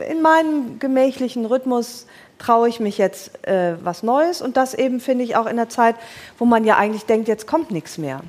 in 0.08 0.22
meinem 0.22 0.78
gemächlichen 0.78 1.46
Rhythmus. 1.46 2.06
Traue 2.38 2.68
ich 2.68 2.80
mich 2.80 2.98
jetzt 2.98 3.46
äh, 3.46 3.76
was 3.82 4.02
Neues 4.02 4.42
und 4.42 4.56
das 4.56 4.74
eben 4.74 5.00
finde 5.00 5.24
ich 5.24 5.36
auch 5.36 5.46
in 5.46 5.56
der 5.56 5.68
Zeit, 5.68 5.94
wo 6.38 6.44
man 6.44 6.64
ja 6.64 6.76
eigentlich 6.76 7.06
denkt, 7.06 7.28
jetzt 7.28 7.46
kommt 7.46 7.70
nichts 7.70 7.98
mehr. 7.98 8.20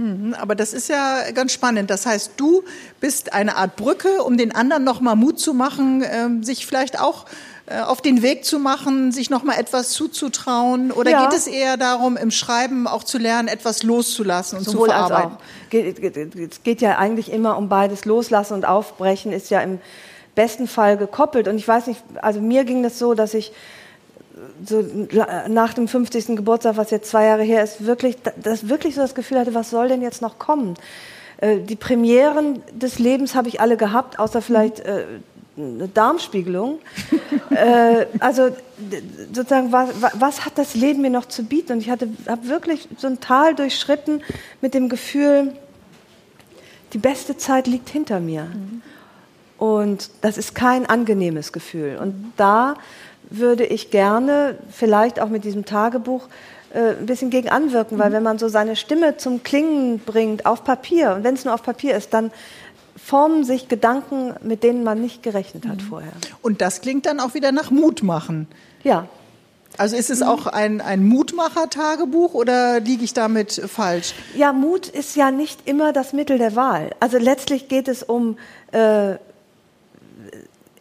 Mhm, 0.00 0.34
Aber 0.40 0.54
das 0.54 0.72
ist 0.72 0.88
ja 0.88 1.30
ganz 1.32 1.52
spannend. 1.52 1.90
Das 1.90 2.06
heißt, 2.06 2.32
du 2.38 2.64
bist 3.00 3.34
eine 3.34 3.56
Art 3.56 3.76
Brücke, 3.76 4.22
um 4.22 4.38
den 4.38 4.54
anderen 4.54 4.82
nochmal 4.82 5.14
Mut 5.14 5.38
zu 5.38 5.52
machen, 5.52 6.02
ähm, 6.10 6.42
sich 6.42 6.66
vielleicht 6.66 6.98
auch 6.98 7.26
äh, 7.66 7.80
auf 7.80 8.00
den 8.00 8.22
Weg 8.22 8.46
zu 8.46 8.58
machen, 8.58 9.12
sich 9.12 9.28
noch 9.28 9.42
mal 9.42 9.58
etwas 9.58 9.90
zuzutrauen? 9.90 10.90
Oder 10.90 11.10
ja. 11.10 11.26
geht 11.26 11.38
es 11.38 11.46
eher 11.46 11.76
darum, 11.76 12.16
im 12.16 12.30
Schreiben 12.30 12.86
auch 12.86 13.04
zu 13.04 13.18
lernen, 13.18 13.48
etwas 13.48 13.82
loszulassen 13.82 14.58
und 14.58 14.64
Sowohl 14.64 14.88
zu 14.88 14.94
verarbeiten? 14.94 15.36
Es 15.70 16.62
geht 16.62 16.80
ja 16.80 16.96
eigentlich 16.96 17.30
immer 17.30 17.58
um 17.58 17.68
beides. 17.68 18.06
Loslassen 18.06 18.54
und 18.54 18.64
Aufbrechen 18.64 19.32
ist 19.32 19.50
ja 19.50 19.60
im 19.60 19.80
besten 20.34 20.66
Fall 20.66 20.96
gekoppelt. 20.96 21.46
Und 21.46 21.56
ich 21.56 21.68
weiß 21.68 21.88
nicht, 21.88 22.02
also 22.22 22.40
mir 22.40 22.64
ging 22.64 22.82
das 22.82 22.98
so, 22.98 23.12
dass 23.12 23.34
ich 23.34 23.52
so 24.64 24.84
nach 25.48 25.74
dem 25.74 25.88
50. 25.88 26.36
Geburtstag, 26.36 26.76
was 26.76 26.90
jetzt 26.90 27.10
zwei 27.10 27.26
Jahre 27.26 27.42
her 27.42 27.62
ist, 27.62 27.84
wirklich, 27.86 28.16
das 28.42 28.68
wirklich 28.68 28.94
so 28.94 29.00
das 29.00 29.14
Gefühl 29.14 29.38
hatte, 29.38 29.54
was 29.54 29.70
soll 29.70 29.88
denn 29.88 30.02
jetzt 30.02 30.22
noch 30.22 30.38
kommen? 30.38 30.74
Äh, 31.38 31.60
die 31.60 31.76
Premieren 31.76 32.62
des 32.72 32.98
Lebens 32.98 33.34
habe 33.34 33.48
ich 33.48 33.60
alle 33.60 33.76
gehabt, 33.76 34.18
außer 34.18 34.42
vielleicht 34.42 34.80
äh, 34.80 35.04
eine 35.56 35.88
Darmspiegelung. 35.88 36.78
äh, 37.50 38.06
also 38.18 38.50
sozusagen, 39.32 39.72
was, 39.72 39.90
was, 40.14 40.44
hat 40.44 40.56
das 40.56 40.74
Leben 40.74 41.02
mir 41.02 41.10
noch 41.10 41.26
zu 41.26 41.44
bieten? 41.44 41.72
Und 41.72 41.80
ich 41.80 41.90
habe 41.90 42.08
wirklich 42.42 42.88
so 42.96 43.06
ein 43.08 43.20
Tal 43.20 43.54
durchschritten 43.54 44.22
mit 44.60 44.74
dem 44.74 44.88
Gefühl, 44.88 45.54
die 46.92 46.98
beste 46.98 47.36
Zeit 47.36 47.66
liegt 47.66 47.88
hinter 47.88 48.20
mir. 48.20 48.44
Mhm. 48.44 48.82
Und 49.58 50.10
das 50.22 50.38
ist 50.38 50.54
kein 50.54 50.86
angenehmes 50.86 51.52
Gefühl. 51.52 51.98
Und 52.00 52.32
da 52.38 52.76
würde 53.30 53.64
ich 53.64 53.90
gerne, 53.90 54.56
vielleicht 54.70 55.20
auch 55.20 55.28
mit 55.28 55.44
diesem 55.44 55.64
Tagebuch, 55.64 56.28
äh, 56.72 56.90
ein 56.98 57.06
bisschen 57.06 57.30
gegen 57.30 57.48
anwirken, 57.48 57.98
weil 57.98 58.10
mhm. 58.10 58.14
wenn 58.14 58.22
man 58.22 58.38
so 58.38 58.48
seine 58.48 58.76
Stimme 58.76 59.16
zum 59.16 59.42
Klingen 59.42 59.98
bringt 59.98 60.46
auf 60.46 60.64
Papier, 60.64 61.14
und 61.14 61.24
wenn 61.24 61.34
es 61.34 61.44
nur 61.44 61.54
auf 61.54 61.62
Papier 61.62 61.96
ist, 61.96 62.12
dann 62.12 62.30
formen 62.96 63.44
sich 63.44 63.68
Gedanken, 63.68 64.34
mit 64.42 64.62
denen 64.62 64.84
man 64.84 65.00
nicht 65.00 65.22
gerechnet 65.22 65.66
hat 65.66 65.78
mhm. 65.78 65.80
vorher. 65.88 66.12
Und 66.42 66.60
das 66.60 66.80
klingt 66.80 67.06
dann 67.06 67.20
auch 67.20 67.34
wieder 67.34 67.52
nach 67.52 67.70
Mut 67.70 68.02
machen. 68.02 68.46
Ja. 68.82 69.08
Also 69.78 69.96
ist 69.96 70.10
es 70.10 70.20
mhm. 70.20 70.26
auch 70.26 70.46
ein, 70.46 70.80
ein 70.80 71.04
Mutmacher-Tagebuch 71.04 72.34
oder 72.34 72.80
liege 72.80 73.04
ich 73.04 73.14
damit 73.14 73.52
falsch? 73.66 74.14
Ja, 74.36 74.52
Mut 74.52 74.88
ist 74.88 75.16
ja 75.16 75.30
nicht 75.30 75.66
immer 75.68 75.92
das 75.92 76.12
Mittel 76.12 76.38
der 76.38 76.56
Wahl. 76.56 76.90
Also 77.00 77.18
letztlich 77.18 77.68
geht 77.68 77.88
es 77.88 78.02
um 78.02 78.36
äh, 78.72 79.14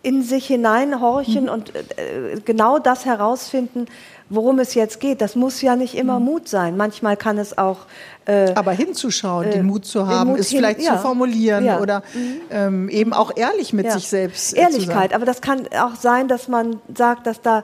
in 0.02 0.24
sich 0.24 0.48
hineinhorchen 0.48 1.44
mhm. 1.44 1.50
und 1.50 1.76
äh, 1.76 2.40
genau 2.46 2.80
das 2.80 3.06
herausfinden, 3.06 3.88
worum 4.30 4.60
es 4.60 4.74
jetzt 4.74 5.00
geht. 5.00 5.22
Das 5.22 5.36
muss 5.36 5.62
ja 5.62 5.76
nicht 5.76 5.96
immer 5.96 6.20
mhm. 6.20 6.26
Mut 6.26 6.48
sein. 6.48 6.78
Manchmal 6.78 7.18
kann 7.18 7.38
es 7.38 7.58
auch. 7.58 7.80
Äh, 8.26 8.54
Aber 8.56 8.72
hinzuschauen, 8.72 9.48
äh, 9.48 9.52
den 9.52 9.66
Mut 9.66 9.86
zu 9.86 10.08
haben, 10.08 10.32
Mut 10.32 10.40
es 10.40 10.50
vielleicht 10.50 10.82
ja. 10.82 10.96
zu 10.96 11.02
formulieren 11.02 11.66
ja. 11.66 11.80
oder 11.80 12.04
mhm. 12.14 12.42
ähm, 12.52 12.90
eben 12.90 13.14
auch 13.14 13.36
ehrlich 13.36 13.74
mit 13.74 13.88
ja. 13.88 13.92
sich 13.92 14.08
selbst. 14.08 14.56
Äh, 14.56 14.62
Ehrlichkeit. 14.62 15.14
Aber 15.14 15.26
das 15.26 15.42
kann 15.42 15.68
auch 15.80 15.96
sein, 15.96 16.28
dass 16.28 16.48
man 16.48 16.80
sagt, 16.96 17.28
dass 17.28 17.42
da 17.42 17.64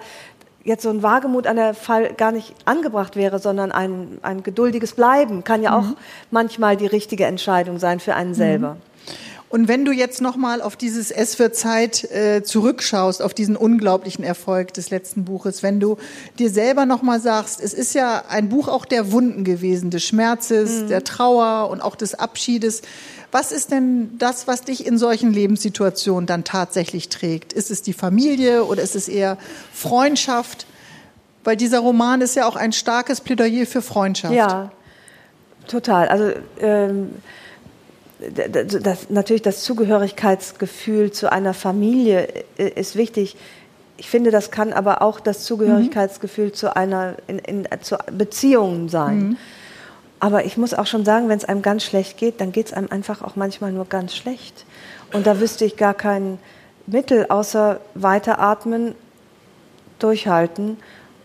jetzt 0.65 0.81
so 0.81 0.89
ein 0.89 1.03
Wagemut 1.03 1.47
an 1.47 1.55
der 1.55 1.73
Fall 1.73 2.13
gar 2.13 2.31
nicht 2.31 2.55
angebracht 2.65 3.15
wäre, 3.15 3.39
sondern 3.39 3.71
ein, 3.71 4.17
ein 4.23 4.43
geduldiges 4.43 4.93
Bleiben 4.93 5.43
kann 5.43 5.61
ja 5.61 5.77
auch 5.77 5.83
mhm. 5.83 5.97
manchmal 6.31 6.75
die 6.75 6.88
richtige 6.88 7.25
Entscheidung 7.25 7.77
sein 7.79 7.99
für 7.99 8.15
einen 8.15 8.33
selber. 8.33 8.77
Und 9.56 9.70
wenn 9.70 9.86
du 9.86 9.93
jetzt 9.93 10.20
nochmal 10.20 10.62
auf 10.62 10.76
dieses 10.76 11.12
S 11.12 11.36
für 11.36 11.49
Zeit 11.53 12.03
äh, 12.12 12.43
zurückschaust, 12.43 13.22
auf 13.22 13.34
diesen 13.34 13.56
unglaublichen 13.56 14.22
Erfolg 14.22 14.74
des 14.74 14.89
letzten 14.89 15.24
Buches, 15.24 15.64
wenn 15.64 15.80
du 15.80 15.95
dir 16.38 16.49
selber 16.49 16.86
nochmal 16.86 17.22
sagst, 17.22 17.62
es 17.62 17.74
ist 17.74 17.95
ja 17.95 18.26
ein 18.28 18.49
Buch 18.49 18.68
auch 18.68 18.84
der 18.84 19.14
Wunden 19.14 19.45
gewesen, 19.45 19.91
des 19.91 20.03
Schmerzes, 20.03 20.82
mhm. 20.82 20.88
der 20.89 21.06
Trauer 21.06 21.70
und 21.70 21.80
auch 21.80 21.95
des 21.95 22.16
Abschiedes. 22.16 22.82
Was 23.32 23.53
ist 23.53 23.72
denn 23.72 24.18
das, 24.18 24.45
was 24.45 24.64
dich 24.64 24.86
in 24.86 24.97
solchen 24.97 25.32
Lebenssituationen 25.32 26.28
dann 26.28 26.43
tatsächlich 26.43 27.08
trägt? 27.08 27.53
Ist 27.53 27.72
es 27.72 27.82
die 27.82 27.93
Familie 27.93 28.66
oder 28.66 28.84
ist 28.84 28.97
es 28.97 29.08
eher 29.08 29.38
Freundschaft? 29.72 30.66
Weil 31.45 31.56
dieser 31.56 31.80
Roman 31.80 32.20
ist 32.20 32.36
ja 32.36 32.45
auch 32.45 32.58
ein 32.58 32.74
starkes 32.74 33.22
Plädoyer 33.22 33.66
für 33.66 33.82
Freundschaft. 33.82 34.34
Ja, 34.34 34.74
total. 35.66 36.10
Also 36.10 36.32
ähm 36.60 37.12
das, 38.20 39.09
natürlich 39.09 39.41
das 39.41 39.63
Zugehörigkeitsgefühl 39.63 41.11
zu 41.11 41.32
einer 41.32 41.53
Familie 41.53 42.28
ist 42.57 42.95
wichtig. 42.95 43.36
Ich 43.97 44.09
finde, 44.09 44.32
das 44.32 44.51
kann 44.51 44.74
aber 44.74 45.01
auch 45.01 45.20
das 45.20 45.43
Zugehörigkeitsgefühl 45.43 46.47
mhm. 46.47 46.53
zu 46.53 46.76
einer 46.76 47.16
in, 47.28 47.39
in, 47.39 47.68
zu 47.82 47.97
Beziehungen 48.11 48.89
sein. 48.89 49.20
Mhm. 49.20 49.38
Aber 50.20 50.45
ich 50.45 50.57
muss 50.57 50.74
auch 50.74 50.88
schon 50.88 51.05
sagen, 51.05 51.30
wenn 51.30 51.38
es 51.38 51.45
einem 51.45 51.61
ganz 51.61 51.84
schlecht 51.84 52.18
geht, 52.18 52.41
dann 52.41 52.51
geht 52.51 52.68
es 52.68 52.74
einem 52.74 52.88
einfach 52.89 53.22
auch 53.22 53.36
manchmal 53.36 53.72
nur 53.72 53.86
ganz 53.86 54.16
schlecht. 54.16 54.66
Und 55.13 55.28
da 55.28 55.39
wüsste 55.39 55.66
ich 55.66 55.78
gar 55.78 55.93
kein 55.93 56.39
Mittel, 56.88 57.28
außer 57.30 57.80
weiteratmen, 57.95 58.95
durchhalten 59.99 60.78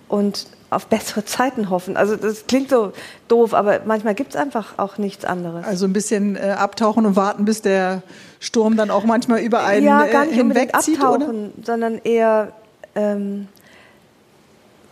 und 0.08 0.46
auf 0.70 0.86
bessere 0.86 1.24
Zeiten 1.24 1.68
hoffen. 1.68 1.96
Also 1.96 2.16
das 2.16 2.46
klingt 2.46 2.70
so 2.70 2.92
doof, 3.26 3.54
aber 3.54 3.80
manchmal 3.84 4.14
gibt 4.14 4.34
es 4.34 4.40
einfach 4.40 4.78
auch 4.78 4.98
nichts 4.98 5.24
anderes. 5.24 5.66
Also 5.66 5.84
ein 5.84 5.92
bisschen 5.92 6.36
äh, 6.36 6.54
abtauchen 6.56 7.06
und 7.06 7.16
warten, 7.16 7.44
bis 7.44 7.60
der 7.60 8.02
Sturm 8.38 8.76
dann 8.76 8.90
auch 8.90 9.04
manchmal 9.04 9.40
über 9.40 9.64
einen 9.64 9.84
ja, 9.84 10.06
gar 10.06 10.24
nicht 10.24 10.34
äh, 10.34 10.36
hinwegzieht, 10.36 11.02
abtauchen, 11.02 11.52
oder? 11.52 11.64
sondern 11.64 11.98
eher 12.04 12.52
ähm, 12.94 13.48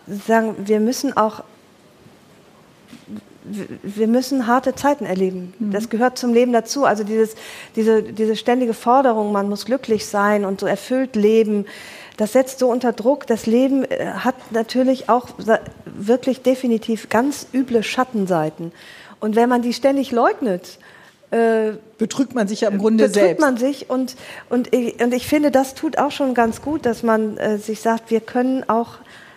sagen, 0.06 0.56
wir 0.58 0.80
müssen 0.80 1.16
auch 1.16 1.42
wir 3.50 4.08
müssen 4.08 4.46
harte 4.46 4.74
Zeiten 4.74 5.06
erleben. 5.06 5.54
Mhm. 5.58 5.70
Das 5.70 5.88
gehört 5.88 6.18
zum 6.18 6.34
Leben 6.34 6.52
dazu. 6.52 6.84
Also 6.84 7.02
dieses, 7.04 7.34
diese, 7.76 8.02
diese 8.02 8.36
ständige 8.36 8.74
Forderung, 8.74 9.32
man 9.32 9.48
muss 9.48 9.64
glücklich 9.64 10.06
sein 10.06 10.44
und 10.44 10.60
so 10.60 10.66
erfüllt 10.66 11.16
leben, 11.16 11.64
das 12.18 12.32
setzt 12.32 12.58
so 12.58 12.68
unter 12.68 12.92
Druck. 12.92 13.26
Das 13.26 13.46
Leben 13.46 13.84
äh, 13.84 14.06
hat 14.06 14.34
natürlich 14.50 15.08
auch 15.08 15.28
wirklich 15.86 16.42
definitiv 16.42 17.08
ganz 17.08 17.46
üble 17.54 17.82
Schattenseiten. 17.82 18.72
Und 19.20 19.36
wenn 19.36 19.48
man 19.48 19.62
die 19.62 19.72
ständig 19.72 20.12
leugnet, 20.12 20.78
äh, 21.30 21.72
betrügt 21.96 22.34
man 22.34 22.48
sich 22.48 22.62
ja 22.62 22.70
im 22.70 22.78
Grunde 22.78 23.04
betrügt 23.04 23.14
selbst. 23.14 23.36
Betrügt 23.36 23.40
man 23.40 23.56
sich 23.56 23.90
und, 23.90 24.16
und, 24.48 24.74
ich, 24.74 25.00
und 25.02 25.14
ich 25.14 25.26
finde, 25.26 25.50
das 25.50 25.74
tut 25.74 25.98
auch 25.98 26.10
schon 26.10 26.34
ganz 26.34 26.60
gut, 26.60 26.86
dass 26.86 27.02
man 27.02 27.36
äh, 27.36 27.58
sich 27.58 27.80
sagt, 27.80 28.10
wir 28.10 28.20
können 28.20 28.68
auch 28.68 28.94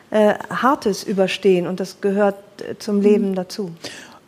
äh, 0.10 0.34
Hartes 0.50 1.04
überstehen 1.04 1.68
und 1.68 1.80
das 1.80 2.02
gehört 2.02 2.36
äh, 2.62 2.78
zum 2.80 3.02
Leben 3.02 3.32
mhm. 3.32 3.36
dazu. 3.36 3.72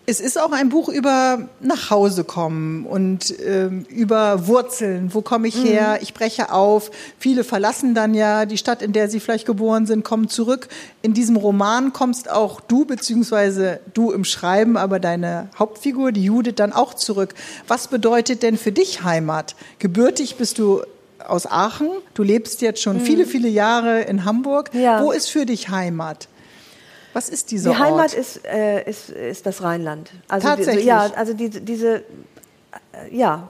Es 0.06 0.20
ist 0.20 0.38
auch 0.40 0.52
ein 0.52 0.68
Buch 0.68 0.90
über 0.90 1.48
nach 1.62 1.90
Hause 1.90 2.26
kommen 2.26 2.86
und 2.86 3.34
ähm, 3.40 3.86
über 3.88 4.48
Wurzeln. 4.48 5.14
Wo 5.14 5.22
komme 5.22 5.48
ich 5.48 5.64
her? 5.64 5.96
Mhm. 5.96 6.00
Ich 6.02 6.14
breche 6.14 6.52
auf. 6.52 6.92
Viele 7.18 7.46
verlassen 7.46 7.96
dann 7.96 8.14
ja 8.14 8.46
die 8.46 8.58
Stadt, 8.58 8.82
in 8.82 8.92
der 8.92 9.10
sie 9.10 9.22
vielleicht 9.22 9.46
geboren 9.46 9.86
sind, 9.86 10.04
kommen 10.04 10.28
zurück. 10.28 10.68
In 11.02 11.14
diesem 11.14 11.38
Roman 11.38 11.94
kommst 11.94 12.30
auch 12.30 12.60
du, 12.60 12.84
beziehungsweise 12.84 13.80
du 13.94 14.12
im 14.12 14.26
Schreiben, 14.26 14.76
aber 14.76 15.00
deine 15.00 15.48
Hauptfigur, 15.58 16.12
die 16.12 16.26
Judith, 16.26 16.56
dann 16.58 16.74
auch 16.74 16.94
zurück. 16.94 17.34
Was 17.70 17.88
bedeutet 17.88 18.44
denn 18.44 18.58
für 18.58 18.74
dich 18.74 19.04
Heimat? 19.04 19.56
Gebürtig 19.80 20.36
bist 20.36 20.60
du 20.60 20.82
aus 21.26 21.48
Aachen. 21.48 21.88
Du 22.14 22.24
lebst 22.24 22.62
jetzt 22.62 22.82
schon 22.82 22.98
mhm. 22.98 23.02
viele, 23.02 23.26
viele 23.26 23.48
Jahre 23.48 24.02
in 24.02 24.26
Hamburg. 24.26 24.72
Ja. 24.74 25.02
Wo 25.02 25.14
ist 25.14 25.30
für 25.30 25.46
dich 25.46 25.70
Heimat? 25.70 26.28
Was 27.14 27.30
ist 27.30 27.52
dieser 27.52 27.72
Die 27.72 27.78
Heimat 27.78 28.12
Ort? 28.12 28.14
Ist, 28.14 28.46
äh, 28.46 28.90
ist, 28.90 29.10
ist 29.10 29.46
das 29.46 29.62
Rheinland. 29.62 30.12
Also 30.28 30.48
Tatsächlich? 30.48 30.84
Die, 30.84 30.90
ja, 30.90 31.12
also 31.16 31.34
die, 31.34 31.50
diese, 31.50 31.98
äh, 31.98 32.02
ja, 33.12 33.50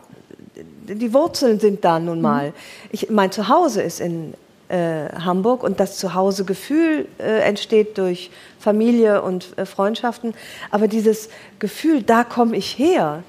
die 0.56 1.14
Wurzeln 1.14 1.60
sind 1.60 1.84
da 1.84 2.00
nun 2.00 2.22
mal. 2.22 2.50
Mhm. 2.50 2.54
Ich, 2.92 3.10
mein 3.10 3.32
Zuhause 3.32 3.82
ist 3.82 4.00
in 4.00 4.34
äh, 4.70 5.10
Hamburg 5.24 5.64
und 5.64 5.80
das 5.80 5.98
Zuhausegefühl 5.98 7.08
äh, 7.20 7.40
entsteht 7.42 7.98
durch 7.98 8.32
Familie 8.60 9.22
und 9.22 9.58
äh, 9.58 9.66
Freundschaften. 9.66 10.34
Aber 10.72 10.88
dieses 10.88 11.30
Gefühl, 11.60 12.04
da 12.04 12.24
komme 12.24 12.58
ich 12.58 12.78
her, 12.78 13.24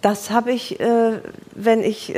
das 0.00 0.30
habe 0.30 0.52
ich, 0.52 0.80
äh, 0.80 1.20
wenn 1.54 1.82
ich 1.82 2.12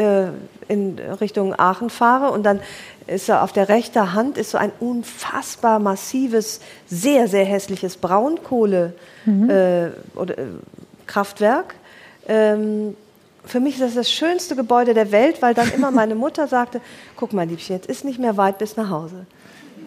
in 0.68 0.98
Richtung 1.20 1.58
Aachen 1.58 1.90
fahre 1.90 2.30
und 2.32 2.44
dann 2.44 2.60
ist 3.06 3.28
er 3.28 3.42
auf 3.42 3.52
der 3.52 3.68
rechten 3.68 4.14
Hand 4.14 4.38
ist 4.38 4.50
so 4.50 4.58
ein 4.58 4.72
unfassbar 4.80 5.78
massives, 5.78 6.60
sehr, 6.86 7.28
sehr 7.28 7.44
hässliches 7.44 7.96
Braunkohle 7.96 8.94
mhm. 9.26 9.50
äh, 9.50 9.90
oder, 10.14 10.38
äh, 10.38 10.46
Kraftwerk. 11.06 11.74
Ähm, 12.26 12.96
für 13.44 13.60
mich 13.60 13.74
ist 13.74 13.82
das 13.82 13.94
das 13.94 14.10
schönste 14.10 14.56
Gebäude 14.56 14.94
der 14.94 15.12
Welt, 15.12 15.42
weil 15.42 15.54
dann 15.54 15.70
immer 15.72 15.90
meine 15.90 16.14
Mutter 16.14 16.48
sagte, 16.48 16.80
guck 17.16 17.32
mal, 17.32 17.46
Liebchen, 17.46 17.76
jetzt 17.76 17.86
ist 17.86 18.04
nicht 18.04 18.18
mehr 18.18 18.36
weit 18.36 18.58
bis 18.58 18.76
nach 18.76 18.88
Hause. 18.88 19.26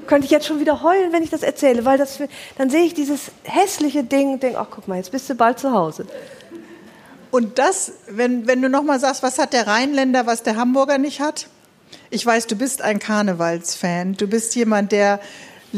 Könnte 0.06 0.26
ich 0.26 0.32
jetzt 0.32 0.46
schon 0.46 0.60
wieder 0.60 0.84
heulen, 0.84 1.12
wenn 1.12 1.24
ich 1.24 1.32
das 1.32 1.44
erzähle, 1.44 1.84
weil 1.84 1.98
das, 1.98 2.20
dann 2.58 2.70
sehe 2.70 2.84
ich 2.84 2.94
dieses 2.94 3.32
hässliche 3.44 4.04
Ding 4.04 4.34
und 4.34 4.44
denke, 4.44 4.60
ach 4.60 4.68
guck 4.70 4.88
mal, 4.88 4.96
jetzt 4.96 5.12
bist 5.12 5.30
du 5.30 5.36
bald 5.36 5.60
zu 5.60 5.72
Hause. 5.72 6.06
Und 7.32 7.60
das, 7.60 7.92
wenn, 8.08 8.48
wenn 8.48 8.62
du 8.62 8.70
nochmal 8.70 9.00
sagst, 9.00 9.24
was 9.24 9.38
hat 9.38 9.54
der 9.54 9.68
Rheinländer, 9.68 10.26
was 10.26 10.44
der 10.44 10.56
Hamburger 10.56 10.98
nicht 10.98 11.20
hat? 11.20 11.48
Ich 12.10 12.26
weiß, 12.26 12.48
du 12.48 12.56
bist 12.56 12.82
ein 12.82 13.00
Karnevalsfan. 13.00 14.14
Du 14.14 14.28
bist 14.28 14.56
jemand, 14.56 14.92
der 14.92 15.20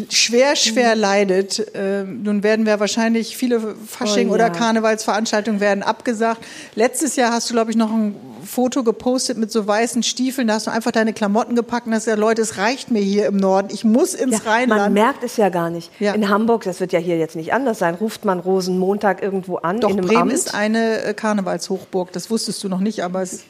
schwer, 0.10 0.56
schwer 0.56 0.96
mhm. 0.96 1.02
leidet. 1.02 1.76
Äh, 1.76 2.04
nun 2.04 2.44
werden 2.44 2.66
wir 2.66 2.80
wahrscheinlich 2.80 3.36
viele 3.36 3.60
Fasching- 3.60 4.28
oh, 4.28 4.30
ja. 4.30 4.34
oder 4.36 4.50
Karnevalsveranstaltungen 4.50 5.60
werden 5.60 5.84
abgesagt. 5.84 6.46
Letztes 6.76 7.16
Jahr 7.16 7.32
hast 7.32 7.50
du, 7.50 7.54
glaube 7.54 7.72
ich, 7.72 7.78
noch 7.78 7.92
ein 7.92 8.16
Foto 8.46 8.84
gepostet 8.84 9.38
mit 9.38 9.52
so 9.52 9.66
weißen 9.66 10.04
Stiefeln. 10.04 10.48
Da 10.48 10.56
hast 10.56 10.68
du 10.68 10.72
einfach 10.72 10.92
deine 10.92 11.14
Klamotten 11.14 11.56
gepackt 11.56 11.88
und 11.88 11.94
hast 11.94 12.06
gesagt, 12.06 12.20
Leute, 12.20 12.42
es 12.42 12.58
reicht 12.58 12.92
mir 12.92 13.02
hier 13.02 13.28
im 13.28 13.38
Norden. 13.38 13.70
Ich 13.72 13.84
muss 13.84 14.14
ins 14.14 14.44
ja, 14.44 14.52
Rheinland. 14.52 14.82
Man 14.82 14.94
merkt 14.94 15.24
es 15.24 15.38
ja 15.38 15.50
gar 15.50 15.70
nicht. 15.70 15.92
Ja. 16.00 16.14
In 16.14 16.30
Hamburg, 16.30 16.64
das 16.64 16.80
wird 16.80 16.94
ja 16.94 17.00
hier 17.00 17.18
jetzt 17.18 17.36
nicht 17.36 17.54
anders 17.54 17.80
sein, 17.80 17.96
ruft 17.96 18.26
man 18.26 18.40
Rosenmontag 18.40 19.22
irgendwo 19.22 19.58
an. 19.58 19.80
Doch, 19.80 19.96
Bremen 19.96 20.18
Amt. 20.18 20.34
ist 20.34 20.54
eine 20.54 21.04
äh, 21.04 21.14
Karnevalshochburg. 21.14 22.12
Das 22.12 22.30
wusstest 22.30 22.64
du 22.64 22.70
noch 22.70 22.80
nicht, 22.80 23.04
aber 23.04 23.22
es... 23.22 23.44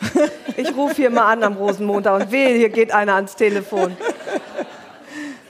Ich 0.56 0.76
rufe 0.76 0.94
hier 0.96 1.10
mal 1.10 1.32
an 1.32 1.42
am 1.42 1.54
Rosenmontag 1.54 2.20
und 2.20 2.30
wehe, 2.30 2.56
hier 2.56 2.68
geht 2.68 2.92
einer 2.92 3.14
ans 3.14 3.34
Telefon. 3.34 3.96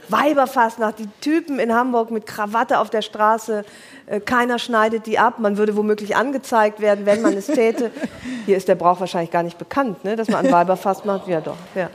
Weiberfastnacht, 0.09 0.99
die 0.99 1.09
Typen 1.21 1.59
in 1.59 1.73
Hamburg 1.75 2.11
mit 2.11 2.27
Krawatte 2.27 2.79
auf 2.79 2.91
der 2.91 3.03
Straße, 3.03 3.65
äh, 4.07 4.21
keiner 4.21 4.59
schneidet 4.59 5.07
die 5.07 5.19
ab. 5.19 5.39
Man 5.39 5.57
würde 5.57 5.77
womöglich 5.77 6.17
angezeigt 6.17 6.81
werden, 6.81 7.07
wenn 7.07 7.23
man 7.23 7.35
es 7.35 7.47
täte. 7.47 7.91
Hier 8.47 8.57
ist 8.57 8.69
der 8.69 8.75
Brauch 8.75 9.01
wahrscheinlich 9.01 9.31
gar 9.31 9.43
nicht 9.43 9.59
bekannt, 9.59 10.05
ne? 10.05 10.17
dass 10.17 10.29
man 10.29 10.47
an 10.47 10.53
Weiberfast 10.53 11.05
macht. 11.05 11.29
Ja, 11.29 11.41
doch. 11.41 11.57
Ja. 11.75 11.91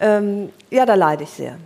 Ähm, 0.00 0.50
ja, 0.70 0.86
da 0.86 0.94
leide 0.94 1.24
ich 1.24 1.30
sehr. 1.30 1.58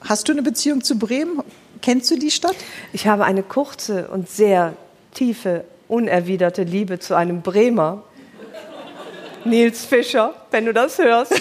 Hast 0.00 0.28
du 0.28 0.32
eine 0.32 0.42
Beziehung 0.42 0.82
zu 0.82 0.98
Bremen? 0.98 1.42
Kennst 1.82 2.10
du 2.10 2.18
die 2.18 2.30
Stadt? 2.30 2.56
Ich 2.92 3.06
habe 3.06 3.24
eine 3.24 3.42
kurze 3.42 4.08
und 4.08 4.28
sehr 4.28 4.74
tiefe, 5.14 5.64
unerwiderte 5.88 6.62
Liebe 6.62 6.98
zu 6.98 7.14
einem 7.14 7.42
Bremer. 7.42 8.04
Nils 9.44 9.84
Fischer, 9.84 10.34
wenn 10.50 10.66
du 10.66 10.72
das 10.72 10.98
hörst. 10.98 11.32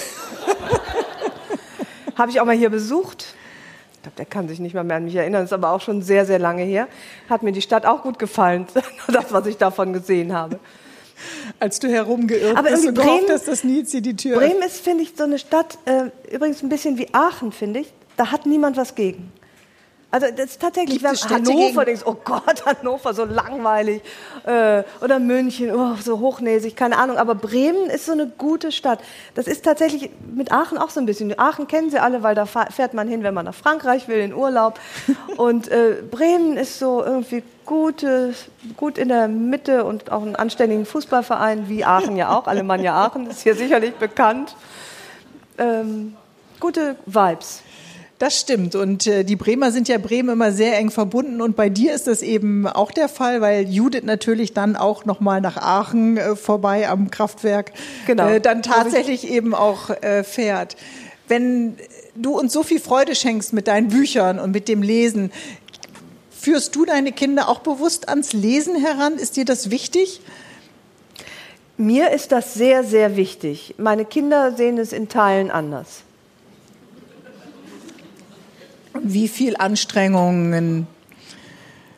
Habe 2.18 2.32
ich 2.32 2.41
auch 2.41 2.45
mal 2.45 2.55
hier 2.55 2.70
besucht. 2.70 3.36
Ich 3.93 4.01
glaube, 4.01 4.18
der 4.18 4.26
kann 4.26 4.47
sich 4.47 4.59
nicht 4.59 4.74
mal 4.74 4.84
mehr 4.84 4.97
an 4.97 5.05
mich 5.05 5.15
erinnern, 5.15 5.43
ist 5.43 5.53
aber 5.53 5.72
auch 5.72 5.82
schon 5.82 6.01
sehr, 6.01 6.26
sehr 6.26 6.39
lange 6.39 6.63
her. 6.63 6.88
Hat 7.30 7.43
mir 7.43 7.51
die 7.51 7.61
Stadt 7.61 7.86
auch 7.86 8.03
gut 8.03 8.20
gefallen, 8.20 8.68
das, 9.07 9.32
was 9.32 9.45
ich 9.47 9.57
davon 9.57 9.93
gesehen 9.93 10.34
habe. 10.34 10.59
Als 11.59 11.80
du 11.80 11.88
herumgeirrt 11.88 12.57
aber 12.57 12.70
bist 12.70 12.86
und 12.86 12.93
Bremen, 12.93 13.26
gehofft 13.26 13.32
hast, 13.32 13.47
dass 13.47 13.61
dir 13.61 14.01
die 14.01 14.15
Tür 14.15 14.38
Bremen 14.38 14.61
ist, 14.61 14.82
finde 14.82 15.03
ich, 15.03 15.13
so 15.18 15.24
eine 15.24 15.39
Stadt, 15.39 15.78
äh, 15.86 16.11
übrigens 16.32 16.61
ein 16.61 16.70
bisschen 16.70 16.97
wie 16.97 17.11
Aachen, 17.13 17.51
finde 17.51 17.80
ich. 17.80 17.93
Da 18.18 18.32
hat 18.32 18.45
niemand 18.45 18.78
was 18.78 18.95
gegen. 18.95 19.32
Also 20.10 20.28
das 20.36 20.51
ist 20.51 20.62
tatsächlich, 20.62 21.03
wenn 21.03 21.16
Hannover 21.16 21.84
denkst, 21.84 22.03
oh 22.05 22.16
Gott, 22.24 22.66
Hannover, 22.66 23.14
so 23.14 23.26
langweilig. 23.26 24.01
Äh, 24.45 24.84
oder 25.01 25.20
München, 25.20 25.76
oh, 25.76 25.95
so 26.01 26.20
hochnäsig, 26.20 26.78
keine 26.78 26.97
Ahnung. 26.97 27.18
Aber 27.18 27.36
Bremen 27.36 27.89
ist 27.89 28.05
so 28.05 28.14
eine 28.14 28.26
gute 28.26 28.72
Stadt. 28.72 28.99
Das 29.36 29.47
ist 29.47 29.66
tatsächlich 29.66 30.10
mit 30.34 30.53
Aachen 30.53 30.78
auch 30.78 30.91
so 30.91 31.01
ein 31.01 31.05
bisschen. 31.05 31.38
Aachen 31.38 31.68
kennen 31.68 31.89
sie 31.89 31.99
alle, 31.99 32.24
weil 32.24 32.36
da 32.36 32.45
fährt 32.45 32.93
man 32.93 33.10
hin, 33.10 33.24
wenn 33.24 33.34
man 33.34 33.45
nach 33.45 33.53
Frankreich 33.53 34.08
will, 34.08 34.20
in 34.20 34.34
Urlaub. 34.34 34.80
Und 35.38 35.68
äh, 35.68 35.97
Bremen 36.10 36.55
ist 36.55 36.80
so 36.80 37.03
irgendwie 37.03 37.43
gut, 37.66 38.05
gut 38.78 38.97
in 38.97 39.10
der 39.10 39.28
Mitte 39.28 39.84
und 39.84 40.10
auch 40.10 40.22
einen 40.22 40.38
anständigen 40.38 40.86
Fußballverein, 40.86 41.68
wie 41.68 41.84
Aachen 41.84 42.16
ja 42.16 42.34
auch. 42.34 42.47
Alemannia 42.47 42.95
Aachen 42.95 43.30
ist 43.30 43.41
hier 43.41 43.55
sicherlich 43.55 43.93
bekannt. 43.95 44.55
Ähm, 45.58 46.16
gute 46.62 46.95
Vibes. 47.05 47.62
Das 48.20 48.39
stimmt. 48.39 48.74
Und 48.76 49.05
äh, 49.05 49.24
die 49.24 49.36
Bremer 49.36 49.72
sind 49.72 49.88
ja 49.88 49.99
Bremen 49.99 50.30
immer 50.30 50.51
sehr 50.51 50.78
eng 50.78 50.89
verbunden. 50.89 51.39
Und 51.39 51.55
bei 51.55 51.70
dir 51.70 51.93
ist 51.93 52.07
das 52.07 52.24
eben 52.24 52.65
auch 52.65 52.91
der 52.91 53.09
Fall, 53.09 53.41
weil 53.41 53.70
Judith 53.70 54.03
natürlich 54.03 54.53
dann 54.53 54.76
auch 54.76 55.05
nochmal 55.05 55.39
nach 55.39 55.57
Aachen 55.57 56.18
äh, 56.18 56.36
vorbei 56.36 56.89
am 56.89 57.11
Kraftwerk 57.11 57.74
genau. 58.07 58.28
äh, 58.28 58.41
dann 58.41 58.63
tatsächlich 58.63 59.30
eben 59.30 59.53
auch 59.53 59.91
äh, 60.01 60.24
fährt. 60.24 60.78
Wenn 61.28 61.78
du 62.15 62.38
uns 62.38 62.53
so 62.53 62.63
viel 62.63 62.80
Freude 62.80 63.13
schenkst 63.13 63.53
mit 63.53 63.68
deinen 63.68 63.89
Büchern 63.89 64.39
und 64.39 64.51
mit 64.51 64.68
dem 64.68 64.82
Lesen, 64.82 65.32
führst 66.32 66.76
du 66.76 66.86
deine 66.86 67.11
Kinder 67.11 67.47
auch 67.49 67.59
bewusst 67.59 68.09
ans 68.09 68.34
Lesen 68.34 68.76
heran? 68.78 69.18
Ist 69.18 69.38
dir 69.38 69.45
das 69.45 69.70
wichtig? 69.70 70.22
Mir 71.76 72.09
ist 72.09 72.32
das 72.32 72.55
sehr, 72.55 72.84
sehr 72.84 73.15
wichtig. 73.15 73.76
Meine 73.78 74.05
Kinder 74.05 74.55
sehen 74.55 74.80
es 74.80 74.91
in 74.91 75.09
Teilen 75.09 75.51
anders. 75.51 76.01
Wie 79.03 79.27
viel 79.27 79.55
Anstrengungen 79.57 80.87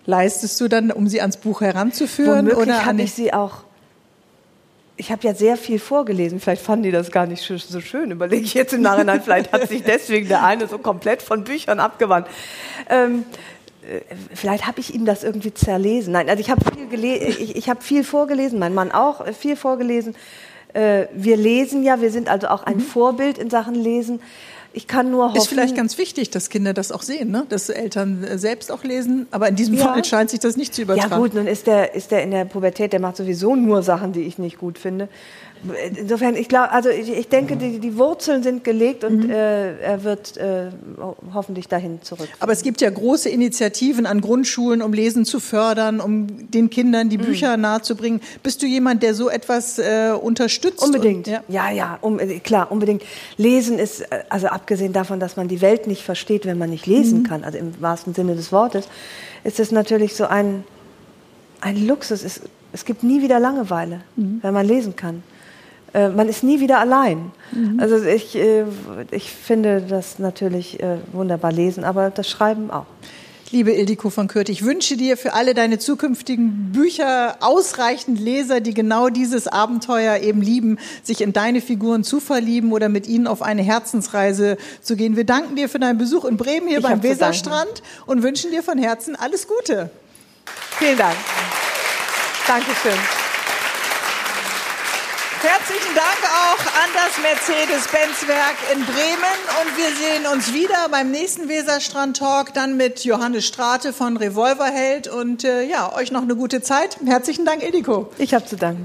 leistest 0.05 0.59
du 0.61 0.67
dann, 0.67 0.91
um 0.91 1.07
sie 1.07 1.21
ans 1.21 1.37
Buch 1.37 1.61
heranzuführen? 1.61 2.47
Womöglich 2.47 2.57
oder 2.57 2.85
habe 2.85 3.01
ich 3.01 3.13
sie 3.13 3.33
auch. 3.33 3.63
Ich 4.97 5.11
habe 5.11 5.25
ja 5.25 5.33
sehr 5.33 5.55
viel 5.55 5.79
vorgelesen. 5.79 6.41
Vielleicht 6.41 6.61
fanden 6.61 6.83
die 6.83 6.91
das 6.91 7.09
gar 7.11 7.25
nicht 7.25 7.41
so 7.41 7.79
schön. 7.79 8.11
Überlege 8.11 8.43
ich 8.43 8.53
jetzt 8.53 8.73
im 8.73 8.81
Nachhinein. 8.81 9.21
Vielleicht 9.21 9.53
hat 9.53 9.69
sich 9.69 9.83
deswegen 9.83 10.27
der 10.27 10.43
eine 10.43 10.67
so 10.67 10.77
komplett 10.77 11.21
von 11.21 11.45
Büchern 11.45 11.79
abgewandt. 11.79 12.27
Ähm, 12.89 13.23
äh, 13.81 14.01
vielleicht 14.33 14.67
habe 14.67 14.81
ich 14.81 14.93
ihm 14.93 15.05
das 15.05 15.23
irgendwie 15.23 15.53
zerlesen. 15.53 16.13
Nein, 16.13 16.29
also 16.29 16.41
ich 16.41 16.49
habe 16.49 16.61
viel, 16.65 17.03
ich, 17.03 17.55
ich 17.55 17.69
hab 17.69 17.81
viel 17.81 18.03
vorgelesen, 18.03 18.59
mein 18.59 18.73
Mann 18.73 18.91
auch 18.91 19.25
äh, 19.25 19.33
viel 19.33 19.55
vorgelesen. 19.55 20.15
Äh, 20.73 21.07
wir 21.13 21.37
lesen 21.37 21.83
ja, 21.83 22.01
wir 22.01 22.11
sind 22.11 22.29
also 22.29 22.47
auch 22.49 22.63
ein 22.63 22.77
mhm. 22.77 22.81
Vorbild 22.81 23.37
in 23.37 23.49
Sachen 23.49 23.75
Lesen. 23.75 24.21
Ich 24.72 24.88
kann 24.88 25.09
nur 25.09 25.26
hoffen. 25.26 25.38
Ist 25.38 25.47
vielleicht 25.47 25.76
ganz 25.76 25.97
wichtig, 25.97 26.30
dass 26.30 26.49
Kinder 26.49 26.74
das 26.74 26.91
auch 26.91 27.01
sehen, 27.01 27.32
ne? 27.32 27.45
dass 27.49 27.70
Eltern 27.70 28.24
äh, 28.24 28.38
selbst 28.38 28.72
auch 28.72 28.84
lesen. 28.84 29.28
Aber 29.32 29.47
in 29.49 29.55
diesem 29.55 29.76
ja. 29.76 29.86
Fall 29.86 30.05
scheint 30.05 30.30
sich 30.30 30.39
das 30.39 30.57
nicht 30.57 30.76
zu 30.76 30.84
übertragen. 30.84 31.11
Ja 31.11 31.17
gut, 31.17 31.34
nun 31.34 31.47
ist 31.47 31.65
der, 31.65 31.95
ist 31.95 32.11
der 32.11 32.24
in 32.24 32.32
der 32.32 32.45
Pubertät, 32.45 32.93
der 32.93 32.99
macht 32.99 33.17
sowieso 33.17 33.55
nur 33.55 33.82
Sachen, 33.82 34.13
die 34.13 34.22
ich 34.22 34.38
nicht 34.38 34.59
gut 34.59 34.78
finde. 34.78 35.09
Insofern, 35.97 36.36
ich 36.36 36.47
glaube, 36.47 36.72
also 36.72 36.89
ich, 36.89 37.11
ich 37.11 37.28
denke, 37.28 37.57
die, 37.57 37.80
die, 37.80 37.97
Wurzeln 37.97 38.43
sind 38.43 38.63
gelegt 38.63 39.03
und 39.03 39.26
mhm. 39.26 39.30
äh, 39.30 39.78
er 39.80 40.05
wird 40.05 40.38
äh, 40.38 40.70
hoffentlich 41.34 41.67
dahin 41.67 42.01
zurück. 42.01 42.30
Aber 42.39 42.53
es 42.53 42.63
gibt 42.63 42.80
ja 42.80 42.89
große 42.89 43.28
Initiativen 43.28 44.05
an 44.05 44.22
Grundschulen, 44.22 44.82
um 44.82 44.93
Lesen 44.93 45.26
zu 45.26 45.41
fördern, 45.41 45.99
um 45.99 46.49
den 46.49 46.70
Kindern 46.70 47.09
die 47.09 47.17
mhm. 47.17 47.24
Bücher 47.24 47.57
mhm. 47.57 47.63
nahezubringen. 47.63 48.22
Bist 48.41 48.61
du 48.61 48.67
jemand, 48.67 49.03
der 49.03 49.13
so 49.13 49.30
etwas 49.30 49.80
äh, 49.80 50.13
unterstützt? 50.20 50.82
Unbedingt. 50.82 51.28
Und, 51.28 51.34
ja, 51.34 51.43
ja, 51.49 51.72
ja 51.72 51.97
um, 51.99 52.20
äh, 52.20 52.39
klar, 52.39 52.72
unbedingt. 52.72 53.03
Lesen 53.36 53.80
ist, 53.80 53.99
äh, 53.99 54.24
also 54.30 54.47
abgesehen 54.60 54.91
davon, 54.91 55.20
dass 55.20 55.38
man 55.38 55.47
die 55.47 55.62
Welt 55.62 55.88
nicht 55.88 56.03
versteht, 56.03 56.45
wenn 56.45 56.57
man 56.57 56.70
nicht 56.70 56.86
lesen 56.86 57.20
mhm. 57.20 57.24
kann, 57.24 57.43
also 57.43 57.57
im 57.57 57.82
wahrsten 57.82 58.14
Sinne 58.14 58.36
des 58.36 58.51
Wortes, 58.51 58.89
ist 59.43 59.60
es 59.60 59.72
natürlich 59.72 60.16
so 60.16 60.26
ein, 60.26 60.66
ein 61.62 61.88
Luxus. 61.88 62.24
Es, 62.24 62.41
es 62.74 62.84
gibt 62.84 63.03
nie 63.03 63.22
wieder 63.22 63.39
Langeweile, 63.39 64.01
mhm. 64.18 64.39
wenn 64.41 64.53
man 64.53 64.68
lesen 64.68 64.95
kann. 64.95 65.24
Äh, 65.93 66.10
man 66.10 66.28
ist 66.28 66.43
nie 66.43 66.60
wieder 66.60 66.80
allein. 66.80 67.32
Mhm. 67.51 67.80
Also 67.80 68.03
ich, 68.03 68.36
äh, 68.36 68.66
ich 69.12 69.32
finde 69.32 69.82
das 69.82 70.20
natürlich 70.20 70.82
äh, 70.84 70.97
wunderbar 71.14 71.51
lesen, 71.51 71.84
aber 71.86 72.10
das 72.10 72.30
Schreiben 72.30 72.70
auch. 72.70 72.86
Liebe 73.51 73.71
Ildiko 73.71 74.11
von 74.11 74.27
Kürth, 74.27 74.49
ich 74.49 74.63
wünsche 74.63 74.95
dir 74.95 75.17
für 75.17 75.33
alle 75.33 75.55
deine 75.55 75.79
zukünftigen 75.79 76.71
Bücher 76.71 77.37
ausreichend 77.39 78.19
Leser, 78.19 78.61
die 78.61 78.75
genau 78.75 79.09
dieses 79.09 79.47
Abenteuer 79.47 80.17
eben 80.17 80.43
lieben, 80.43 80.77
sich 81.01 81.21
in 81.21 81.33
deine 81.33 81.59
Figuren 81.59 82.03
zu 82.03 82.19
verlieben 82.19 82.71
oder 82.71 82.89
mit 82.89 83.07
ihnen 83.07 83.25
auf 83.25 83.41
eine 83.41 83.63
Herzensreise 83.63 84.57
zu 84.83 84.95
gehen. 84.95 85.15
Wir 85.15 85.23
danken 85.23 85.55
dir 85.55 85.67
für 85.67 85.79
deinen 85.79 85.97
Besuch 85.97 86.25
in 86.25 86.37
Bremen 86.37 86.67
hier 86.67 86.77
ich 86.77 86.83
beim 86.83 87.01
Weserstrand 87.01 87.81
und 88.05 88.21
wünschen 88.21 88.51
dir 88.51 88.61
von 88.61 88.77
Herzen 88.77 89.15
alles 89.15 89.47
Gute. 89.47 89.89
Vielen 90.77 90.97
Dank. 90.97 91.17
Dankeschön. 92.45 93.28
Herzlichen 95.41 95.95
Dank 95.95 96.19
auch 96.25 96.59
an 96.83 96.89
das 96.93 97.17
Mercedes-Benz-Werk 97.21 98.57
in 98.73 98.83
Bremen 98.83 99.39
und 99.61 99.77
wir 99.77 99.95
sehen 99.95 100.27
uns 100.33 100.53
wieder 100.53 100.89
beim 100.91 101.11
nächsten 101.11 101.47
Weserstrand-Talk, 101.47 102.53
dann 102.53 102.75
mit 102.75 103.05
Johannes 103.05 103.47
Strate 103.47 103.93
von 103.93 104.17
Revolverheld 104.17 105.07
und 105.07 105.45
äh, 105.45 105.63
ja, 105.63 105.95
euch 105.95 106.11
noch 106.11 106.23
eine 106.23 106.35
gute 106.35 106.61
Zeit. 106.61 106.97
Herzlichen 107.05 107.45
Dank, 107.45 107.63
Ediko. 107.63 108.11
Ich 108.17 108.33
habe 108.33 108.45
zu 108.45 108.57
danken. 108.57 108.83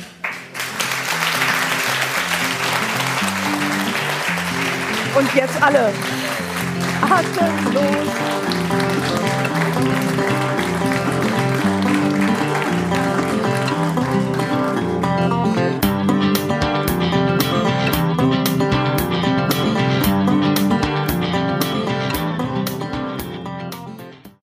Und 5.18 5.34
jetzt 5.34 5.60
alle. 5.60 5.92
Atemlos. 7.02 8.53